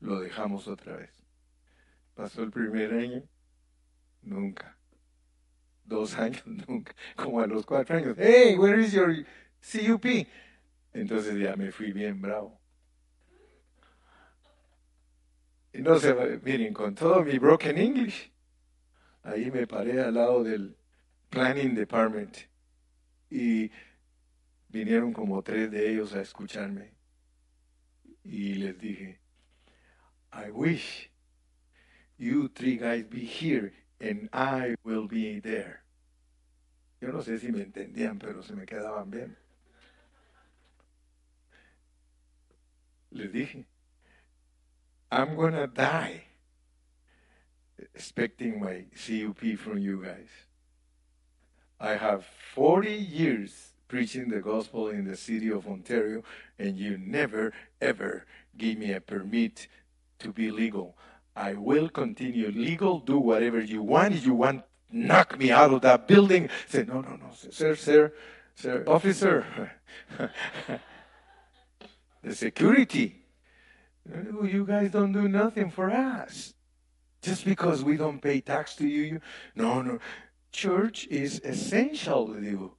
lo 0.00 0.20
dejamos 0.20 0.68
otra 0.68 0.96
vez. 0.96 1.10
Pasó 2.14 2.42
el 2.42 2.50
primer 2.50 2.92
año, 2.92 3.22
nunca. 4.22 4.76
Dos 5.84 6.14
años, 6.18 6.44
nunca. 6.46 6.94
Como 7.14 7.40
a 7.40 7.46
los 7.46 7.64
cuatro 7.64 7.96
años, 7.96 8.16
hey, 8.18 8.56
where 8.58 8.80
is 8.80 8.92
your 8.92 9.24
CUP? 9.60 10.26
Entonces 10.96 11.38
ya 11.38 11.54
me 11.56 11.70
fui 11.72 11.92
bien 11.92 12.22
bravo. 12.22 12.58
Y 15.74 15.82
no 15.82 15.98
se, 15.98 16.14
miren, 16.42 16.72
con 16.72 16.94
todo 16.94 17.22
mi 17.22 17.38
broken 17.38 17.76
English, 17.76 18.32
ahí 19.22 19.50
me 19.50 19.66
paré 19.66 20.00
al 20.00 20.14
lado 20.14 20.42
del 20.42 20.74
Planning 21.28 21.74
Department 21.74 22.38
y 23.28 23.70
vinieron 24.68 25.12
como 25.12 25.42
tres 25.42 25.70
de 25.70 25.92
ellos 25.92 26.14
a 26.14 26.22
escucharme. 26.22 26.94
Y 28.24 28.54
les 28.54 28.78
dije, 28.78 29.20
I 30.32 30.50
wish 30.50 31.10
you 32.16 32.48
three 32.48 32.78
guys 32.78 33.04
be 33.04 33.26
here 33.26 33.70
and 34.00 34.30
I 34.32 34.74
will 34.82 35.06
be 35.06 35.42
there. 35.42 35.80
Yo 37.02 37.12
no 37.12 37.20
sé 37.20 37.38
si 37.38 37.52
me 37.52 37.64
entendían, 37.64 38.18
pero 38.18 38.42
se 38.42 38.54
me 38.54 38.64
quedaban 38.64 39.10
bien. 39.10 39.36
Les 43.12 43.28
dije, 43.28 43.64
I'm 45.10 45.36
gonna 45.36 45.66
die 45.66 46.22
expecting 47.94 48.60
my 48.60 48.84
CUP 48.94 49.58
from 49.58 49.78
you 49.78 50.02
guys. 50.02 50.28
I 51.78 51.96
have 51.96 52.24
40 52.54 52.90
years 52.90 53.72
preaching 53.88 54.28
the 54.28 54.40
gospel 54.40 54.88
in 54.88 55.04
the 55.04 55.16
city 55.16 55.50
of 55.50 55.66
Ontario, 55.66 56.22
and 56.58 56.76
you 56.76 56.98
never, 56.98 57.52
ever 57.80 58.26
give 58.56 58.78
me 58.78 58.92
a 58.92 59.00
permit 59.00 59.68
to 60.18 60.32
be 60.32 60.50
legal. 60.50 60.96
I 61.36 61.52
will 61.52 61.88
continue 61.88 62.50
legal, 62.50 62.98
do 62.98 63.18
whatever 63.18 63.60
you 63.60 63.82
want. 63.82 64.14
If 64.14 64.24
you 64.24 64.34
want, 64.34 64.62
knock 64.90 65.38
me 65.38 65.50
out 65.50 65.72
of 65.72 65.82
that 65.82 66.08
building. 66.08 66.48
Say, 66.66 66.84
no, 66.84 67.02
no, 67.02 67.16
no, 67.16 67.30
sir, 67.50 67.76
sir, 67.76 68.12
sir, 68.54 68.84
officer. 68.86 69.70
the 72.26 72.34
security. 72.34 73.22
Oh, 74.12 74.44
you 74.44 74.66
guys 74.66 74.90
don't 74.90 75.12
do 75.12 75.28
nothing 75.28 75.70
for 75.70 75.90
us. 75.92 76.54
Just 77.22 77.44
because 77.44 77.84
we 77.84 77.96
don't 77.96 78.20
pay 78.20 78.40
tax 78.40 78.74
to 78.76 78.86
you. 78.86 79.20
No, 79.54 79.80
no. 79.80 80.00
Church 80.50 81.06
is 81.06 81.40
essential 81.44 82.26
to 82.34 82.42
you. 82.42 82.72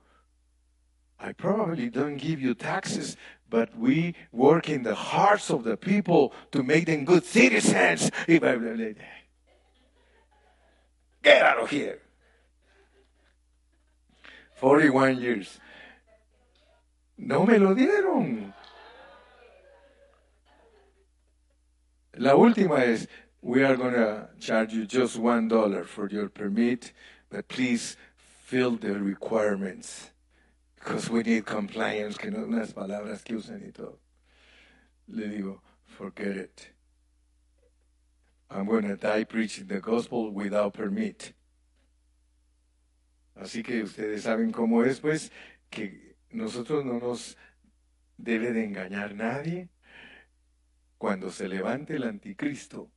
I 1.19 1.31
probably 1.31 1.89
don't 1.89 2.17
give 2.17 2.41
you 2.41 2.55
taxes, 2.55 3.15
but 3.49 3.75
we 3.77 4.15
work 4.33 4.67
in 4.69 4.83
the 4.83 4.95
hearts 4.95 5.49
of 5.49 5.63
the 5.63 5.77
people 5.77 6.33
to 6.51 6.61
make 6.61 6.85
them 6.85 7.05
good 7.05 7.23
citizens. 7.23 8.11
Get 8.27 8.43
out 11.41 11.59
of 11.59 11.69
here. 11.69 11.99
41 14.55 15.21
years. 15.21 15.59
No 17.17 17.45
me 17.45 17.57
lo 17.57 17.73
dieron. 17.73 18.53
La 22.17 22.35
última 22.35 22.83
es, 22.83 23.07
we 23.41 23.63
are 23.63 23.75
going 23.75 23.93
to 23.93 24.29
charge 24.39 24.73
you 24.73 24.85
just 24.85 25.17
one 25.17 25.47
dollar 25.47 25.83
for 25.83 26.09
your 26.09 26.29
permit, 26.29 26.91
but 27.29 27.47
please 27.47 27.95
fill 28.15 28.75
the 28.77 28.99
requirements. 28.99 30.11
Because 30.75 31.09
we 31.09 31.21
need 31.21 31.45
compliance, 31.45 32.17
que 32.17 32.31
no 32.31 32.39
unas 32.39 32.73
palabras 32.73 33.23
que 33.23 33.35
usan 33.35 33.61
y 33.63 33.71
todo. 33.71 33.99
Le 35.07 35.27
digo, 35.27 35.61
forget 35.85 36.37
it. 36.37 36.69
I'm 38.49 38.65
going 38.65 38.87
to 38.87 38.95
die 38.95 39.25
preaching 39.25 39.67
the 39.67 39.79
gospel 39.79 40.31
without 40.31 40.73
permit. 40.73 41.33
Así 43.39 43.63
que 43.63 43.83
ustedes 43.83 44.23
saben 44.23 44.51
cómo 44.51 44.83
es, 44.83 44.99
pues, 44.99 45.29
que 45.69 46.15
nosotros 46.31 46.83
no 46.83 46.99
nos 46.99 47.35
debe 48.17 48.53
de 48.53 48.63
engañar 48.63 49.13
nadie. 49.13 49.69
Cuando 50.97 51.29
se 51.31 51.47
levante 51.47 51.95
el 51.95 52.03
anticristo, 52.03 52.91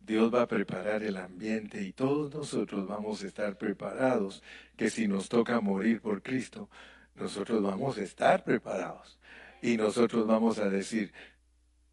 Dios 0.00 0.32
va 0.32 0.42
a 0.42 0.48
preparar 0.48 1.02
el 1.02 1.18
ambiente 1.18 1.82
y 1.82 1.92
todos 1.92 2.32
nosotros 2.32 2.86
vamos 2.86 3.22
a 3.22 3.26
estar 3.26 3.58
preparados, 3.58 4.42
que 4.76 4.88
si 4.88 5.06
nos 5.06 5.28
toca 5.28 5.60
morir 5.60 6.00
por 6.00 6.22
Cristo, 6.22 6.70
nosotros 7.14 7.62
vamos 7.62 7.98
a 7.98 8.02
estar 8.02 8.42
preparados. 8.42 9.18
Y 9.60 9.76
nosotros 9.76 10.26
vamos 10.26 10.58
a 10.58 10.70
decir, 10.70 11.12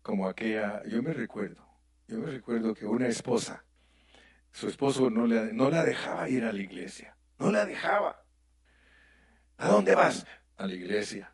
como 0.02 0.30
aquella, 0.30 0.82
yo 0.86 1.04
me 1.04 1.14
recuerdo, 1.14 1.68
yo 2.08 2.20
me 2.20 2.32
recuerdo 2.32 2.74
que 2.74 2.86
una 2.86 3.08
esposa, 3.08 3.66
su 4.54 4.70
esposo 4.70 5.10
no, 5.10 5.28
no 5.28 5.70
la 5.70 5.84
dejaba 5.84 6.30
ir 6.30 6.46
a 6.46 6.54
la 6.54 6.62
iglesia, 6.62 7.18
no 7.38 7.52
la 7.52 7.66
dejaba. 7.66 8.24
¿A 9.58 9.68
dónde 9.68 9.94
vas? 9.94 10.26
A 10.56 10.68
la 10.68 10.74
iglesia. 10.74 11.34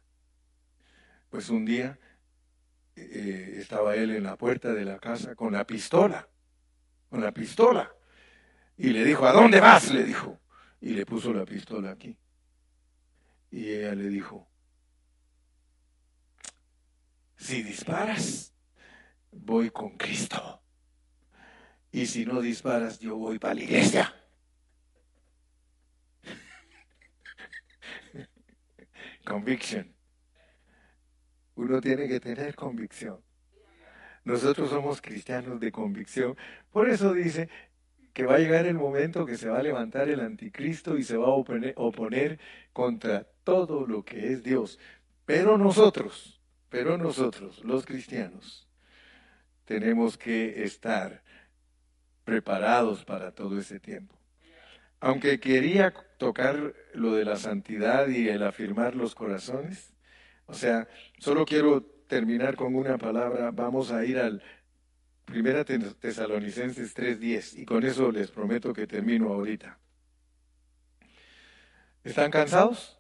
Pues 1.30 1.50
un 1.50 1.66
día 1.66 2.00
eh, 2.96 3.58
estaba 3.60 3.96
él 3.96 4.12
en 4.12 4.24
la 4.24 4.36
puerta 4.36 4.74
de 4.74 4.86
la 4.86 5.00
casa 5.00 5.36
con 5.36 5.54
la 5.54 5.66
pistola 5.66 6.28
con 7.12 7.22
la 7.22 7.34
pistola. 7.34 7.94
Y 8.78 8.90
le 8.90 9.04
dijo, 9.04 9.28
¿a 9.28 9.34
dónde 9.34 9.60
vas? 9.60 9.92
Le 9.92 10.06
dijo. 10.06 10.40
Y 10.80 10.92
le 10.92 11.06
puso 11.06 11.34
la 11.34 11.46
pistola 11.46 11.92
aquí. 11.92 12.18
Y 13.52 13.70
ella 13.70 13.94
le 13.94 14.08
dijo, 14.08 14.50
si 17.36 17.62
disparas, 17.62 18.54
voy 19.30 19.70
con 19.70 19.98
Cristo. 19.98 20.64
Y 21.92 22.06
si 22.06 22.26
no 22.26 22.40
disparas, 22.40 22.98
yo 23.00 23.18
voy 23.18 23.38
para 23.38 23.56
la 23.56 23.64
iglesia. 23.64 24.16
Conviction. 29.26 29.94
Uno 31.62 31.80
tiene 31.80 32.08
que 32.08 32.20
tener 32.20 32.56
convicción. 32.56 33.20
Nosotros 34.24 34.72
somos 34.72 35.00
cristianos 35.00 35.60
de 35.60 35.72
convicción. 35.72 36.36
Por 36.72 36.90
eso 36.90 37.14
dice 37.14 37.50
que 38.14 38.26
va 38.26 38.36
a 38.36 38.40
llegar 38.40 38.66
el 38.66 38.74
momento 38.74 39.28
que 39.28 39.38
se 39.38 39.48
va 39.48 39.60
a 39.60 39.64
levantar 39.64 40.10
el 40.10 40.22
anticristo 40.22 40.98
y 40.98 41.04
se 41.04 41.18
va 41.18 41.28
a 41.28 41.30
oponer, 41.30 42.40
contra 42.74 43.28
todo 43.44 43.86
lo 43.86 44.04
que 44.04 44.34
es 44.34 44.42
Dios. 44.42 44.80
Pero 45.28 45.60
nosotros, 45.60 46.42
pero 46.70 46.98
nosotros, 46.98 47.64
los 47.64 47.86
cristianos, 47.86 48.68
tenemos 49.66 50.18
que 50.18 50.64
estar 50.64 51.22
preparados 52.24 53.06
para 53.06 53.34
todo 53.34 53.60
ese 53.60 53.80
tiempo. 53.80 54.16
Aunque 55.00 55.40
quería 55.40 55.94
tocar 56.18 56.74
lo 56.96 57.14
de 57.14 57.24
la 57.24 57.36
santidad 57.36 58.08
y 58.08 58.30
el 58.30 58.42
afirmar 58.42 58.96
los 58.96 59.14
corazones, 59.14 59.91
o 60.52 60.54
sea, 60.54 60.88
solo 61.18 61.46
quiero 61.46 61.82
terminar 62.08 62.58
con 62.58 62.76
una 62.76 62.98
palabra, 62.98 63.52
vamos 63.52 63.90
a 63.92 64.04
ir 64.04 64.20
al 64.20 64.44
Primera 65.24 65.64
Tesalonicenses 65.64 66.94
3:10 66.94 67.58
y 67.58 67.66
con 67.66 67.86
eso 67.86 68.12
les 68.12 68.30
prometo 68.30 68.74
que 68.74 68.86
termino 68.86 69.30
ahorita. 69.30 69.80
¿Están 72.04 72.30
cansados? 72.32 73.00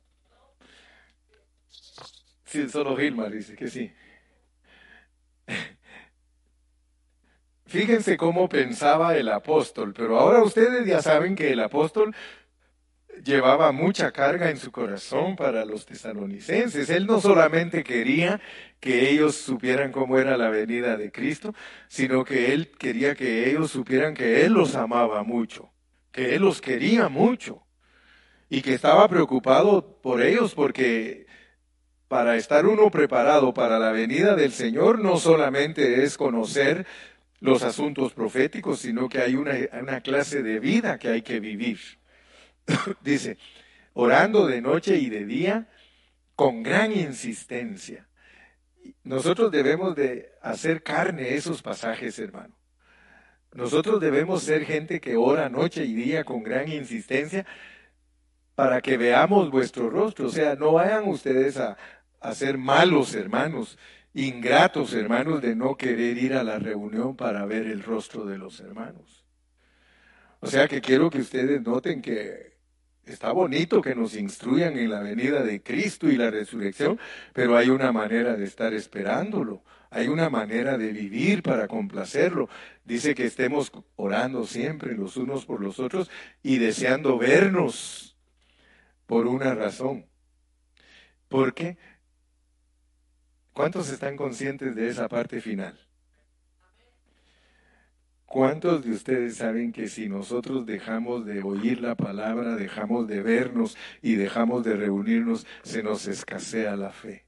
Sí, 2.45 2.69
solo 2.69 2.95
Gilmar 2.95 3.31
dice 3.31 3.57
que 3.57 3.67
sí. 3.67 3.91
Fíjense 7.65 8.15
cómo 8.15 8.47
pensaba 8.47 9.17
el 9.17 9.27
apóstol, 9.27 9.93
pero 9.93 10.17
ahora 10.17 10.41
ustedes 10.41 10.85
ya 10.85 11.01
saben 11.01 11.35
que 11.35 11.51
el 11.51 11.59
apóstol 11.59 12.15
llevaba 13.24 13.72
mucha 13.72 14.12
carga 14.12 14.49
en 14.49 14.57
su 14.57 14.72
corazón 14.72 15.36
para 15.36 15.66
los 15.66 15.86
tesalonicenses. 15.86 16.89
Él 16.89 17.05
no 17.05 17.22
solamente 17.22 17.84
quería 17.84 18.41
que 18.80 19.09
ellos 19.12 19.36
supieran 19.36 19.91
cómo 19.91 20.18
era 20.18 20.38
la 20.38 20.49
venida 20.49 20.97
de 20.97 21.12
Cristo, 21.12 21.53
sino 21.88 22.24
que 22.26 22.53
él 22.53 22.72
quería 22.78 23.16
que 23.16 23.49
ellos 23.49 23.72
supieran 23.72 24.14
que 24.14 24.43
Él 24.43 24.53
los 24.53 24.76
amaba 24.76 25.24
mucho, 25.24 25.72
que 26.12 26.36
Él 26.36 26.41
los 26.41 26.62
quería 26.62 27.09
mucho 27.09 27.64
y 28.49 28.62
que 28.62 28.74
estaba 28.74 29.07
preocupado 29.07 30.01
por 30.01 30.22
ellos 30.22 30.53
porque 30.55 31.26
para 32.07 32.36
estar 32.36 32.66
uno 32.66 32.91
preparado 32.91 33.53
para 33.53 33.80
la 33.80 33.91
venida 33.91 34.36
del 34.36 34.51
Señor 34.51 34.99
no 34.99 35.18
solamente 35.18 36.03
es 36.03 36.18
conocer 36.18 36.86
los 37.39 37.64
asuntos 37.64 38.14
proféticos, 38.14 38.80
sino 38.80 39.07
que 39.07 39.20
hay 39.20 39.36
una, 39.36 39.53
una 39.80 40.01
clase 40.01 40.43
de 40.43 40.59
vida 40.59 40.99
que 40.99 41.09
hay 41.09 41.22
que 41.22 41.39
vivir. 41.39 41.80
dice, 43.01 43.38
orando 43.93 44.47
de 44.47 44.62
noche 44.62 44.97
y 44.97 45.09
de 45.09 45.26
día 45.26 45.68
con 46.36 46.64
gran 46.64 46.91
insistencia. 46.91 48.07
Nosotros 49.03 49.51
debemos 49.51 49.95
de 49.95 50.32
hacer 50.41 50.84
carne 50.84 51.36
esos 51.36 51.62
pasajes, 51.62 52.18
hermano. 52.20 52.55
Nosotros 53.53 53.99
debemos 53.99 54.43
ser 54.43 54.66
gente 54.66 55.01
que 55.01 55.18
ora 55.18 55.49
noche 55.49 55.84
y 55.84 55.93
día 55.93 56.24
con 56.24 56.41
gran 56.41 56.72
insistencia 56.72 57.45
para 58.55 58.82
que 58.82 58.97
veamos 58.97 59.51
vuestro 59.51 59.89
rostro. 59.89 60.28
O 60.28 60.30
sea, 60.30 60.55
no 60.55 60.74
vayan 60.74 61.07
ustedes 61.07 61.57
a, 61.57 61.78
a 62.22 62.34
ser 62.34 62.57
malos 62.57 63.14
hermanos, 63.14 63.78
ingratos 64.14 64.93
hermanos 64.93 65.41
de 65.41 65.55
no 65.55 65.76
querer 65.76 66.18
ir 66.18 66.34
a 66.34 66.43
la 66.43 66.59
reunión 66.59 67.16
para 67.16 67.45
ver 67.45 67.68
el 67.68 67.84
rostro 67.84 68.26
de 68.26 68.38
los 68.38 68.59
hermanos. 68.62 69.20
O 70.41 70.47
sea 70.47 70.67
que 70.67 70.81
quiero 70.81 71.09
que 71.09 71.19
ustedes 71.19 71.61
noten 71.61 72.01
que 72.01 72.51
Está 73.05 73.31
bonito 73.31 73.81
que 73.81 73.95
nos 73.95 74.15
instruyan 74.15 74.77
en 74.77 74.91
la 74.91 75.01
venida 75.01 75.41
de 75.43 75.63
Cristo 75.63 76.07
y 76.07 76.17
la 76.17 76.29
resurrección, 76.29 76.99
pero 77.33 77.57
hay 77.57 77.69
una 77.69 77.91
manera 77.91 78.35
de 78.35 78.45
estar 78.45 78.73
esperándolo, 78.73 79.63
hay 79.89 80.07
una 80.07 80.29
manera 80.29 80.77
de 80.77 80.91
vivir 80.93 81.41
para 81.41 81.67
complacerlo. 81.67 82.47
Dice 82.85 83.15
que 83.15 83.25
estemos 83.25 83.71
orando 83.95 84.45
siempre 84.45 84.95
los 84.95 85.17
unos 85.17 85.45
por 85.45 85.61
los 85.61 85.79
otros 85.79 86.11
y 86.43 86.59
deseando 86.59 87.17
vernos 87.17 88.15
por 89.07 89.25
una 89.25 89.55
razón. 89.55 90.05
Porque, 91.27 91.77
¿cuántos 93.51 93.89
están 93.89 94.15
conscientes 94.15 94.75
de 94.75 94.89
esa 94.89 95.09
parte 95.09 95.41
final? 95.41 95.77
¿Cuántos 98.32 98.82
de 98.86 98.91
ustedes 98.91 99.36
saben 99.36 99.73
que 99.73 99.89
si 99.89 100.07
nosotros 100.07 100.65
dejamos 100.65 101.25
de 101.25 101.43
oír 101.43 101.82
la 101.82 101.95
palabra, 101.95 102.55
dejamos 102.55 103.05
de 103.05 103.21
vernos 103.21 103.77
y 104.01 104.15
dejamos 104.15 104.63
de 104.63 104.77
reunirnos, 104.77 105.45
se 105.63 105.84
nos 105.84 106.07
escasea 106.07 106.77
la 106.77 106.93
fe? 106.93 107.25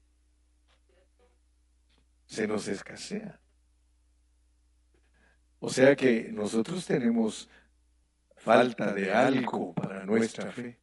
Se 2.24 2.48
nos 2.48 2.68
escasea. 2.68 3.38
O 5.58 5.68
sea 5.68 5.94
que 5.94 6.30
nosotros 6.32 6.86
tenemos 6.86 7.50
falta 8.36 8.94
de 8.94 9.12
algo 9.12 9.74
para 9.74 10.06
nuestra 10.06 10.50
fe. 10.52 10.80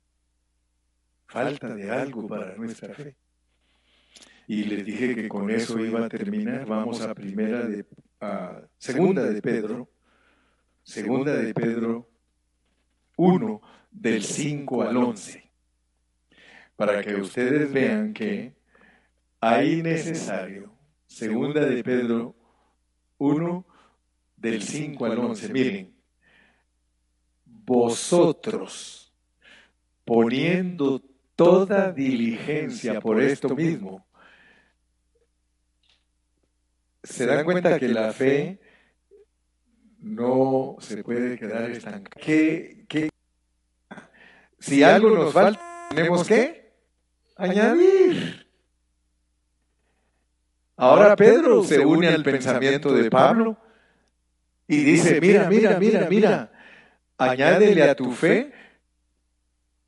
Falta 1.26 1.74
de 1.74 1.90
algo 1.90 2.28
para 2.28 2.56
nuestra 2.58 2.94
fe. 2.94 3.16
Y 4.46 4.66
les 4.66 4.86
dije 4.86 5.16
que 5.16 5.28
con 5.28 5.50
eso 5.50 5.80
iba 5.80 6.06
a 6.06 6.10
terminar. 6.10 6.68
Vamos 6.68 7.02
a 7.02 7.16
primera 7.16 7.66
de 7.66 7.88
a 8.20 8.62
segunda 8.78 9.24
de 9.24 9.42
Pedro. 9.42 9.90
Segunda 10.92 11.38
de 11.38 11.54
Pedro 11.54 12.06
1 13.16 13.62
del 13.92 14.24
5 14.24 14.82
al 14.82 14.98
11. 14.98 15.50
Para 16.76 17.02
que 17.02 17.16
ustedes 17.16 17.72
vean 17.72 18.14
que 18.14 18.54
hay 19.40 19.82
necesario. 19.82 20.76
Segunda 21.08 21.66
de 21.66 21.82
Pedro 21.82 22.36
1 23.20 23.66
del 24.36 24.62
5 24.62 25.06
al 25.06 25.20
11. 25.20 25.54
Miren, 25.54 25.96
vosotros 27.46 29.14
poniendo 30.04 31.02
toda 31.38 31.94
diligencia 31.94 33.00
por 33.00 33.22
esto 33.22 33.56
mismo, 33.56 34.06
se 37.02 37.26
dan 37.26 37.46
cuenta 37.46 37.80
que 37.80 37.88
la 37.88 38.12
fe 38.12 38.60
no 40.02 40.78
se 40.80 41.04
puede 41.04 41.38
quedar 41.38 41.70
estancada. 41.70 42.26
Si 44.60 44.84
algo 44.84 45.10
nos 45.10 45.34
falta, 45.34 45.88
tenemos 45.90 46.28
que 46.28 46.74
añadir. 47.36 48.48
Ahora 50.78 51.16
Pedro 51.16 51.64
se 51.64 51.86
une 51.86 52.08
al 52.08 52.24
pensamiento 52.24 52.94
de 52.94 53.10
Pablo 53.10 53.58
y 54.68 54.84
dice, 54.84 55.22
mira, 55.22 55.48
mira, 55.48 55.78
mira, 55.80 56.08
mira, 56.10 56.52
añádele 57.18 57.84
a 57.84 57.96
tu 57.96 58.12
fe 58.12 58.52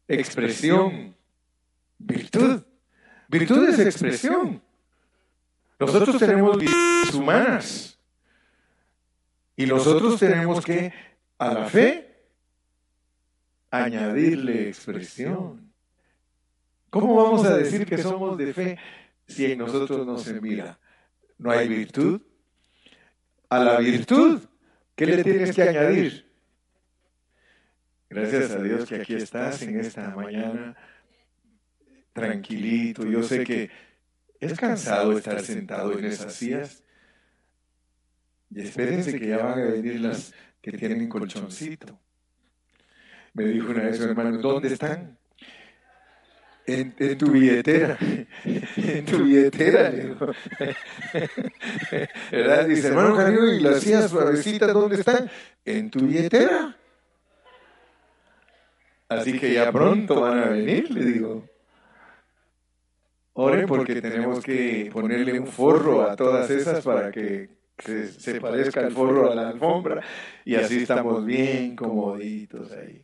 expresión, 0.08 1.16
virtud. 1.98 2.64
Virtud 3.28 3.70
es 3.70 3.80
expresión. 3.80 4.62
Nosotros 5.80 6.18
tenemos 6.20 6.58
virtudes 6.58 7.14
humanas 7.14 7.93
y 9.56 9.66
nosotros 9.66 10.20
tenemos 10.20 10.64
que 10.64 10.94
a 11.38 11.54
la 11.54 11.66
fe 11.66 12.14
añadirle 13.70 14.70
expresión. 14.70 15.74
¿Cómo 16.90 17.16
vamos 17.16 17.46
a 17.46 17.58
decir 17.58 17.86
que 17.86 17.98
somos 17.98 18.38
de 18.38 18.54
fe 18.54 18.78
si 19.28 19.52
en 19.52 19.58
nosotros 19.58 20.06
no 20.06 20.18
se 20.18 20.40
mira? 20.40 20.80
¿No 21.38 21.52
hay 21.52 21.68
virtud? 21.68 22.22
A 23.50 23.60
la 23.60 23.80
virtud, 23.80 24.42
¿qué 24.96 25.06
le 25.06 25.24
tienes 25.24 25.56
que 25.56 25.64
añadir? 25.64 26.32
Gracias 28.10 28.52
a 28.52 28.62
Dios 28.62 28.88
que 28.88 28.96
aquí 28.96 29.16
estás 29.16 29.62
en 29.64 29.80
esta 29.80 30.10
mañana 30.10 30.76
tranquilito. 32.14 33.04
Yo 33.06 33.24
sé 33.24 33.44
que 33.44 33.72
es 34.40 34.54
cansado 34.60 35.18
estar 35.18 35.42
sentado 35.42 35.98
en 35.98 36.06
esas 36.06 36.34
sillas. 36.34 36.83
Y 38.56 38.62
espérense 38.62 39.20
que 39.20 39.28
ya 39.28 39.38
van 39.38 39.60
a 39.60 39.66
venir 39.66 40.00
las 40.00 40.34
que 40.62 40.72
tienen 40.74 41.10
colchoncito. 41.10 42.00
Me 43.34 43.46
dijo 43.46 43.72
una 43.72 43.84
vez 43.84 44.00
hermano, 44.00 44.38
¿dónde 44.38 44.72
están? 44.72 45.18
En, 46.66 47.18
tu 47.18 47.32
billetera, 47.32 47.98
en 48.46 49.06
tu 49.06 49.24
billetera, 49.24 49.90
le 49.90 50.08
dijo. 50.08 50.28
¿Verdad? 52.32 52.68
Dice, 52.68 52.88
hermano 52.88 53.18
Camilo, 53.18 53.54
¿y 53.54 53.60
las 53.60 53.82
sillas 53.82 54.10
suavecitas 54.10 54.74
dónde 54.74 54.96
están? 54.98 55.30
En 55.66 55.90
tu 55.90 56.06
billetera. 56.06 56.78
Así 59.10 59.38
que 59.38 59.54
ya 59.54 59.72
pronto 59.72 60.22
van 60.22 60.40
a 60.40 60.46
venir, 60.50 60.90
le 60.92 61.06
digo. 61.06 61.50
Oren 63.34 63.66
porque 63.66 64.00
tenemos 64.00 64.44
que 64.44 64.90
ponerle 64.94 65.40
un 65.40 65.48
forro 65.48 66.04
a 66.04 66.16
todas 66.16 66.50
esas 66.50 66.84
para 66.86 67.12
que 67.12 67.63
se, 67.84 68.40
parezca 68.40 68.82
el 68.82 68.92
forro 68.92 69.32
a 69.32 69.36
la 69.36 69.50
alfombra 69.50 70.02
y 70.46 70.56
así 70.56 70.84
estamos 70.84 71.26
bien 71.26 71.76
comoditos 71.76 72.72
ahí. 72.72 73.04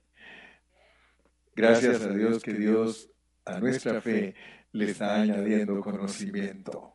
Gracias 1.55 2.01
a 2.01 2.09
Dios 2.09 2.41
que 2.41 2.53
Dios 2.53 3.09
a 3.45 3.59
nuestra 3.59 4.01
fe 4.01 4.35
le 4.71 4.91
está 4.91 5.21
añadiendo 5.21 5.79
conocimiento. 5.81 6.93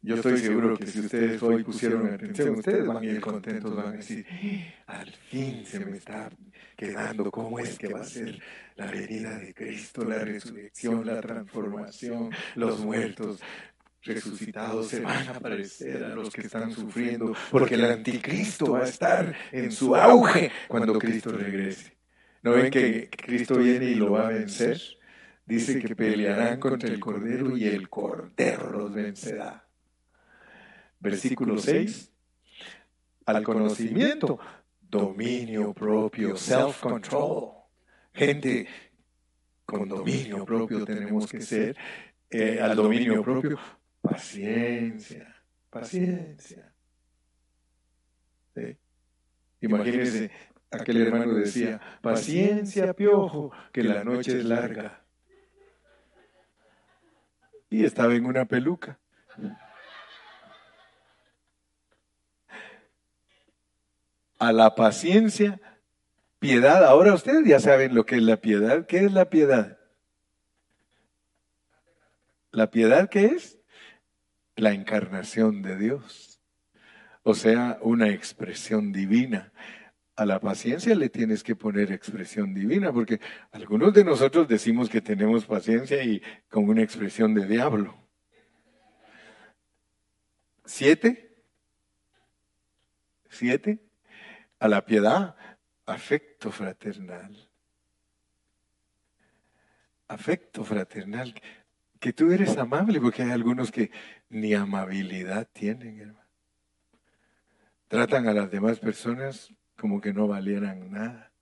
Yo 0.00 0.14
estoy 0.14 0.38
seguro 0.38 0.76
que 0.76 0.86
si 0.86 1.00
ustedes 1.00 1.42
hoy 1.42 1.64
pusieron 1.64 2.12
atención, 2.12 2.50
ustedes 2.50 2.86
van 2.86 2.98
a 2.98 3.04
ir 3.04 3.20
contentos, 3.20 3.74
van 3.74 3.88
a 3.88 3.92
decir, 3.92 4.24
al 4.86 5.10
fin 5.28 5.66
se 5.66 5.84
me 5.84 5.96
está 5.96 6.30
quedando 6.76 7.30
cómo 7.30 7.58
es 7.58 7.76
que 7.76 7.88
va 7.88 8.00
a 8.00 8.04
ser 8.04 8.40
la 8.76 8.90
venida 8.90 9.36
de 9.38 9.52
Cristo, 9.52 10.04
la 10.04 10.20
resurrección, 10.20 11.04
la 11.04 11.20
transformación, 11.20 12.30
los 12.54 12.78
muertos 12.78 13.40
resucitados 14.02 14.88
se 14.88 15.00
van 15.00 15.28
a 15.28 15.40
parecer 15.40 16.04
a 16.04 16.08
los 16.08 16.30
que 16.30 16.42
están 16.42 16.72
sufriendo, 16.72 17.34
porque 17.50 17.74
el 17.74 17.84
anticristo 17.84 18.72
va 18.72 18.80
a 18.80 18.84
estar 18.84 19.34
en 19.52 19.72
su 19.72 19.94
auge 19.96 20.50
cuando 20.68 20.98
Cristo 20.98 21.32
regrese. 21.32 21.96
¿No 22.42 22.52
ven 22.52 22.70
que 22.70 23.10
Cristo 23.10 23.56
viene 23.58 23.86
y 23.86 23.94
lo 23.94 24.12
va 24.12 24.28
a 24.28 24.30
vencer? 24.30 24.80
Dice 25.44 25.80
que 25.80 25.96
pelearán 25.96 26.60
contra 26.60 26.88
el 26.88 27.00
Cordero 27.00 27.56
y 27.56 27.66
el 27.66 27.88
Cordero 27.88 28.70
los 28.70 28.92
vencerá. 28.92 29.66
Versículo 31.00 31.58
6. 31.58 32.12
Al 33.26 33.42
conocimiento, 33.42 34.38
dominio 34.80 35.72
propio, 35.72 36.36
self-control. 36.36 37.52
Gente 38.12 38.66
con 39.64 39.88
dominio 39.88 40.44
propio 40.44 40.84
tenemos 40.84 41.26
que 41.30 41.40
ser. 41.40 41.76
Eh, 42.30 42.60
al 42.60 42.76
dominio 42.76 43.22
propio, 43.22 43.58
paciencia, 44.10 45.36
paciencia. 45.70 46.72
Imagínense, 49.60 50.30
aquel 50.70 51.06
hermano 51.06 51.34
decía, 51.34 51.80
paciencia, 52.00 52.92
piojo, 52.94 53.52
que 53.72 53.82
la 53.82 54.04
noche 54.04 54.38
es 54.38 54.44
larga. 54.44 55.02
Y 57.70 57.84
estaba 57.84 58.14
en 58.14 58.26
una 58.26 58.44
peluca. 58.46 58.98
a 64.38 64.52
la 64.52 64.74
paciencia, 64.74 65.60
piedad. 66.38 66.84
Ahora 66.84 67.14
ustedes 67.14 67.46
ya 67.46 67.60
saben 67.60 67.94
lo 67.94 68.06
que 68.06 68.16
es 68.16 68.22
la 68.22 68.36
piedad. 68.38 68.86
¿Qué 68.86 69.04
es 69.04 69.12
la 69.12 69.28
piedad? 69.28 69.78
¿La 72.52 72.70
piedad 72.70 73.08
qué 73.08 73.26
es? 73.26 73.57
La 74.58 74.72
encarnación 74.72 75.62
de 75.62 75.76
Dios. 75.76 76.40
O 77.22 77.34
sea, 77.34 77.78
una 77.80 78.10
expresión 78.10 78.92
divina. 78.92 79.52
A 80.16 80.26
la 80.26 80.40
paciencia 80.40 80.94
le 80.94 81.08
tienes 81.08 81.42
que 81.42 81.54
poner 81.54 81.92
expresión 81.92 82.52
divina, 82.52 82.92
porque 82.92 83.20
algunos 83.52 83.94
de 83.94 84.04
nosotros 84.04 84.48
decimos 84.48 84.88
que 84.90 85.00
tenemos 85.00 85.46
paciencia 85.46 86.02
y 86.02 86.20
con 86.50 86.68
una 86.68 86.82
expresión 86.82 87.34
de 87.34 87.46
diablo. 87.46 87.94
¿Siete? 90.64 91.36
¿Siete? 93.30 93.88
a 94.58 94.68
la 94.68 94.84
piedad, 94.84 95.36
afecto 95.86 96.50
fraternal. 96.50 97.48
Afecto 100.08 100.64
fraternal. 100.64 101.34
Que 102.00 102.12
tú 102.12 102.30
eres 102.30 102.56
amable, 102.56 103.00
porque 103.00 103.22
hay 103.22 103.30
algunos 103.30 103.70
que 103.70 103.90
ni 104.28 104.54
amabilidad 104.54 105.48
tienen, 105.52 106.00
hermano. 106.00 106.28
Tratan 107.88 108.28
a 108.28 108.32
las 108.32 108.50
demás 108.50 108.78
personas 108.78 109.52
como 109.76 110.00
que 110.00 110.12
no 110.12 110.28
valieran 110.28 110.90
nada. 110.90 111.32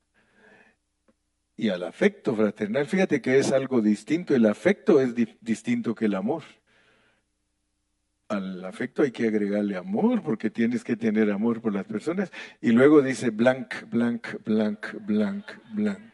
Y 1.57 1.71
al 1.71 1.83
afecto 1.83 2.35
fraternal, 2.37 2.87
fíjate 2.87 3.21
que 3.21 3.39
es 3.39 3.51
algo 3.53 3.81
distinto. 3.81 4.35
El 4.35 4.47
afecto 4.47 5.01
es 5.01 5.15
distinto 5.41 5.95
que 5.95 6.05
el 6.05 6.15
amor 6.15 6.43
al 8.29 8.65
afecto 8.65 9.03
hay 9.03 9.13
que 9.13 9.29
agregarle 9.29 9.77
amor, 9.77 10.23
porque 10.23 10.51
tienes 10.51 10.83
que 10.83 10.97
tener 10.97 11.31
amor 11.31 11.61
por 11.61 11.73
las 11.73 11.85
personas. 11.85 12.33
Y 12.61 12.73
luego 12.73 13.03
dice 13.03 13.31
blank, 13.31 13.89
blank, 13.89 14.43
blank, 14.45 14.87
blank, 15.07 15.45
blank. 15.73 16.13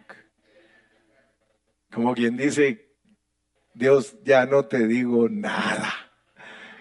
Como 1.90 2.14
quien 2.14 2.36
dice, 2.36 2.91
Dios, 3.74 4.16
ya 4.24 4.46
no 4.46 4.64
te 4.64 4.86
digo 4.86 5.28
nada, 5.28 5.92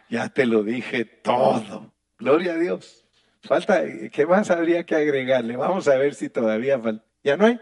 ya 0.10 0.30
te 0.30 0.46
lo 0.46 0.64
dije 0.64 1.06
todo. 1.06 1.94
Gloria 2.18 2.54
a 2.54 2.58
Dios. 2.58 3.06
Falta, 3.44 3.84
¿qué 4.12 4.26
más 4.26 4.52
habría 4.52 4.86
que 4.86 4.96
agregarle? 4.96 5.56
Vamos 5.58 5.88
a 5.88 5.96
ver 5.96 6.14
si 6.14 6.30
todavía 6.30 6.80
falta. 6.80 7.06
¿Ya 7.24 7.38
no 7.38 7.46
hay? 7.46 7.60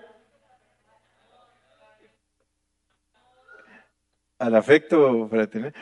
Al 4.38 4.56
afecto 4.56 5.28
fraternal 5.30 5.74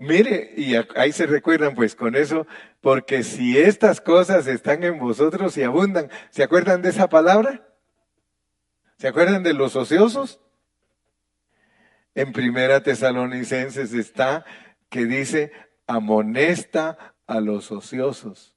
Mire, 0.00 0.52
y 0.56 0.76
ahí 0.94 1.10
se 1.10 1.26
recuerdan 1.26 1.74
pues 1.74 1.96
con 1.96 2.14
eso, 2.14 2.46
porque 2.80 3.24
si 3.24 3.58
estas 3.58 4.00
cosas 4.00 4.46
están 4.46 4.84
en 4.84 5.00
vosotros 5.00 5.56
y 5.58 5.64
abundan, 5.64 6.08
¿se 6.30 6.44
acuerdan 6.44 6.82
de 6.82 6.90
esa 6.90 7.08
palabra? 7.08 7.66
¿Se 8.96 9.08
acuerdan 9.08 9.42
de 9.42 9.54
los 9.54 9.74
ociosos? 9.74 10.40
En 12.14 12.32
Primera 12.32 12.82
Tesalonicenses 12.82 13.92
está 13.92 14.44
que 14.88 15.06
dice, 15.06 15.52
amonesta 15.86 17.14
a 17.26 17.40
los 17.40 17.70
ociosos. 17.70 18.56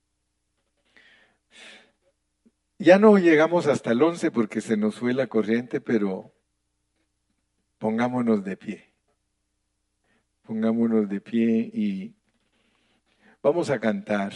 Ya 2.79 2.97
no 2.97 3.17
llegamos 3.17 3.67
hasta 3.67 3.91
el 3.91 4.01
11 4.01 4.31
porque 4.31 4.59
se 4.59 4.75
nos 4.75 4.95
fue 4.95 5.13
la 5.13 5.27
corriente, 5.27 5.81
pero 5.81 6.33
pongámonos 7.77 8.43
de 8.43 8.57
pie. 8.57 8.93
Pongámonos 10.41 11.07
de 11.07 11.21
pie 11.21 11.69
y 11.73 12.15
vamos 13.43 13.69
a 13.69 13.79
cantar. 13.79 14.33